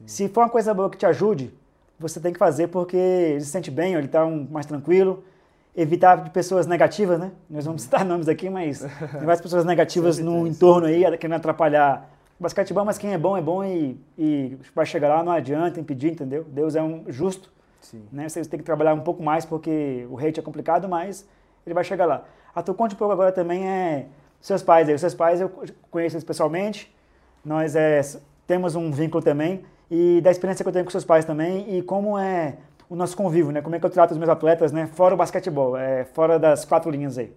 Sim. 0.00 0.08
Se 0.08 0.28
for 0.28 0.42
uma 0.42 0.50
coisa 0.50 0.74
boa 0.74 0.90
que 0.90 0.98
te 0.98 1.06
ajude, 1.06 1.54
você 1.98 2.20
tem 2.20 2.32
que 2.32 2.38
fazer 2.38 2.68
porque 2.68 2.96
ele 2.96 3.40
se 3.40 3.46
sente 3.46 3.70
bem, 3.70 3.94
ele 3.94 4.06
está 4.06 4.26
um, 4.26 4.46
mais 4.50 4.66
tranquilo, 4.66 5.24
evitar 5.76 6.16
de 6.24 6.30
pessoas 6.30 6.66
negativas, 6.66 7.18
né? 7.18 7.32
Nós 7.48 7.64
vamos 7.64 7.82
citar 7.82 8.04
nomes 8.06 8.28
aqui, 8.28 8.50
mas 8.50 8.80
tem 8.80 9.20
várias 9.20 9.40
pessoas 9.40 9.64
negativas 9.66 10.18
no 10.18 10.46
entorno 10.46 10.86
aí, 10.86 11.04
querendo 11.16 11.36
atrapalhar 11.36 12.10
o 12.38 12.42
basquetebol, 12.42 12.84
mas 12.84 12.98
quem 12.98 13.12
é 13.12 13.18
bom 13.18 13.36
é 13.36 13.42
bom 13.42 13.64
e, 13.64 14.00
e 14.16 14.56
vai 14.74 14.86
chegar 14.86 15.08
lá, 15.08 15.22
não 15.22 15.32
adianta 15.32 15.80
impedir, 15.80 16.12
entendeu? 16.12 16.44
Deus 16.44 16.76
é 16.76 16.82
um 16.82 17.04
justo, 17.08 17.52
Sim. 17.80 18.02
né? 18.12 18.28
Vocês 18.28 18.46
têm 18.46 18.58
que 18.58 18.64
trabalhar 18.64 18.94
um 18.94 19.00
pouco 19.00 19.22
mais 19.22 19.44
porque 19.44 20.06
o 20.10 20.18
hate 20.18 20.40
é 20.40 20.42
complicado, 20.42 20.88
mas 20.88 21.26
ele 21.66 21.74
vai 21.74 21.84
chegar 21.84 22.06
lá. 22.06 22.24
A 22.54 22.62
tu 22.62 22.74
conte 22.74 22.94
um 22.94 22.98
pouco 22.98 23.12
agora 23.12 23.32
também 23.32 23.68
é 23.68 24.06
seus 24.40 24.62
pais 24.62 24.88
aí. 24.88 24.94
Os 24.94 25.00
seus 25.00 25.14
pais 25.14 25.40
eu 25.40 25.50
conheço 25.90 26.16
eles 26.16 26.24
pessoalmente, 26.24 26.94
nós 27.44 27.76
é, 27.76 28.00
temos 28.46 28.74
um 28.74 28.90
vínculo 28.90 29.22
também 29.22 29.64
e 29.90 30.20
da 30.20 30.30
experiência 30.30 30.62
que 30.62 30.68
eu 30.68 30.72
tenho 30.72 30.84
com 30.84 30.90
seus 30.90 31.04
pais 31.04 31.24
também 31.24 31.76
e 31.76 31.82
como 31.82 32.18
é 32.18 32.56
o 32.88 32.96
nosso 32.96 33.16
convívio, 33.16 33.52
né? 33.52 33.60
Como 33.60 33.74
é 33.76 33.78
que 33.78 33.86
eu 33.86 33.90
trato 33.90 34.12
os 34.12 34.18
meus 34.18 34.30
atletas, 34.30 34.72
né? 34.72 34.86
Fora 34.86 35.14
o 35.14 35.16
basquetebol, 35.16 35.76
é, 35.76 36.04
fora 36.04 36.38
das 36.38 36.64
quatro 36.64 36.90
linhas 36.90 37.18
aí. 37.18 37.32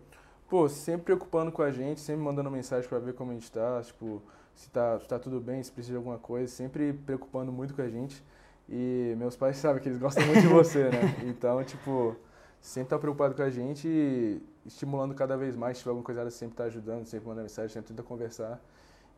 Pô, 0.50 0.68
sempre 0.68 1.04
preocupando 1.04 1.52
com 1.52 1.62
a 1.62 1.72
gente, 1.72 2.00
sempre 2.00 2.22
mandando 2.24 2.50
mensagem 2.52 2.88
para 2.88 3.00
ver 3.00 3.14
como 3.14 3.32
a 3.32 3.34
gente 3.34 3.52
tá, 3.52 3.82
tipo, 3.82 4.22
se 4.56 4.70
tá, 4.70 5.00
se 5.00 5.08
tá 5.08 5.20
tudo 5.20 5.40
bem, 5.40 5.62
se 5.64 5.72
precisa 5.72 5.94
de 5.94 5.98
alguma 5.98 6.18
coisa, 6.18 6.52
sempre 6.52 6.94
preocupando 6.94 7.52
muito 7.52 7.74
com 7.74 7.82
a 7.82 7.90
gente. 7.90 8.24
E 8.70 9.14
meus 9.18 9.36
pais 9.36 9.58
sabem 9.58 9.82
que 9.82 9.90
eles 9.90 10.00
gostam 10.00 10.26
muito 10.26 10.42
de 10.42 10.48
você, 10.48 10.90
né? 10.90 11.16
Então, 11.26 11.64
tipo, 11.64 12.16
sempre 12.62 12.90
tá 12.90 13.00
preocupado 13.00 13.36
com 13.36 13.42
a 13.42 13.50
gente 13.50 13.88
e 13.88 14.42
estimulando 14.66 15.14
cada 15.14 15.36
vez 15.36 15.56
mais. 15.56 15.78
Se 15.78 15.84
tiver 15.84 15.92
alguma 15.92 16.06
coisa, 16.06 16.30
sempre 16.30 16.56
tá 16.56 16.66
ajudando, 16.66 17.06
sempre 17.06 17.28
mandando 17.28 17.44
mensagem, 17.44 17.70
sempre 17.70 17.90
tenta 17.90 18.04
conversar. 18.04 18.62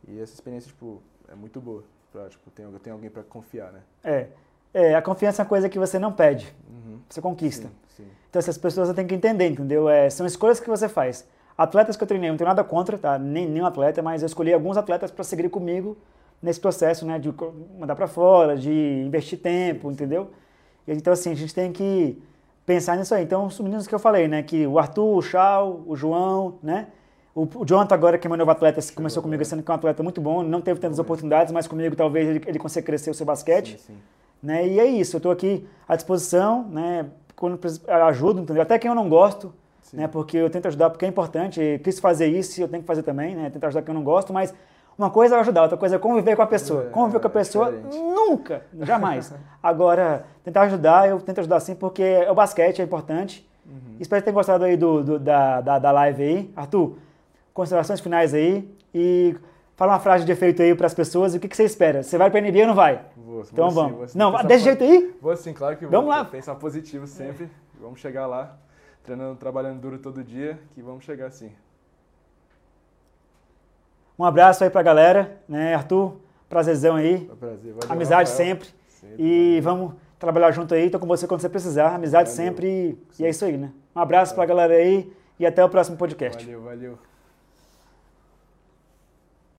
E 0.08 0.20
essa 0.20 0.34
experiência, 0.34 0.70
tipo, 0.70 1.02
é 1.28 1.36
muito 1.36 1.62
boa. 1.62 1.84
Pra, 2.12 2.30
tipo, 2.30 2.50
tem, 2.52 2.72
tem 2.80 2.94
alguém 2.94 3.10
para 3.10 3.24
confiar, 3.24 3.72
né? 3.72 3.82
É. 4.04 4.30
É, 4.74 4.96
a 4.96 5.02
confiança 5.02 5.42
é 5.42 5.44
uma 5.44 5.50
coisa 5.50 5.70
que 5.70 5.78
você 5.78 6.00
não 6.00 6.12
pede, 6.12 6.54
uhum. 6.70 7.00
você 7.08 7.22
conquista. 7.22 7.68
Sim, 7.96 8.04
sim. 8.04 8.08
Então 8.30 8.40
essas 8.40 8.58
pessoas 8.58 8.88
você 8.88 8.94
tem 8.94 9.06
que 9.06 9.14
entender, 9.14 9.48
entendeu? 9.50 9.88
É, 9.88 10.10
são 10.10 10.26
escolhas 10.26 10.60
que 10.60 10.70
você 10.70 10.90
faz. 10.90 11.28
Atletas 11.58 11.96
que 11.96 12.04
eu 12.04 12.08
treinei, 12.08 12.30
não 12.30 12.38
tenho 12.38 12.48
nada 12.48 12.64
contra, 12.64 12.98
tá? 12.98 13.20
Nem 13.20 13.48
nenhum 13.48 13.66
atleta, 13.66 14.02
mas 14.02 14.24
eu 14.24 14.26
escolhi 14.26 14.52
alguns 14.52 14.76
atletas 14.76 15.12
para 15.12 15.24
seguir 15.24 15.50
comigo 15.50 15.96
nesse 16.42 16.60
processo, 16.60 17.06
né? 17.06 17.20
De 17.20 17.34
mandar 17.80 17.96
para 17.96 18.08
fora, 18.08 18.58
de 18.58 19.04
investir 19.06 19.40
tempo, 19.40 19.92
entendeu? 19.92 20.32
Então 20.88 21.14
assim, 21.14 21.32
a 21.32 21.36
gente 21.36 21.54
tem 21.54 21.72
que 21.72 22.20
pensar 22.66 22.98
nisso 22.98 23.14
aí. 23.14 23.24
Então, 23.24 23.46
os 23.46 23.60
meninos 23.60 23.88
que 23.88 23.94
eu 23.94 24.00
falei, 24.00 24.28
né? 24.28 24.42
Que 24.42 24.66
o 24.66 24.80
Arthur, 24.80 25.18
o 25.18 25.22
Chau, 25.22 25.84
o 25.86 25.96
João, 25.96 26.56
né? 26.64 26.88
O, 27.36 27.44
o 27.44 27.66
Jonathan 27.66 27.96
agora, 27.96 28.18
que 28.18 28.28
é 28.28 28.30
meu 28.30 28.38
novo 28.38 28.52
atleta, 28.52 28.80
começou 28.94 29.24
comigo 29.24 29.44
ano, 29.52 29.64
que 29.64 29.72
é 29.72 29.74
um 29.74 29.76
atleta 29.76 30.04
muito 30.04 30.22
bom, 30.22 30.44
não 30.44 30.62
teve 30.62 30.80
tantas 30.80 31.00
oportunidades, 31.00 31.52
mas 31.52 31.68
comigo 31.68 31.96
talvez 31.96 32.30
ele, 32.30 32.42
ele 32.46 32.60
consiga 32.60 32.86
crescer 32.86 33.10
o 33.10 33.14
seu 33.14 33.26
basquete. 33.26 33.80
Sim, 33.80 33.94
sim. 33.94 33.98
Né? 34.44 34.68
E 34.68 34.80
é 34.80 34.86
isso, 34.86 35.16
eu 35.16 35.20
estou 35.20 35.32
aqui 35.32 35.66
à 35.88 35.96
disposição, 35.96 36.68
né? 36.68 37.06
Quando 37.34 37.58
ajudo, 38.08 38.42
entendeu? 38.42 38.62
Até 38.62 38.78
quem 38.78 38.90
eu 38.90 38.96
não 38.96 39.08
gosto, 39.08 39.54
né? 39.94 40.08
Porque 40.08 40.38
eu 40.38 40.50
tento 40.50 40.68
ajudar 40.68 40.90
porque 40.90 41.06
é 41.06 41.08
importante. 41.08 41.62
Eu 41.62 41.80
quis 41.80 42.00
fazer 42.00 42.28
isso, 42.28 42.62
eu 42.62 42.68
tenho 42.68 42.84
que 42.84 42.88
fazer 42.88 43.04
também, 43.04 43.36
né? 43.36 43.50
Tentar 43.50 43.68
ajudar 43.68 43.82
quem 43.82 43.94
eu 43.94 43.98
não 43.98 44.04
gosto, 44.04 44.34
mas 44.34 44.54
uma 44.98 45.10
coisa 45.10 45.36
é 45.36 45.40
ajudar, 45.40 45.64
outra 45.64 45.78
coisa 45.78 45.96
é 45.96 46.00
conviver 46.00 46.36
com 46.36 46.42
a 46.42 46.48
pessoa. 46.48 46.84
É, 46.84 46.90
conviver 46.90 47.20
com 47.20 47.28
a 47.28 47.30
pessoa, 47.30 47.72
diferente. 47.72 47.98
nunca, 47.98 48.62
jamais. 48.82 49.34
Agora, 49.62 50.26
tentar 50.44 50.64
ajudar, 50.64 51.10
eu 51.10 51.20
tento 51.22 51.40
ajudar 51.40 51.60
sim, 51.62 51.74
porque 51.74 52.04
o 52.30 52.36
basquete 52.36 52.82
é 52.82 52.84
importante. 52.84 53.50
Uhum. 53.66 53.96
Espero 54.00 54.22
que 54.22 54.26
tenham 54.26 54.36
gostado 54.36 54.66
aí 54.66 54.76
do, 54.76 55.04
do 55.04 55.20
da, 55.20 55.62
da, 55.62 55.80
da, 55.80 55.92
live 55.92 56.24
aí. 56.24 56.52
Arthur, 56.56 56.98
considerações 57.54 58.02
finais 58.02 58.34
aí 58.34 58.70
e 58.94 59.36
fala 59.76 59.94
uma 59.94 60.00
frase 60.00 60.26
de 60.26 60.32
efeito 60.32 60.62
aí 60.62 60.74
para 60.76 60.88
as 60.88 60.94
pessoas. 60.94 61.34
O 61.34 61.40
que, 61.40 61.48
que 61.48 61.56
você 61.56 61.64
espera? 61.64 62.04
Você 62.04 62.18
vai 62.18 62.30
para 62.30 62.40
a 62.40 62.42
NBA 62.42 62.60
ou 62.60 62.68
não 62.68 62.76
vai? 62.76 63.06
Vou, 63.16 63.42
então 63.42 63.70
vou 63.70 63.90
vamos. 63.90 64.12
Sim. 64.12 64.18
Não, 64.18 64.32
desse 64.44 64.64
jeito 64.64 64.84
aí? 64.84 65.16
Vou 65.22 65.36
sim, 65.36 65.54
claro 65.54 65.78
que 65.78 65.86
vou. 65.86 65.92
Vamos 65.92 66.10
lá. 66.10 66.26
Pensar 66.26 66.56
positivo 66.56 67.08
sempre. 67.08 67.50
Vamos 67.80 68.00
chegar 68.00 68.28
lá, 68.28 68.58
treinando, 69.04 69.36
trabalhando 69.36 69.80
duro 69.80 70.00
todo 70.00 70.24
dia, 70.24 70.58
que 70.74 70.82
vamos 70.82 71.04
chegar 71.04 71.30
sim. 71.32 71.52
Um 74.18 74.24
abraço 74.24 74.64
aí 74.64 74.70
pra 74.70 74.82
galera, 74.82 75.38
né, 75.50 75.74
Arthur? 75.74 76.18
Prazerzão 76.48 76.96
aí. 76.96 77.26
prazer, 77.40 77.74
valeu, 77.74 77.92
Amizade 77.92 78.30
Rafael. 78.30 78.48
sempre. 78.50 78.70
sempre. 78.88 79.16
E 79.18 79.60
valeu. 79.60 79.64
vamos 79.64 79.94
trabalhar 80.20 80.52
junto 80.52 80.74
aí. 80.74 80.90
Tô 80.90 81.00
com 81.00 81.08
você 81.08 81.28
quando 81.28 81.42
você 81.42 81.50
precisar. 81.50 81.96
Amizade 81.96 82.30
valeu. 82.30 82.46
sempre. 82.46 82.98
E, 83.20 83.26
é 83.26 83.30
isso 83.30 83.44
aí, 83.44 83.58
né? 83.58 83.72
Um 83.96 84.00
abraço 84.00 84.36
valeu. 84.36 84.48
pra 84.48 84.56
galera 84.56 84.82
aí 84.82 85.12
e 85.40 85.46
até 85.46 85.66
o 85.66 85.70
próximo 85.70 85.98
podcast. 85.98 86.46
Valeu, 86.46 86.62
valeu. 86.62 87.13